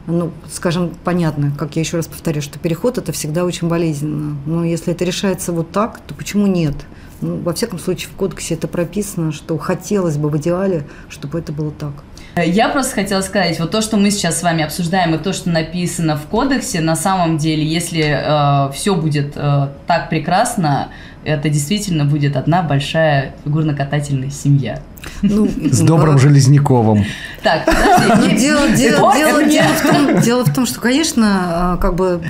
ну, 0.06 0.32
скажем, 0.52 0.92
понятно, 1.04 1.52
как 1.58 1.76
я 1.76 1.82
еще 1.82 1.98
раз 1.98 2.08
повторю, 2.08 2.42
что 2.42 2.58
переход 2.60 2.98
это 2.98 3.12
всегда 3.12 3.46
очень 3.46 3.68
болезненно. 3.68 4.38
Но 4.46 4.64
если 4.64 4.94
это 4.94 5.06
решается 5.06 5.52
вот 5.52 5.72
так, 5.72 6.00
то 6.00 6.14
почему 6.14 6.48
нет? 6.48 6.76
Ну, 7.22 7.38
во 7.38 7.54
всяком 7.54 7.80
случае, 7.80 8.10
в 8.10 8.16
кодексе 8.16 8.56
это 8.56 8.68
прописано, 8.68 9.32
что 9.32 9.58
хотелось 9.58 10.18
бы 10.18 10.30
в 10.30 10.38
идеале, 10.38 10.86
чтобы 11.10 11.40
это 11.40 11.52
было 11.52 11.72
так. 11.72 11.92
Я 12.36 12.70
просто 12.70 12.96
хотела 12.96 13.22
сказать, 13.22 13.60
вот 13.60 13.72
то, 13.72 13.82
что 13.82 13.98
мы 13.98 14.12
сейчас 14.12 14.40
с 14.40 14.44
вами 14.44 14.64
обсуждаем, 14.64 15.16
и 15.16 15.18
то, 15.18 15.34
что 15.34 15.50
написано 15.50 16.16
в 16.16 16.24
кодексе, 16.28 16.80
на 16.80 16.96
самом 16.96 17.38
деле, 17.38 17.66
если 17.66 18.04
э, 18.04 18.72
все 18.72 18.96
будет 18.96 19.34
э, 19.36 19.70
так 19.88 20.10
прекрасно, 20.10 20.90
это 21.24 21.50
действительно 21.50 22.06
будет 22.06 22.36
одна 22.36 22.62
большая 22.64 23.36
фигурно-катательная 23.44 24.30
семья. 24.30 24.82
Ну, 25.22 25.48
С 25.72 25.80
добрым 25.82 26.14
вот. 26.14 26.22
Железняковым. 26.22 27.06
Так, 27.44 27.66
подожди. 27.66 28.38
Дело, 28.38 28.70
дело, 28.70 29.14
дело, 29.16 29.44
дело, 29.44 29.68
в 29.68 29.82
том, 29.82 30.22
дело 30.22 30.46
в 30.46 30.54
том, 30.54 30.66
что, 30.66 30.80
конечно, 30.80 31.74
а, 31.74 31.78
как 31.78 31.96
бы 31.96 32.22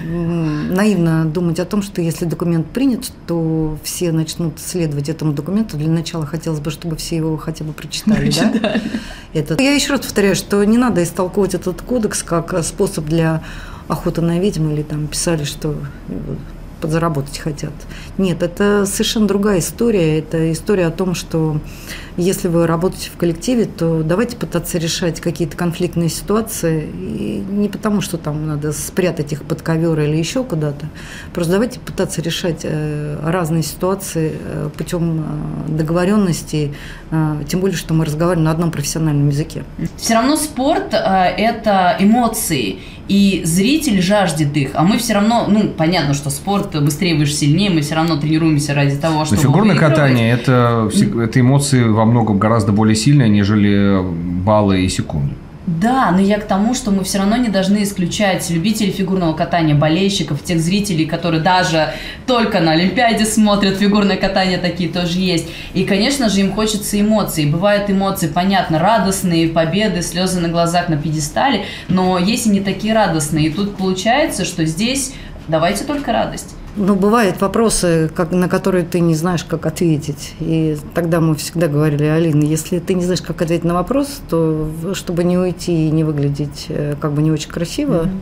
наивно 0.69 1.25
думать 1.25 1.59
о 1.59 1.65
том, 1.65 1.81
что 1.81 2.01
если 2.01 2.25
документ 2.25 2.67
принят, 2.67 3.11
то 3.27 3.77
все 3.83 4.11
начнут 4.11 4.59
следовать 4.59 5.09
этому 5.09 5.33
документу. 5.33 5.77
Для 5.77 5.89
начала 5.89 6.25
хотелось 6.25 6.59
бы, 6.59 6.71
чтобы 6.71 6.95
все 6.95 7.17
его 7.17 7.37
хотя 7.37 7.63
бы 7.63 7.73
прочитали. 7.73 8.31
Да? 8.31 8.75
Это. 9.33 9.61
Я 9.61 9.73
еще 9.73 9.93
раз 9.93 10.01
повторяю, 10.01 10.35
что 10.35 10.63
не 10.63 10.77
надо 10.77 11.03
истолковывать 11.03 11.53
этот 11.55 11.81
кодекс 11.81 12.23
как 12.23 12.63
способ 12.63 13.05
для 13.05 13.41
охоты 13.87 14.21
на 14.21 14.39
ведьм 14.39 14.69
или 14.69 14.83
там 14.83 15.07
писали, 15.07 15.43
что 15.43 15.75
подзаработать 16.79 17.37
хотят. 17.37 17.73
Нет, 18.17 18.43
это 18.43 18.85
совершенно 18.85 19.27
другая 19.27 19.59
история. 19.59 20.19
Это 20.19 20.51
история 20.51 20.87
о 20.87 20.91
том, 20.91 21.13
что 21.15 21.59
если 22.19 22.49
вы 22.49 22.67
работаете 22.67 23.09
в 23.09 23.17
коллективе, 23.17 23.65
то 23.65 24.03
давайте 24.03 24.35
пытаться 24.35 24.77
решать 24.77 25.21
какие-то 25.21 25.55
конфликтные 25.55 26.09
ситуации. 26.09 26.89
И 26.93 27.43
не 27.49 27.69
потому, 27.69 28.01
что 28.01 28.17
там 28.17 28.45
надо 28.45 28.73
спрятать 28.73 29.31
их 29.31 29.43
под 29.43 29.61
ковер 29.61 29.99
или 30.01 30.17
еще 30.17 30.43
куда-то. 30.43 30.87
Просто 31.33 31.53
давайте 31.53 31.79
пытаться 31.79 32.21
решать 32.21 32.61
э, 32.63 33.17
разные 33.23 33.63
ситуации 33.63 34.33
э, 34.37 34.69
путем 34.75 35.25
э, 35.67 35.71
договоренностей, 35.71 36.73
тем 37.47 37.59
более, 37.59 37.75
что 37.75 37.95
мы 37.95 38.05
разговариваем 38.05 38.45
на 38.45 38.51
одном 38.51 38.69
профессиональном 38.69 39.29
языке. 39.29 39.63
Все 39.97 40.13
равно 40.13 40.35
спорт– 40.35 40.93
это 40.93 41.95
эмоции 41.99 42.79
и 43.09 43.41
зритель 43.43 44.01
жаждет 44.01 44.55
их, 44.55 44.69
а 44.75 44.83
мы 44.83 44.99
все 44.99 45.15
равно, 45.15 45.47
ну, 45.47 45.69
понятно, 45.69 46.13
что 46.13 46.29
спорт 46.29 46.79
быстрее, 46.79 47.15
выше, 47.15 47.33
сильнее, 47.33 47.71
мы 47.71 47.81
все 47.81 47.95
равно 47.95 48.17
тренируемся 48.17 48.75
ради 48.75 48.95
того, 48.97 49.25
чтобы 49.25 49.41
Но 49.41 49.49
фигурное 49.49 49.75
катание 49.75 50.31
это, 50.31 50.89
это 50.93 51.39
эмоции 51.39 51.83
во 51.83 52.05
многом 52.09 52.39
гораздо 52.39 52.71
более 52.71 52.95
сильные, 52.95 53.29
нежели 53.29 54.01
баллы 54.01 54.81
и 54.81 54.89
секунды. 54.89 55.33
Да, 55.77 56.09
но 56.09 56.19
я 56.19 56.39
к 56.39 56.47
тому, 56.47 56.73
что 56.73 56.89
мы 56.89 57.03
все 57.03 57.19
равно 57.19 57.37
не 57.37 57.49
должны 57.49 57.83
исключать 57.83 58.49
любителей 58.49 58.91
фигурного 58.91 59.33
катания, 59.33 59.75
болельщиков, 59.75 60.43
тех 60.43 60.59
зрителей, 60.59 61.05
которые 61.05 61.43
даже 61.43 61.93
только 62.25 62.59
на 62.59 62.71
Олимпиаде 62.71 63.23
смотрят 63.23 63.77
фигурное 63.77 64.17
катание, 64.17 64.57
такие 64.57 64.89
тоже 64.89 65.19
есть. 65.19 65.47
И, 65.75 65.83
конечно 65.83 66.27
же, 66.27 66.39
им 66.39 66.53
хочется 66.53 66.99
эмоций. 66.99 67.45
Бывают 67.45 67.87
эмоции, 67.87 68.27
понятно, 68.27 68.79
радостные, 68.79 69.47
победы, 69.47 70.01
слезы 70.01 70.39
на 70.39 70.47
глазах 70.47 70.89
на 70.89 70.97
пьедестале, 70.97 71.65
но 71.87 72.17
есть 72.17 72.47
и 72.47 72.49
не 72.49 72.61
такие 72.61 72.95
радостные. 72.95 73.47
И 73.47 73.53
тут 73.53 73.75
получается, 73.75 74.45
что 74.45 74.65
здесь 74.65 75.13
давайте 75.47 75.83
только 75.83 76.11
радость. 76.11 76.55
Ну, 76.81 76.95
бывают 76.95 77.41
вопросы, 77.41 78.09
как, 78.15 78.31
на 78.31 78.47
которые 78.47 78.85
ты 78.85 79.01
не 79.01 79.13
знаешь, 79.13 79.43
как 79.43 79.65
ответить. 79.65 80.33
И 80.39 80.77
тогда 80.93 81.19
мы 81.19 81.35
всегда 81.35 81.67
говорили, 81.67 82.05
Алина, 82.05 82.41
если 82.41 82.79
ты 82.79 82.93
не 82.93 83.03
знаешь, 83.03 83.21
как 83.21 83.41
ответить 83.41 83.65
на 83.65 83.73
вопрос, 83.73 84.21
то 84.29 84.71
чтобы 84.93 85.25
не 85.25 85.37
уйти 85.37 85.89
и 85.89 85.91
не 85.91 86.05
выглядеть 86.05 86.67
э, 86.69 86.95
как 86.97 87.11
бы 87.11 87.21
не 87.21 87.31
очень 87.31 87.49
красиво, 87.49 88.05
mm-hmm. 88.05 88.19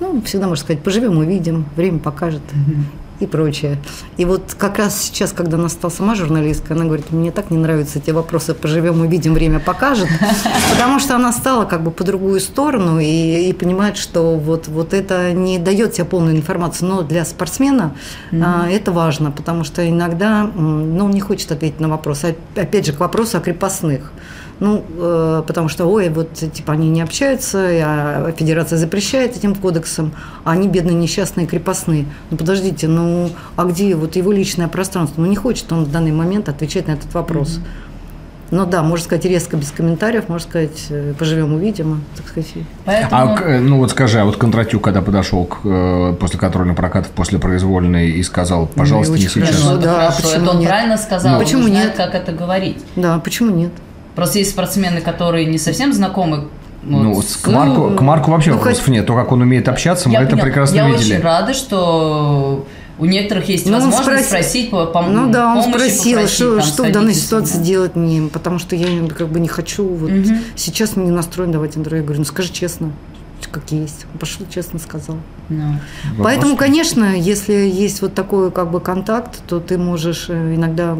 ну, 0.00 0.22
всегда 0.26 0.46
можно 0.46 0.62
сказать, 0.62 0.82
поживем, 0.82 1.16
увидим, 1.16 1.64
время 1.74 1.98
покажет. 1.98 2.42
Mm-hmm 2.52 3.05
и 3.20 3.26
прочее. 3.26 3.78
И 4.16 4.24
вот 4.24 4.54
как 4.58 4.78
раз 4.78 5.02
сейчас, 5.02 5.32
когда 5.32 5.56
она 5.56 5.68
стала 5.68 5.90
сама 5.90 6.14
журналисткой, 6.14 6.76
она 6.76 6.84
говорит, 6.84 7.10
мне 7.10 7.30
так 7.30 7.50
не 7.50 7.58
нравятся 7.58 7.98
эти 7.98 8.10
вопросы, 8.10 8.54
поживем, 8.54 9.00
увидим, 9.00 9.34
время 9.34 9.60
покажет, 9.60 10.08
потому 10.72 10.98
что 10.98 11.16
она 11.16 11.32
стала 11.32 11.64
как 11.64 11.82
бы 11.82 11.90
по 11.90 12.04
другую 12.04 12.40
сторону 12.40 12.98
и, 13.00 13.48
и 13.48 13.52
понимает, 13.52 13.96
что 13.96 14.36
вот, 14.36 14.68
вот 14.68 14.94
это 14.94 15.32
не 15.32 15.58
дает 15.58 15.92
тебе 15.92 16.04
полную 16.04 16.36
информацию, 16.36 16.88
но 16.88 17.02
для 17.02 17.24
спортсмена 17.24 17.94
mm-hmm. 18.32 18.42
а, 18.44 18.68
это 18.70 18.92
важно, 18.92 19.30
потому 19.30 19.64
что 19.64 19.88
иногда 19.88 20.44
ну, 20.44 21.06
он 21.06 21.10
не 21.10 21.20
хочет 21.20 21.52
ответить 21.52 21.80
на 21.80 21.88
вопрос. 21.88 22.24
Опять 22.54 22.86
же, 22.86 22.92
к 22.92 23.00
вопросу 23.00 23.38
о 23.38 23.40
крепостных. 23.40 24.12
Ну, 24.58 24.84
э, 24.98 25.42
потому 25.46 25.68
что, 25.68 25.84
ой, 25.86 26.08
вот, 26.08 26.32
типа, 26.32 26.72
они 26.72 26.88
не 26.88 27.02
общаются, 27.02 27.58
а 27.60 28.32
федерация 28.36 28.78
запрещает 28.78 29.36
этим 29.36 29.54
кодексом, 29.54 30.12
а 30.44 30.52
они 30.52 30.68
бедные, 30.68 30.94
несчастные, 30.94 31.46
крепостные. 31.46 32.06
Ну, 32.30 32.36
подождите, 32.36 32.88
ну, 32.88 33.30
а 33.56 33.64
где 33.64 33.94
вот 33.94 34.16
его 34.16 34.32
личное 34.32 34.68
пространство? 34.68 35.20
Ну, 35.20 35.26
не 35.26 35.36
хочет 35.36 35.70
он 35.72 35.84
в 35.84 35.90
данный 35.90 36.12
момент 36.12 36.48
отвечать 36.48 36.86
на 36.86 36.92
этот 36.92 37.12
вопрос. 37.12 37.58
Mm-hmm. 37.58 37.86
Ну 38.52 38.64
да, 38.64 38.82
можно 38.82 39.04
сказать 39.04 39.24
резко, 39.24 39.56
без 39.56 39.72
комментариев, 39.72 40.28
можно 40.28 40.48
сказать, 40.48 40.86
э, 40.90 41.14
поживем, 41.18 41.54
увидим, 41.54 42.04
так 42.16 42.28
сказать. 42.28 42.52
Поэтому... 42.84 43.34
А, 43.34 43.42
э, 43.42 43.58
ну 43.58 43.78
вот 43.78 43.90
скажи, 43.90 44.20
а 44.20 44.24
вот 44.24 44.36
Кондратюк, 44.36 44.84
когда 44.84 45.02
подошел 45.02 45.44
к, 45.46 45.58
э, 45.64 46.16
после 46.20 46.38
контрольных 46.38 46.76
прокатов, 46.76 47.10
после 47.10 47.40
произвольной 47.40 48.10
и 48.10 48.22
сказал, 48.22 48.66
пожалуйста, 48.66 49.14
ну, 49.14 49.18
не 49.18 49.24
сейчас. 49.24 49.48
Хорошо, 49.48 49.70
ну, 49.72 49.80
да, 49.80 49.94
хорошо. 49.94 50.22
Почему 50.22 50.42
это 50.42 50.50
он 50.50 50.58
нет? 50.60 50.68
правильно 50.68 50.96
сказал, 50.96 51.32
ну, 51.32 51.38
почему 51.40 51.68
нет? 51.68 51.94
как 51.96 52.14
это 52.14 52.32
говорить. 52.32 52.84
Да, 52.94 53.18
почему 53.18 53.50
нет? 53.50 53.72
Просто 54.16 54.38
есть 54.38 54.50
спортсмены, 54.50 55.00
которые 55.00 55.44
не 55.44 55.58
совсем 55.58 55.92
знакомы 55.92 56.48
вот, 56.82 57.02
ну, 57.02 57.22
с... 57.22 57.36
к, 57.36 57.48
Марку, 57.48 57.90
к 57.96 58.00
Марку 58.00 58.30
вообще 58.30 58.50
ну, 58.50 58.56
вопросов 58.56 58.84
хоть... 58.84 58.94
нет. 58.94 59.06
То, 59.06 59.14
как 59.14 59.30
он 59.32 59.42
умеет 59.42 59.68
общаться, 59.68 60.08
мы 60.08 60.14
я 60.14 60.22
это 60.22 60.36
прекрасно 60.36 60.76
я 60.76 60.88
видели. 60.88 61.10
Я 61.10 61.16
очень 61.16 61.24
рада, 61.24 61.54
что 61.54 62.66
у 62.98 63.04
некоторых 63.04 63.48
есть 63.48 63.66
ну, 63.66 63.74
возможность 63.74 64.26
спрос... 64.26 64.26
спросить 64.26 64.70
по, 64.70 64.86
по 64.86 65.02
Ну 65.02 65.30
да, 65.30 65.54
он 65.54 65.62
спросил, 65.62 66.14
попросить, 66.14 66.36
что, 66.36 66.56
там, 66.56 66.66
что 66.66 66.84
в 66.84 66.92
данной 66.92 67.14
ситуации 67.14 67.58
да. 67.58 67.64
делать 67.64 67.96
мне, 67.96 68.28
потому 68.28 68.58
что 68.58 68.76
я 68.76 68.86
как 69.08 69.28
бы 69.28 69.40
не 69.40 69.48
хочу. 69.48 69.86
Вот 69.86 70.10
угу. 70.10 70.28
Сейчас 70.54 70.96
мне 70.96 71.10
настроен 71.10 71.52
давать 71.52 71.76
интервью. 71.76 72.02
Я 72.02 72.04
говорю, 72.04 72.20
ну 72.20 72.24
скажи 72.24 72.52
честно, 72.52 72.92
как 73.50 73.70
есть. 73.70 74.06
Он 74.12 74.18
пошел, 74.18 74.46
честно 74.48 74.78
сказал. 74.78 75.16
No. 75.48 75.74
Ну. 76.16 76.22
Поэтому, 76.22 76.56
конечно, 76.56 77.16
если 77.16 77.52
есть 77.52 78.00
вот 78.00 78.14
такой 78.14 78.50
как 78.50 78.70
бы 78.70 78.80
контакт, 78.80 79.42
то 79.46 79.60
ты 79.60 79.76
можешь 79.78 80.26
э, 80.28 80.54
иногда 80.54 80.96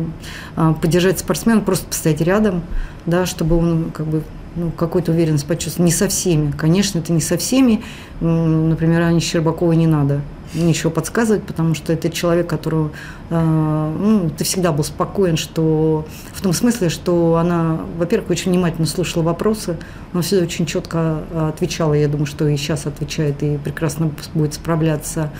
а, 0.55 0.73
поддержать 0.73 1.19
спортсмена, 1.19 1.61
просто 1.61 1.87
постоять 1.87 2.21
рядом, 2.21 2.62
да, 3.07 3.27
чтобы 3.27 3.57
он 3.57 3.91
как 3.93 4.07
бы 4.07 4.23
ну, 4.57 4.71
какую-то 4.71 5.13
уверенность 5.13 5.47
почувствовал. 5.47 5.87
Не 5.87 5.93
со 5.93 6.09
всеми. 6.09 6.51
Конечно, 6.51 6.99
это 6.99 7.13
не 7.13 7.21
со 7.21 7.37
всеми. 7.37 7.83
Например, 8.21 9.03
Ане 9.03 9.21
Щербаковой 9.21 9.77
не 9.77 9.87
надо 9.87 10.21
ничего 10.55 10.91
подсказывать, 10.91 11.43
потому 11.43 11.75
что 11.75 11.93
это 11.93 12.09
человек, 12.09 12.47
которого 12.49 12.91
э, 13.31 13.95
ну, 13.99 14.31
ты 14.31 14.45
всегда 14.45 14.73
был 14.73 14.85
спокоен, 14.85 15.37
что 15.37 16.07
в 16.33 16.41
том 16.41 16.53
смысле, 16.53 16.89
что 16.89 17.37
она, 17.37 17.81
во-первых, 17.99 18.31
очень 18.31 18.53
внимательно 18.53 18.87
слушала 18.87 19.23
вопросы, 19.23 19.77
но 20.13 20.23
всегда 20.23 20.45
очень 20.45 20.65
четко 20.65 21.25
отвечала. 21.49 21.95
Я 21.95 22.09
думаю, 22.09 22.27
что 22.27 22.47
и 22.49 22.57
сейчас 22.57 22.87
отвечает 22.87 23.43
и 23.43 23.59
прекрасно 23.59 24.11
будет 24.35 24.55
справляться 24.55 25.31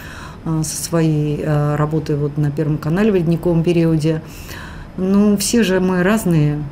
э, 0.45 0.63
со 0.63 0.83
своей 0.83 1.43
работой 1.45 2.17
вот 2.17 2.37
на 2.37 2.51
Первом 2.51 2.77
канале 2.77 3.13
в 3.13 3.15
ледниковом 3.15 3.63
периоде. 3.63 4.21
Ну, 4.99 5.37
все 5.37 5.63
же 5.63 5.79
мы 5.79 6.03
разные, 6.03 6.63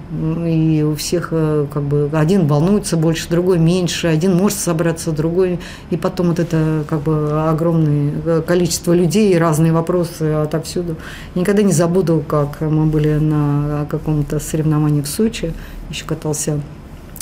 и 0.46 0.82
у 0.82 0.94
всех 0.94 1.28
э, 1.32 1.66
как 1.70 1.82
бы 1.82 2.08
один 2.14 2.46
волнуется 2.46 2.96
больше, 2.96 3.28
другой 3.28 3.58
меньше, 3.58 4.06
один 4.06 4.34
может 4.34 4.58
собраться, 4.58 5.12
другой, 5.12 5.60
и 5.90 5.98
потом 5.98 6.28
вот 6.28 6.38
это 6.38 6.84
как 6.88 7.02
бы 7.02 7.46
огромное 7.46 8.14
э, 8.24 8.42
количество 8.46 8.94
людей, 8.94 9.36
разные 9.36 9.72
вопросы 9.72 10.22
отовсюду. 10.22 10.96
Никогда 11.34 11.60
не 11.60 11.72
забуду, 11.72 12.24
как 12.26 12.62
мы 12.62 12.86
были 12.86 13.16
на 13.16 13.86
каком-то 13.90 14.40
соревновании 14.40 15.02
в 15.02 15.06
Сочи, 15.06 15.52
еще 15.90 16.06
катался 16.06 16.62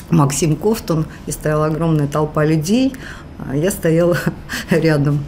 Максим 0.08 0.54
Кофтон, 0.54 1.06
и 1.26 1.32
стояла 1.32 1.66
огромная 1.66 2.06
толпа 2.06 2.44
людей, 2.44 2.92
а 3.40 3.56
я 3.56 3.72
стояла 3.72 4.18
рядом. 4.70 5.24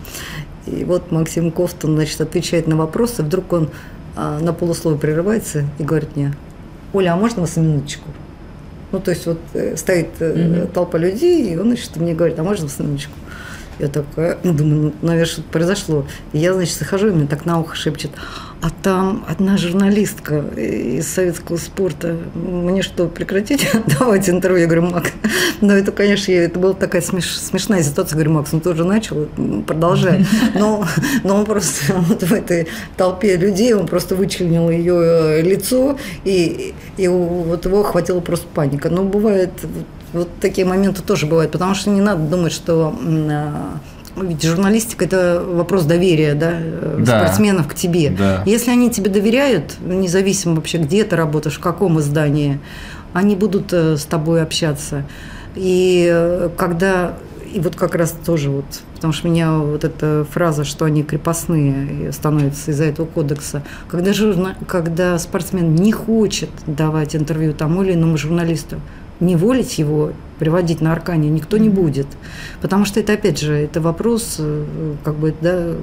И 0.66 0.84
вот 0.84 1.10
Максим 1.10 1.50
Кофтон, 1.50 1.96
значит, 1.96 2.20
отвечает 2.20 2.68
на 2.68 2.76
вопросы, 2.76 3.24
вдруг 3.24 3.52
он 3.52 3.70
на 4.16 4.52
полусловие 4.52 5.00
прерывается 5.00 5.64
и 5.78 5.82
говорит 5.82 6.16
мне, 6.16 6.34
Оля, 6.92 7.14
а 7.14 7.16
можно 7.16 7.40
вас 7.40 7.56
минуточку? 7.56 8.08
Ну, 8.92 9.00
то 9.00 9.10
есть 9.10 9.26
вот 9.26 9.40
э, 9.54 9.76
стоит 9.76 10.10
mm-hmm. 10.20 10.72
толпа 10.72 10.98
людей, 10.98 11.52
и 11.52 11.56
он, 11.56 11.66
значит, 11.66 11.96
мне 11.96 12.14
говорит, 12.14 12.38
а 12.38 12.44
можно 12.44 12.66
вас 12.66 12.78
минуточку? 12.78 13.12
Я 13.78 13.88
такая, 13.88 14.38
ну, 14.44 14.52
думаю, 14.52 14.80
ну, 14.80 14.92
наверное, 15.02 15.26
что-то 15.26 15.48
произошло. 15.48 16.06
И 16.32 16.38
я, 16.38 16.54
значит, 16.54 16.78
захожу, 16.78 17.08
и 17.08 17.10
мне 17.10 17.26
так 17.26 17.44
на 17.44 17.60
ухо 17.60 17.74
шепчет, 17.74 18.10
а 18.64 18.70
там 18.70 19.24
одна 19.28 19.58
журналистка 19.58 20.38
из 20.56 21.06
советского 21.08 21.58
спорта, 21.58 22.16
мне 22.34 22.80
что, 22.80 23.08
прекратить 23.08 23.68
давать 23.98 24.30
интервью? 24.30 24.60
Я 24.60 24.66
говорю, 24.66 24.90
Макс, 24.90 25.10
ну 25.60 25.72
это, 25.72 25.92
конечно, 25.92 26.32
это 26.32 26.58
была 26.58 26.72
такая 26.72 27.02
смеш, 27.02 27.36
смешная 27.36 27.82
ситуация. 27.82 28.16
Я 28.16 28.24
говорю, 28.24 28.38
Макс, 28.38 28.54
он 28.54 28.60
тоже 28.60 28.84
начал, 28.84 29.28
продолжай. 29.66 30.24
Но, 30.54 30.86
но 31.24 31.36
он 31.36 31.44
просто 31.44 31.94
вот 32.08 32.22
в 32.22 32.32
этой 32.32 32.68
толпе 32.96 33.36
людей, 33.36 33.74
он 33.74 33.86
просто 33.86 34.16
вычленил 34.16 34.70
ее 34.70 35.42
лицо, 35.42 35.98
и, 36.24 36.74
и 36.96 37.08
вот 37.08 37.64
его 37.66 37.80
охватила 37.80 38.20
просто 38.20 38.46
паника. 38.54 38.88
Но 38.88 39.02
бывает, 39.02 39.50
вот 40.14 40.28
такие 40.40 40.66
моменты 40.66 41.02
тоже 41.02 41.26
бывают, 41.26 41.52
потому 41.52 41.74
что 41.74 41.90
не 41.90 42.00
надо 42.00 42.22
думать, 42.22 42.52
что 42.52 42.94
а, 43.02 43.78
ведь 44.16 44.42
журналистика– 44.42 45.04
это 45.06 45.44
вопрос 45.46 45.84
доверия 45.84 46.34
да, 46.34 46.58
да, 46.98 47.18
спортсменов 47.18 47.68
к 47.68 47.74
тебе. 47.74 48.10
Да. 48.10 48.42
Если 48.46 48.70
они 48.70 48.90
тебе 48.90 49.10
доверяют, 49.10 49.76
независимо 49.80 50.54
вообще, 50.54 50.78
где 50.78 51.04
ты 51.04 51.16
работаешь, 51.16 51.56
в 51.56 51.60
каком 51.60 51.98
издании, 52.00 52.60
они 53.12 53.36
будут 53.36 53.72
э, 53.72 53.96
с 53.96 54.04
тобой 54.04 54.42
общаться. 54.42 55.04
И 55.56 56.08
э, 56.10 56.50
когда 56.56 57.14
и 57.52 57.60
вот 57.60 57.76
как 57.76 57.94
раз 57.94 58.12
тоже 58.26 58.50
вот, 58.50 58.64
потому 58.96 59.12
что 59.12 59.28
меня 59.28 59.52
вот 59.52 59.84
эта 59.84 60.26
фраза, 60.28 60.64
что 60.64 60.86
они 60.86 61.04
крепостные 61.04 62.10
становятся 62.12 62.72
из-за 62.72 62.84
этого 62.84 63.06
кодекса, 63.06 63.62
когда, 63.88 64.12
журна, 64.12 64.56
когда 64.66 65.16
спортсмен 65.20 65.72
не 65.76 65.92
хочет 65.92 66.50
давать 66.66 67.14
интервью 67.14 67.52
тому 67.52 67.84
или 67.84 67.94
иному 67.94 68.16
журналисту, 68.16 68.80
не 69.20 69.36
волить 69.36 69.78
его 69.78 70.12
приводить 70.38 70.80
на 70.80 70.92
Аркане 70.92 71.30
никто 71.30 71.56
не 71.56 71.68
будет. 71.68 72.06
Потому 72.60 72.84
что 72.84 73.00
это, 73.00 73.12
опять 73.12 73.38
же, 73.38 73.54
это 73.54 73.80
вопрос, 73.80 74.36
э, 74.38 74.94
как 75.04 75.14
бы, 75.14 75.34
да, 75.40 75.74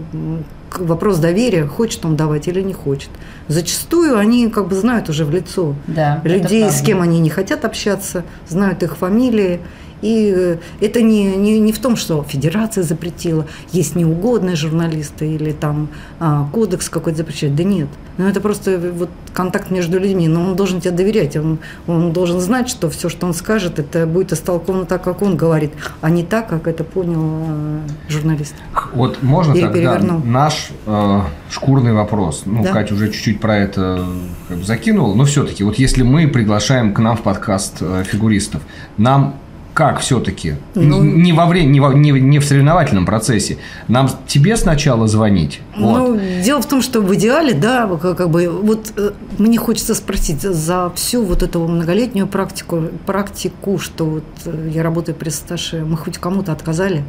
вопрос 0.77 1.17
доверия, 1.19 1.65
хочет 1.65 2.05
он 2.05 2.15
давать 2.15 2.47
или 2.47 2.61
не 2.61 2.73
хочет. 2.73 3.09
Зачастую 3.47 4.17
они 4.17 4.49
как 4.49 4.67
бы 4.67 4.75
знают 4.75 5.09
уже 5.09 5.25
в 5.25 5.31
лицо 5.31 5.75
да, 5.87 6.21
людей, 6.23 6.69
с 6.69 6.81
кем 6.81 7.01
они 7.01 7.19
не 7.19 7.29
хотят 7.29 7.65
общаться, 7.65 8.23
знают 8.47 8.83
их 8.83 8.97
фамилии, 8.97 9.61
и 10.01 10.33
э, 10.35 10.57
это 10.79 11.01
не, 11.01 11.35
не, 11.35 11.59
не 11.59 11.71
в 11.71 11.79
том, 11.79 11.95
что 11.95 12.23
федерация 12.23 12.83
запретила, 12.83 13.45
есть 13.71 13.95
неугодные 13.95 14.55
журналисты 14.55 15.27
или 15.27 15.51
там 15.51 15.89
а, 16.19 16.47
кодекс 16.51 16.89
какой-то 16.89 17.19
запрещает. 17.19 17.55
Да 17.55 17.63
нет. 17.63 17.87
Ну, 18.17 18.27
это 18.27 18.41
просто 18.41 18.79
вот 18.93 19.09
контакт 19.33 19.71
между 19.71 19.99
людьми. 19.99 20.27
Но 20.27 20.41
он 20.41 20.55
должен 20.55 20.81
тебе 20.81 20.91
доверять. 20.91 21.35
Он, 21.37 21.59
он 21.87 22.11
должен 22.13 22.39
знать, 22.39 22.69
что 22.69 22.89
все, 22.89 23.09
что 23.09 23.25
он 23.25 23.33
скажет, 23.33 23.79
это 23.79 24.05
будет 24.05 24.33
истолковано 24.33 24.85
так, 24.85 25.03
как 25.03 25.21
он 25.21 25.37
говорит, 25.37 25.71
а 26.01 26.09
не 26.09 26.23
так, 26.23 26.47
как 26.47 26.67
это 26.67 26.83
понял 26.83 27.45
э, 27.47 27.79
журналист. 28.09 28.55
Вот 28.93 29.23
можно 29.23 29.53
Или 29.53 29.61
тогда 29.61 29.73
перевернул. 29.73 30.21
наш 30.23 30.71
э, 30.85 31.21
шкурный 31.49 31.93
вопрос. 31.93 32.43
Ну, 32.45 32.63
да? 32.63 32.73
Катя 32.73 32.93
уже 32.93 33.11
чуть-чуть 33.11 33.39
про 33.39 33.57
это 33.57 34.05
как 34.47 34.57
бы 34.57 34.63
закинула. 34.63 35.15
Но 35.15 35.25
все-таки, 35.25 35.63
вот 35.63 35.75
если 35.75 36.03
мы 36.03 36.27
приглашаем 36.27 36.93
к 36.93 36.99
нам 36.99 37.17
в 37.17 37.21
подкаст 37.21 37.77
э, 37.81 38.03
фигуристов, 38.05 38.61
нам 38.97 39.35
как 39.81 39.99
все-таки? 40.01 40.57
Ну, 40.75 41.03
не 41.03 41.33
во 41.33 41.47
время, 41.47 41.69
не, 41.69 41.79
во, 41.79 41.91
не, 41.91 42.11
не 42.11 42.37
в 42.37 42.45
соревновательном 42.45 43.07
процессе. 43.07 43.57
Нам 43.87 44.07
тебе 44.27 44.55
сначала 44.55 45.07
звонить. 45.07 45.59
Ну, 45.75 46.11
вот. 46.11 46.21
дело 46.43 46.61
в 46.61 46.67
том, 46.67 46.83
что 46.83 47.01
в 47.01 47.15
идеале, 47.15 47.55
да, 47.55 47.87
как 47.99 48.29
бы, 48.29 48.47
вот 48.47 48.93
э, 48.95 49.09
мне 49.39 49.57
хочется 49.57 49.95
спросить 49.95 50.41
за 50.41 50.91
всю 50.93 51.23
вот 51.23 51.41
эту 51.41 51.67
многолетнюю 51.67 52.27
практику, 52.27 52.89
практику, 53.07 53.79
что 53.79 54.05
вот 54.05 54.23
э, 54.45 54.69
я 54.71 54.83
работаю 54.83 55.15
при 55.15 55.29
Сташе, 55.29 55.83
мы 55.83 55.97
хоть 55.97 56.19
кому-то 56.19 56.51
отказали? 56.51 57.03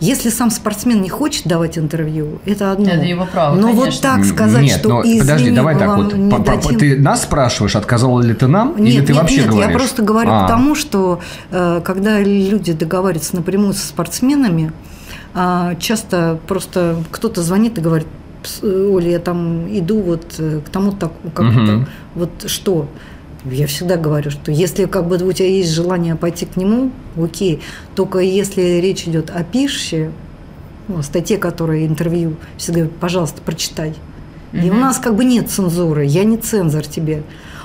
Если 0.00 0.30
сам 0.30 0.50
спортсмен 0.50 1.00
не 1.00 1.08
хочет 1.08 1.46
давать 1.46 1.78
интервью, 1.78 2.40
это 2.44 2.72
одно. 2.72 2.86
Это 2.86 3.04
его 3.04 3.26
право, 3.26 3.56
Но 3.56 3.68
конечно. 3.68 3.84
вот 3.84 4.00
так 4.00 4.24
сказать, 4.24 4.62
Нет, 4.62 4.78
что 4.78 4.88
но, 4.88 5.02
извини, 5.02 5.20
подожди, 5.20 5.50
давай 5.50 5.78
так 5.78 5.96
вот. 5.96 6.14
Не 6.14 6.38
дадим... 6.38 6.78
Ты 6.78 6.98
нас 6.98 7.22
спрашиваешь, 7.22 7.76
отказала 7.76 8.20
ли 8.20 8.34
ты 8.34 8.46
нам, 8.46 8.76
нет, 8.76 8.94
или 8.94 9.00
ты 9.00 9.12
нет, 9.12 9.22
вообще 9.22 9.36
нет, 9.36 9.50
говоришь? 9.50 9.70
я 9.70 9.76
просто 9.76 10.02
говорю 10.02 10.30
а. 10.30 10.44
к 10.44 10.48
тому, 10.48 10.74
что 10.74 11.20
э, 11.50 11.80
когда 11.84 12.20
люди 12.20 12.72
договариваются 12.72 13.36
напрямую 13.36 13.74
со 13.74 13.86
спортсменами, 13.86 14.72
а, 15.34 15.74
часто 15.76 16.38
просто 16.46 16.96
кто-то 17.10 17.42
звонит 17.42 17.78
и 17.78 17.80
говорит, 17.80 18.06
Оля, 18.62 19.10
я 19.10 19.18
там 19.18 19.66
иду 19.68 20.00
вот 20.00 20.34
э, 20.38 20.60
к 20.64 20.68
тому 20.68 20.92
так, 20.92 21.12
как-то, 21.34 21.76
угу. 21.76 21.86
вот 22.14 22.30
что? 22.46 22.88
Я 23.44 23.66
всегда 23.66 23.96
говорю, 23.96 24.30
что 24.30 24.52
если 24.52 24.84
как 24.84 25.08
бы 25.08 25.16
у 25.16 25.32
тебя 25.32 25.48
есть 25.48 25.72
желание 25.72 26.14
пойти 26.14 26.46
к 26.46 26.56
нему, 26.56 26.92
окей. 27.20 27.60
Только 27.94 28.20
если 28.20 28.80
речь 28.80 29.04
идет 29.04 29.30
о 29.30 29.42
пище, 29.42 30.12
ну, 30.88 31.02
статье, 31.02 31.38
которая 31.38 31.86
интервью, 31.86 32.36
всегда 32.56 32.80
говорю, 32.80 32.94
пожалуйста, 33.00 33.42
прочитай. 33.42 33.94
И 34.52 34.70
у 34.70 34.74
нас 34.74 34.98
как 34.98 35.16
бы 35.16 35.24
нет 35.24 35.50
цензуры, 35.50 36.04
я 36.04 36.24
не 36.24 36.36
цензор 36.36 36.86
тебе. 36.86 37.22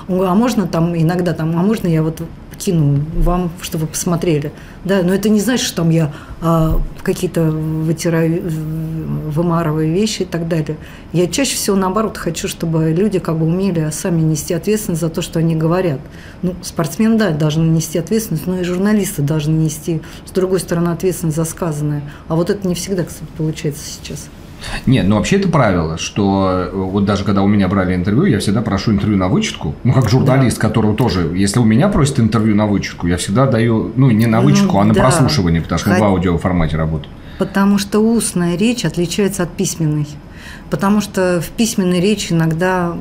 А 0.08 0.34
можно 0.34 0.66
там 0.66 0.96
иногда 0.96 1.34
там, 1.34 1.56
а 1.58 1.62
можно 1.62 1.86
я 1.86 2.02
вот 2.02 2.22
кину 2.58 3.04
вам, 3.14 3.50
чтобы 3.62 3.86
посмотрели. 3.86 4.52
Да, 4.84 5.02
но 5.02 5.14
это 5.14 5.28
не 5.28 5.40
значит, 5.40 5.66
что 5.66 5.78
там 5.78 5.90
я 5.90 6.12
а, 6.40 6.80
какие-то 7.02 7.42
вытираю, 7.42 8.42
вымарываю 9.30 9.92
вещи 9.92 10.22
и 10.22 10.24
так 10.24 10.48
далее. 10.48 10.76
Я 11.12 11.26
чаще 11.26 11.56
всего, 11.56 11.76
наоборот, 11.76 12.16
хочу, 12.16 12.48
чтобы 12.48 12.92
люди 12.92 13.18
как 13.18 13.38
бы 13.38 13.46
умели 13.46 13.90
сами 13.92 14.20
нести 14.20 14.54
ответственность 14.54 15.00
за 15.00 15.08
то, 15.08 15.22
что 15.22 15.38
они 15.38 15.56
говорят. 15.56 16.00
Ну, 16.42 16.54
спортсмен, 16.62 17.16
да, 17.16 17.30
должны 17.30 17.64
нести 17.64 17.98
ответственность, 17.98 18.46
но 18.46 18.60
и 18.60 18.64
журналисты 18.64 19.22
должны 19.22 19.52
нести, 19.52 20.02
с 20.26 20.30
другой 20.30 20.60
стороны, 20.60 20.90
ответственность 20.90 21.36
за 21.36 21.44
сказанное. 21.44 22.02
А 22.28 22.36
вот 22.36 22.50
это 22.50 22.66
не 22.66 22.74
всегда, 22.74 23.04
кстати, 23.04 23.30
получается 23.36 23.82
сейчас. 23.84 24.28
Нет, 24.86 25.06
ну 25.06 25.16
вообще 25.16 25.36
это 25.36 25.48
правило, 25.48 25.98
что 25.98 26.50
э, 26.50 26.70
вот 26.72 27.04
даже 27.04 27.24
когда 27.24 27.42
у 27.42 27.46
меня 27.46 27.68
брали 27.68 27.94
интервью, 27.94 28.24
я 28.24 28.38
всегда 28.38 28.62
прошу 28.62 28.92
интервью 28.92 29.16
на 29.16 29.28
вычетку. 29.28 29.74
Ну, 29.84 29.92
как 29.92 30.08
журналист, 30.08 30.60
да. 30.60 30.68
которого 30.68 30.94
тоже, 30.94 31.30
если 31.34 31.60
у 31.60 31.64
меня 31.64 31.88
просят 31.88 32.20
интервью 32.20 32.54
на 32.54 32.66
вычетку, 32.66 33.06
я 33.06 33.16
всегда 33.16 33.46
даю, 33.46 33.92
ну, 33.96 34.10
не 34.10 34.26
на 34.26 34.40
вычетку, 34.40 34.74
ну, 34.74 34.80
а 34.80 34.84
на 34.84 34.94
да. 34.94 35.00
прослушивание, 35.02 35.60
потому 35.60 35.78
что 35.78 35.90
Хот... 35.90 36.00
в 36.00 36.04
аудио 36.04 36.38
формате 36.38 36.76
работаю. 36.76 37.12
Потому 37.38 37.78
что 37.78 38.00
устная 38.00 38.56
речь 38.56 38.84
отличается 38.84 39.44
от 39.44 39.50
письменной. 39.50 40.06
Потому 40.70 41.00
что 41.00 41.40
в 41.40 41.48
письменной 41.50 42.00
речи 42.00 42.32
иногда 42.32 42.94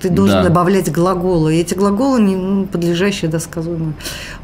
ты 0.00 0.10
должен 0.10 0.42
да. 0.42 0.44
добавлять 0.44 0.92
глаголы. 0.92 1.56
И 1.56 1.60
эти 1.60 1.74
глаголы 1.74 2.20
не 2.20 2.36
ну, 2.36 2.66
подлежащие 2.66 3.30
досказуемые. 3.30 3.94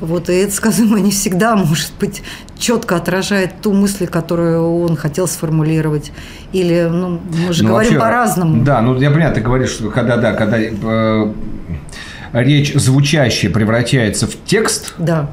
Вот, 0.01 0.29
и 0.29 0.33
это 0.33 0.53
сказуемое 0.53 1.01
не 1.01 1.11
всегда, 1.11 1.55
может 1.55 1.93
быть, 2.01 2.23
четко 2.59 2.97
отражает 2.97 3.61
ту 3.61 3.73
мысль, 3.73 4.07
которую 4.07 4.81
он 4.81 4.97
хотел 4.97 5.29
сформулировать. 5.29 6.13
Или, 6.53 6.89
ну, 6.91 7.21
мы 7.47 7.53
же 7.53 7.63
ну, 7.63 7.71
говорим 7.71 8.01
по-разному. 8.01 8.65
Да, 8.65 8.81
ну 8.81 8.99
я 8.99 9.11
понимаю, 9.11 9.35
ты 9.35 9.41
говоришь, 9.41 9.71
что 9.71 9.91
когда, 9.91 10.17
да, 10.17 10.33
когда 10.33 10.59
э, 10.59 11.33
речь 12.33 12.75
звучащая 12.75 13.51
превращается 13.51 14.27
в 14.27 14.37
текст. 14.45 14.95
Да 14.99 15.31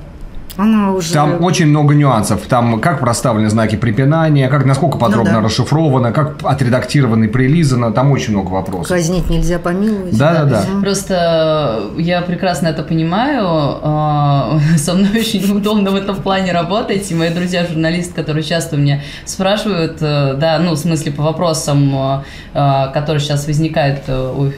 она 0.58 0.92
уже... 0.92 1.14
Там 1.14 1.44
очень 1.44 1.68
много 1.68 1.94
нюансов. 1.94 2.42
Там 2.48 2.82
как 2.82 3.00
проставлены 3.00 3.50
знаки 3.50 3.76
препинания, 3.76 4.50
как 4.50 4.66
насколько 4.66 4.98
подробно 4.98 5.34
ну, 5.34 5.42
да. 5.42 5.46
расшифровано, 5.46 6.12
как 6.12 6.38
отредактировано 6.44 7.26
и 7.26 7.28
прилизано. 7.28 7.92
Там 7.92 8.12
очень 8.12 8.34
много 8.34 8.50
вопросов. 8.50 8.88
Казнить 8.88 9.30
нельзя 9.30 9.60
помиловать. 9.60 10.18
Да, 10.18 10.44
да, 10.44 10.46
да. 10.46 10.66
Просто 10.82 11.92
я 11.98 12.22
прекрасно 12.22 12.68
это 12.68 12.82
понимаю. 12.82 13.46
А, 13.46 14.60
со 14.78 14.94
мной 14.94 15.20
очень 15.20 15.56
удобно 15.56 15.92
в 15.92 15.96
этом 15.96 16.16
плане 16.16 16.52
работать. 16.54 17.10
И 17.12 17.16
мои 17.16 17.30
друзья-журналисты, 17.30 18.16
которые 18.16 18.44
часто 18.44 18.78
меня 18.78 19.02
спрашивают, 19.26 19.98
э, 20.02 20.34
да, 20.40 20.58
ну, 20.60 20.72
в 20.72 20.78
смысле, 20.78 21.12
по 21.12 21.22
вопросам, 21.22 22.24
э, 22.54 22.92
которые 22.94 23.20
сейчас 23.20 23.46
возникают 23.46 24.02
э, 24.08 24.34
у 24.36 24.52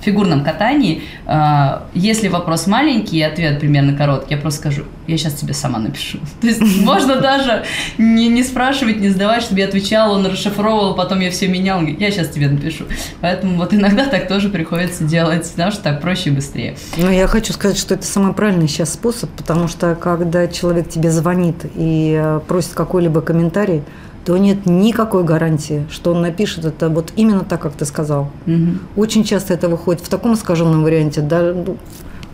фигурном 0.00 0.44
катании, 0.44 1.02
а, 1.26 1.86
если 1.94 2.28
вопрос 2.28 2.66
маленький 2.66 3.18
и 3.18 3.22
ответ 3.22 3.60
примерно 3.60 3.96
короткий, 3.96 4.34
я 4.34 4.40
просто 4.40 4.60
скажу, 4.60 4.84
я 5.06 5.16
сейчас 5.16 5.34
тебе 5.34 5.54
сама 5.54 5.78
напишу. 5.78 6.18
То 6.40 6.46
есть 6.46 6.60
можно 6.60 7.20
даже 7.20 7.64
не, 7.98 8.28
не 8.28 8.42
спрашивать, 8.42 8.98
не 8.98 9.08
сдавать, 9.08 9.42
чтобы 9.42 9.60
я 9.60 9.66
отвечала, 9.66 10.14
он 10.14 10.26
расшифровывал, 10.26 10.94
потом 10.94 11.20
я 11.20 11.30
все 11.30 11.48
менял, 11.48 11.82
я 11.82 12.10
сейчас 12.10 12.28
тебе 12.28 12.48
напишу. 12.48 12.84
Поэтому 13.20 13.56
вот 13.56 13.74
иногда 13.74 14.06
так 14.06 14.28
тоже 14.28 14.48
приходится 14.48 15.04
делать, 15.04 15.48
потому 15.50 15.72
что 15.72 15.82
так 15.82 16.00
проще 16.00 16.30
и 16.30 16.32
быстрее. 16.32 16.76
Ну, 16.96 17.10
я 17.10 17.26
хочу 17.26 17.52
сказать, 17.52 17.78
что 17.78 17.94
это 17.94 18.04
самый 18.04 18.32
правильный 18.32 18.68
сейчас 18.68 18.92
способ, 18.92 19.30
потому 19.30 19.68
что 19.68 19.94
когда 19.94 20.46
человек 20.48 20.88
тебе 20.88 21.10
звонит 21.10 21.66
и 21.74 22.18
э, 22.20 22.40
просит 22.46 22.72
какой-либо 22.74 23.20
комментарий, 23.20 23.82
то 24.24 24.36
нет 24.36 24.66
никакой 24.66 25.24
гарантии, 25.24 25.86
что 25.90 26.12
он 26.12 26.22
напишет 26.22 26.64
это 26.64 26.88
вот 26.88 27.12
именно 27.16 27.40
так, 27.40 27.60
как 27.60 27.72
ты 27.72 27.84
сказал. 27.84 28.30
Угу. 28.46 28.68
Очень 28.96 29.24
часто 29.24 29.54
это 29.54 29.68
выходит 29.68 30.02
в 30.02 30.08
таком 30.08 30.34
искаженном 30.34 30.82
варианте. 30.82 31.20
Да, 31.20 31.54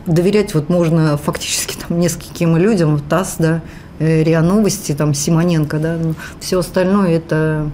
доверять 0.06 0.54
вот 0.54 0.68
можно 0.68 1.16
фактически 1.16 1.76
там 1.76 2.00
нескольким 2.00 2.56
людям, 2.56 3.00
ТАСС, 3.00 3.36
да, 3.38 3.62
э, 3.98 4.22
РИА 4.22 4.42
Новости, 4.42 4.92
там, 4.92 5.14
Симоненко, 5.14 5.78
да, 5.78 5.96
ну, 5.96 6.14
все 6.40 6.58
остальное 6.58 7.16
это 7.16 7.70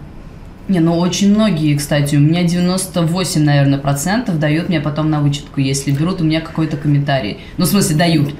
не, 0.69 0.79
ну 0.79 0.97
очень 0.97 1.35
многие, 1.35 1.77
кстати, 1.77 2.15
у 2.15 2.21
меня 2.21 2.45
98, 2.45 3.43
наверное, 3.43 3.79
процентов 3.81 4.39
дают 4.39 4.69
мне 4.69 4.81
потом 4.81 5.11
на 5.11 5.21
вычетку, 5.21 5.61
если 5.61 5.91
берут 5.91 6.21
у 6.21 6.25
меня 6.25 6.41
какой-то 6.41 6.77
комментарий. 6.77 7.39
Ну, 7.57 7.65
в 7.65 7.69
смысле, 7.69 7.97
дают 7.97 8.35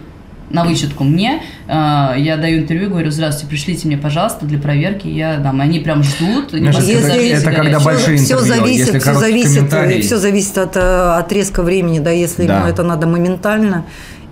на 0.51 0.65
вычетку 0.65 1.05
мне. 1.05 1.43
Э, 1.67 2.15
я 2.17 2.37
даю 2.37 2.61
интервью, 2.61 2.91
говорю, 2.91 3.11
здравствуйте, 3.11 3.49
пришлите 3.49 3.87
мне, 3.87 3.97
пожалуйста, 3.97 4.47
для 4.47 4.59
проверки. 4.59 5.09
Я 5.09 5.39
дам. 5.39 5.61
Они 5.61 5.81
прям 5.81 6.03
ждут. 6.03 6.53
Если, 6.53 7.31
это 7.31 7.53
когда 7.53 7.79
все, 7.79 7.85
большие 7.85 8.19
все 8.19 8.39
зависит, 8.39 9.03
все 9.03 9.15
зависит, 9.15 10.05
все 10.05 10.19
зависит 10.19 10.59
от 10.59 10.77
э, 10.77 11.19
отрезка 11.19 11.63
времени, 11.63 11.99
да, 11.99 12.11
если 12.11 12.47
да. 12.47 12.59
ему 12.59 12.67
это 12.67 12.83
надо 12.83 13.07
моментально 13.07 13.85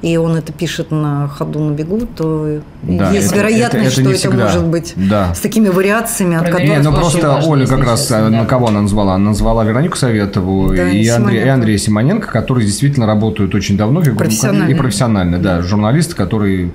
и 0.02 0.16
он 0.16 0.36
это 0.36 0.52
пишет 0.52 0.90
на 0.90 1.28
ходу 1.28 1.60
на 1.60 1.72
бегу, 1.72 2.06
то 2.06 2.60
да, 2.82 3.10
есть 3.10 3.28
это, 3.28 3.36
вероятность, 3.36 3.98
это, 3.98 4.10
это 4.10 4.18
что 4.18 4.28
это 4.28 4.36
может 4.36 4.64
быть 4.64 4.94
да. 4.96 5.34
с 5.34 5.40
такими 5.40 5.68
вариациями, 5.68 6.36
от 6.36 6.46
которых... 6.46 6.68
Не, 6.68 6.78
ну 6.78 6.92
просто 6.92 7.42
Оля 7.44 7.66
как 7.66 7.84
раз, 7.84 8.08
да. 8.08 8.30
на 8.30 8.46
кого 8.46 8.68
она 8.68 8.82
назвала? 8.82 9.14
Она 9.14 9.30
назвала 9.30 9.64
Веронику 9.64 9.96
Советову 9.96 10.74
да, 10.74 10.88
и, 10.88 11.06
Андрей, 11.08 11.44
и 11.44 11.48
Андрея 11.48 11.78
Симоненко, 11.78 12.28
которые 12.28 12.66
действительно 12.66 13.06
работают 13.06 13.54
очень 13.54 13.76
давно. 13.76 14.00
Профессионально. 14.00 14.70
И 14.70 14.74
профессионально, 14.74 15.38
да. 15.38 15.62
Журналисты, 15.62 16.14
которые... 16.16 16.72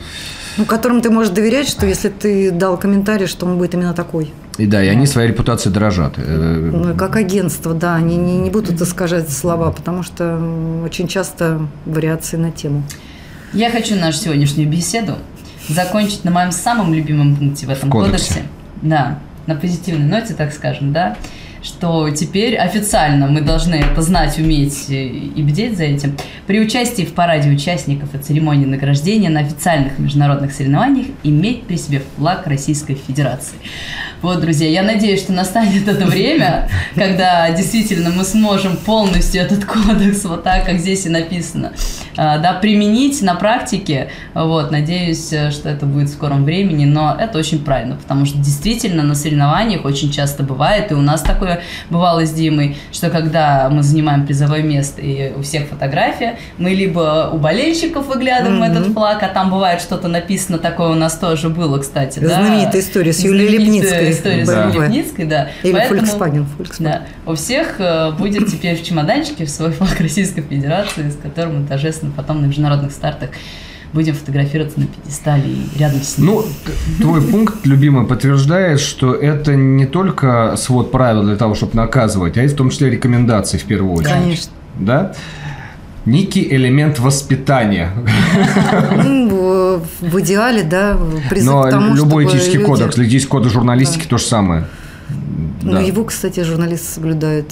Ну, 0.57 0.65
которым 0.65 1.01
ты 1.01 1.09
можешь 1.09 1.33
доверять, 1.33 1.67
что 1.67 1.85
если 1.85 2.07
ты 2.07 2.49
дал 2.49 2.77
комментарий, 2.77 3.27
что 3.27 3.45
он 3.45 3.57
будет 3.57 3.73
именно 3.73 3.93
такой. 3.93 4.31
И 4.57 4.67
да, 4.67 4.81
и 4.81 4.87
они 4.87 5.05
своей 5.05 5.29
репутацией 5.29 5.73
дрожат. 5.73 6.13
Э, 6.17 6.71
ну, 6.71 6.95
как 6.95 7.17
агентство, 7.17 7.73
да, 7.73 7.95
они 7.95 8.15
не, 8.15 8.37
не 8.37 8.49
будут 8.49 8.81
искажать 8.81 9.29
слова, 9.29 9.71
потому 9.71 10.01
что 10.01 10.39
очень 10.85 11.09
часто 11.09 11.67
вариации 11.85 12.37
на 12.37 12.51
тему. 12.51 12.83
Я 13.53 13.69
хочу 13.71 13.95
нашу 13.95 14.17
сегодняшнюю 14.17 14.69
беседу 14.69 15.17
закончить 15.69 16.23
на 16.25 16.31
моем 16.31 16.51
самом 16.51 16.93
любимом 16.93 17.35
пункте 17.35 17.65
в 17.65 17.69
этом 17.69 17.89
В 17.89 17.91
кодексе. 17.91 18.27
кодексе. 18.27 18.43
Да, 18.81 19.19
на 19.47 19.55
позитивной 19.55 20.07
ноте, 20.07 20.33
так 20.33 20.53
скажем, 20.53 20.93
да 20.93 21.17
что 21.65 22.09
теперь 22.11 22.55
официально 22.55 23.27
мы 23.27 23.41
должны 23.41 23.75
это 23.75 24.01
знать, 24.01 24.37
уметь 24.37 24.85
и 24.87 25.33
бдеть 25.37 25.77
за 25.77 25.85
этим. 25.85 26.15
При 26.45 26.59
участии 26.59 27.03
в 27.03 27.13
параде 27.13 27.49
участников 27.49 28.13
и 28.13 28.19
церемонии 28.19 28.65
награждения 28.65 29.29
на 29.29 29.39
официальных 29.39 29.97
международных 29.97 30.53
соревнованиях 30.53 31.07
иметь 31.23 31.63
при 31.63 31.77
себе 31.77 32.03
флаг 32.17 32.45
Российской 32.45 32.93
Федерации. 32.93 33.55
Вот, 34.21 34.41
друзья, 34.41 34.69
я 34.69 34.83
надеюсь, 34.83 35.21
что 35.21 35.33
настанет 35.33 35.87
это 35.87 36.05
время, 36.05 36.69
когда 36.93 37.49
действительно 37.49 38.11
мы 38.11 38.23
сможем 38.23 38.77
полностью 38.77 39.41
этот 39.41 39.65
кодекс, 39.65 40.23
вот 40.25 40.43
так, 40.43 40.65
как 40.65 40.79
здесь 40.79 41.07
и 41.07 41.09
написано, 41.09 41.73
да, 42.15 42.53
применить 42.53 43.21
на 43.21 43.35
практике. 43.35 44.09
Вот, 44.33 44.71
надеюсь, 44.71 45.31
э, 45.33 45.51
что 45.51 45.69
это 45.69 45.85
будет 45.85 46.09
в 46.09 46.13
скором 46.13 46.43
времени, 46.45 46.85
но 46.85 47.15
это 47.19 47.37
очень 47.37 47.63
правильно, 47.63 47.95
потому 47.95 48.25
что 48.25 48.37
действительно 48.37 49.03
на 49.03 49.15
соревнованиях 49.15 49.85
очень 49.85 50.11
часто 50.11 50.43
бывает, 50.43 50.91
и 50.91 50.95
у 50.95 51.01
нас 51.01 51.21
такое 51.21 51.61
бывало 51.89 52.25
с 52.25 52.31
Димой, 52.31 52.77
что 52.91 53.09
когда 53.09 53.69
мы 53.69 53.83
занимаем 53.83 54.25
призовое 54.25 54.63
место 54.63 55.01
и 55.01 55.33
у 55.33 55.41
всех 55.41 55.67
фотография, 55.67 56.37
мы 56.57 56.71
либо 56.71 57.29
у 57.33 57.37
болельщиков 57.37 58.07
выглядываем 58.07 58.55
Мгм. 58.61 58.63
этот 58.71 58.93
флаг, 58.93 59.21
а 59.23 59.27
там 59.27 59.49
бывает 59.49 59.81
что-то 59.81 60.07
написано 60.07 60.57
такое 60.57 60.89
у 60.89 60.95
нас 60.95 61.17
тоже 61.17 61.49
было, 61.49 61.79
кстати, 61.79 62.19
да. 62.19 62.27
Знаменитая 62.27 62.81
история 62.81 63.13
с 63.13 63.19
Юлией 63.23 63.49
Лепницкой. 63.57 64.11
история 64.11 64.45
с 64.45 64.49
Да. 64.49 64.65
Юлией 64.65 64.81
Лепницкой, 64.83 65.25
да. 65.25 65.49
Или 65.63 65.73
Поэтому- 65.73 66.01
Volkswagen. 66.01 66.45
Volkswagen. 66.57 66.83
да, 66.83 67.01
у 67.25 67.35
всех 67.35 67.75
э, 67.79 68.11
будет 68.11 68.47
теперь 68.47 68.75
в 68.77 68.83
чемоданчике 68.83 69.47
свой 69.47 69.71
флаг 69.71 69.95
Российской 69.99 70.41
Федерации, 70.41 71.09
с 71.09 71.15
которым 71.15 71.61
мы 71.61 71.67
торжественно 71.67 72.04
потом 72.11 72.41
на 72.41 72.45
международных 72.47 72.91
стартах 72.91 73.29
будем 73.93 74.13
фотографироваться 74.13 74.79
на 74.79 74.87
пьедестале 74.87 75.43
и 75.53 75.79
рядом 75.79 76.01
с 76.01 76.17
ним. 76.17 76.27
Ну, 76.27 76.45
твой 76.99 77.21
пункт, 77.21 77.65
любимый, 77.65 78.05
подтверждает, 78.05 78.79
что 78.81 79.13
это 79.13 79.55
не 79.55 79.85
только 79.85 80.55
свод 80.57 80.91
правил 80.91 81.23
для 81.23 81.37
того, 81.37 81.55
чтобы 81.55 81.75
наказывать, 81.75 82.37
а 82.37 82.43
и 82.43 82.47
в 82.47 82.55
том 82.55 82.69
числе 82.71 82.89
рекомендации 82.89 83.57
в 83.57 83.63
первую 83.63 83.93
очередь. 83.93 84.11
Конечно. 84.11 84.51
Да? 84.79 85.13
Некий 86.05 86.45
элемент 86.53 86.99
воспитания. 86.99 87.91
Ну, 89.03 89.81
в- 90.01 90.19
идеале, 90.19 90.63
да, 90.63 90.97
призыв 91.29 91.51
Но 91.53 91.63
к 91.63 91.69
тому, 91.69 91.95
любой 91.95 92.25
чтобы 92.27 92.37
этический 92.37 92.57
люди- 92.57 92.65
кодекс, 92.65 92.97
этический 92.99 93.29
кодекс 93.29 93.53
журналистики 93.53 94.05
то 94.07 94.17
же 94.17 94.23
самое. 94.25 94.65
Ну, 95.61 95.71
Да. 95.73 95.79
его, 95.79 96.03
кстати, 96.03 96.41
журналисты 96.43 96.93
соблюдают 96.95 97.47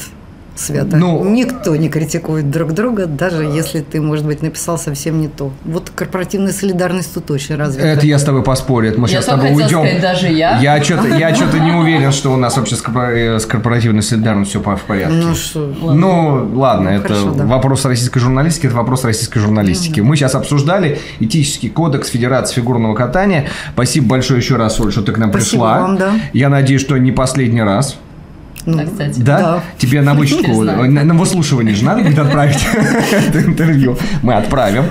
свято. 0.56 0.97
Ну- 0.97 1.24
Никто 1.24 1.76
не 1.76 1.89
критикует 1.89 2.49
друг 2.51 2.74
друга, 2.74 3.06
даже 3.08 3.43
если 3.43 3.82
ты, 3.82 4.01
может 4.01 4.26
быть, 4.26 4.41
написал 4.41 4.78
совсем 4.78 5.20
не 5.20 5.28
то. 5.28 5.51
Вот 5.66 5.89
корпоративная 5.93 6.51
солидарность 6.54 7.14
тут 7.14 7.32
очень 7.32 7.56
развита. 7.56 7.88
Это 7.88 8.06
я 8.06 8.20
с 8.20 8.24
тобой 8.24 8.43
поспорю, 8.43 8.89
это 8.89 8.99
мы 8.99 9.08
я 9.08 9.14
сейчас 9.16 9.26
с 9.26 9.28
тобой 9.28 9.51
уйдем. 9.51 9.68
сказать, 9.70 10.01
даже 10.01 10.28
я. 10.28 10.60
Я 10.60 10.84
что-то 10.84 11.08
я 11.08 11.34
что-то 11.34 11.60
не 11.60 11.72
уверен, 11.72 12.12
что 12.12 12.32
у 12.34 12.38
нас 12.38 12.58
вообще 12.58 12.76
с 12.76 12.84
э, 12.86 13.39
корпоративной 13.47 14.01
солидарностью 14.04 14.62
все 14.62 14.76
в 14.76 14.82
порядке. 14.82 15.14
Ну 15.16 15.36
что, 15.36 15.74
Ну, 15.82 16.51
ладно, 16.56 16.91
Ну, 16.91 16.97
это 16.97 17.08
хорошо, 17.08 17.34
да. 17.34 17.45
вопрос 17.45 17.86
российской 17.86 18.20
журналистики, 18.20 18.68
это 18.68 18.76
вопрос 18.76 19.04
российской 19.04 19.39
журналистики. 19.39 19.99
Мы 20.01 20.16
сейчас 20.16 20.36
обсуждали 20.36 20.99
этический 21.20 21.70
кодекс 21.70 22.10
Федерации 22.10 22.56
фигурного 22.56 22.95
катания. 22.95 23.47
Спасибо 23.74 24.08
большое 24.08 24.39
еще 24.39 24.56
раз, 24.56 24.80
Оль, 24.80 24.91
что 24.91 25.01
ты 25.01 25.12
к 25.12 25.18
нам 25.18 25.30
Спасибо 25.32 25.49
пришла. 25.64 25.80
вам, 25.82 25.97
да. 25.97 26.14
Я 26.34 26.49
надеюсь, 26.49 26.82
что 26.82 26.97
не 26.97 27.12
последний 27.12 27.62
раз. 27.64 27.97
Ну, 28.66 28.78
Да, 28.78 28.86
кстати. 28.86 29.20
Да? 29.20 29.38
Да. 29.38 29.64
Тебе 29.78 30.01
на 30.01 30.14
на, 30.14 31.03
на 31.03 31.14
выслушивание 31.14 31.76
же 31.76 31.84
надо 31.84 32.03
будет 32.03 32.20
отправить 32.20 32.66
это 33.11 33.41
интервью. 33.41 33.97
Мы 34.22 34.36
отправим. 34.36 34.86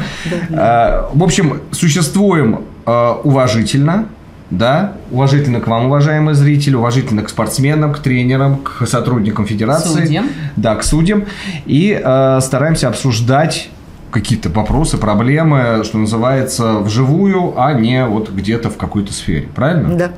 А, 0.53 1.11
В 1.13 1.23
общем, 1.23 1.61
существуем 1.71 2.63
а, 2.87 3.21
уважительно, 3.23 4.07
да, 4.51 4.95
уважительно 5.11 5.61
к 5.61 5.67
вам, 5.67 5.87
уважаемые 5.87 6.35
зрители, 6.35 6.75
уважительно 6.75 7.23
к 7.23 7.31
спортсменам, 7.31 7.93
к 7.95 8.01
тренерам, 8.01 8.59
к 8.59 8.87
сотрудникам 8.87 9.47
федерации. 9.47 10.05
Судьям. 10.05 10.29
Да, 10.57 10.75
к 10.75 10.83
судьям. 10.85 11.25
И 11.65 11.99
а, 12.03 12.41
стараемся 12.41 12.89
обсуждать 12.89 13.71
какие-то 14.11 14.51
вопросы, 14.51 14.99
проблемы, 14.99 15.83
что 15.85 15.97
называется, 15.97 16.81
вживую, 16.81 17.55
а 17.57 17.73
не 17.73 18.05
вот 18.05 18.31
где-то 18.31 18.69
в 18.69 18.77
какой-то 18.77 19.13
сфере. 19.13 19.49
Правильно? 19.55 19.97
да. 19.97 20.11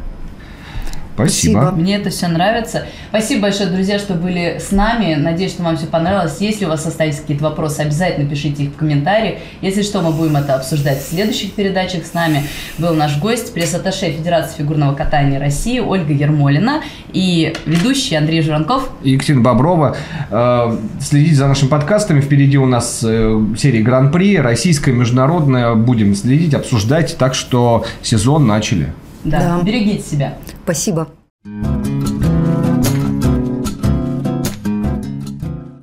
Спасибо. 1.15 1.61
Спасибо. 1.61 1.71
Мне 1.81 1.97
это 1.97 2.11
все 2.11 2.29
нравится. 2.29 2.87
Спасибо 3.09 3.43
большое, 3.43 3.71
друзья, 3.71 3.99
что 3.99 4.15
были 4.15 4.61
с 4.61 4.73
нами. 4.73 5.15
Надеюсь, 5.15 5.53
что 5.53 5.63
вам 5.63 5.77
все 5.77 5.87
понравилось. 5.87 6.37
Если 6.41 6.65
у 6.65 6.69
вас 6.69 6.85
остались 6.87 7.21
какие-то 7.21 7.45
вопросы, 7.45 7.81
обязательно 7.81 8.29
пишите 8.29 8.65
их 8.65 8.71
в 8.71 8.77
комментарии. 8.77 9.39
Если 9.61 9.83
что, 9.83 10.03
мы 10.03 10.11
будем 10.11 10.37
это 10.37 10.55
обсуждать 10.55 11.03
в 11.03 11.09
следующих 11.09 11.53
передачах. 11.53 12.05
С 12.05 12.15
нами 12.15 12.43
был 12.79 12.95
наш 12.95 13.19
гость, 13.19 13.55
пресс-атташе 13.55 14.11
Федерации 14.13 14.59
фигурного 14.59 14.95
катания 14.95 15.39
России 15.39 15.79
Ольга 15.79 16.13
Ермолина 16.13 16.83
и 17.13 17.55
ведущий 17.65 18.17
Андрей 18.17 18.43
Журанков. 18.43 18.91
Екатерина 19.03 19.43
Боброва. 19.43 19.97
Э, 20.31 20.77
Следите 21.01 21.37
за 21.37 21.47
нашими 21.47 21.69
подкастами. 21.69 22.21
Впереди 22.21 22.59
у 22.59 22.67
нас 22.67 23.05
э, 23.07 23.41
серия 23.57 23.83
Гран-при. 23.83 24.39
Российская, 24.39 24.93
международная. 24.93 25.75
Будем 25.75 26.15
следить, 26.17 26.55
обсуждать. 26.55 27.17
Так 27.19 27.35
что 27.35 27.85
сезон 28.03 28.47
начали. 28.47 28.93
Да. 29.25 29.39
Да. 29.39 29.63
Берегите 29.63 30.03
себя. 30.03 30.35
Спасибо. 30.65 31.09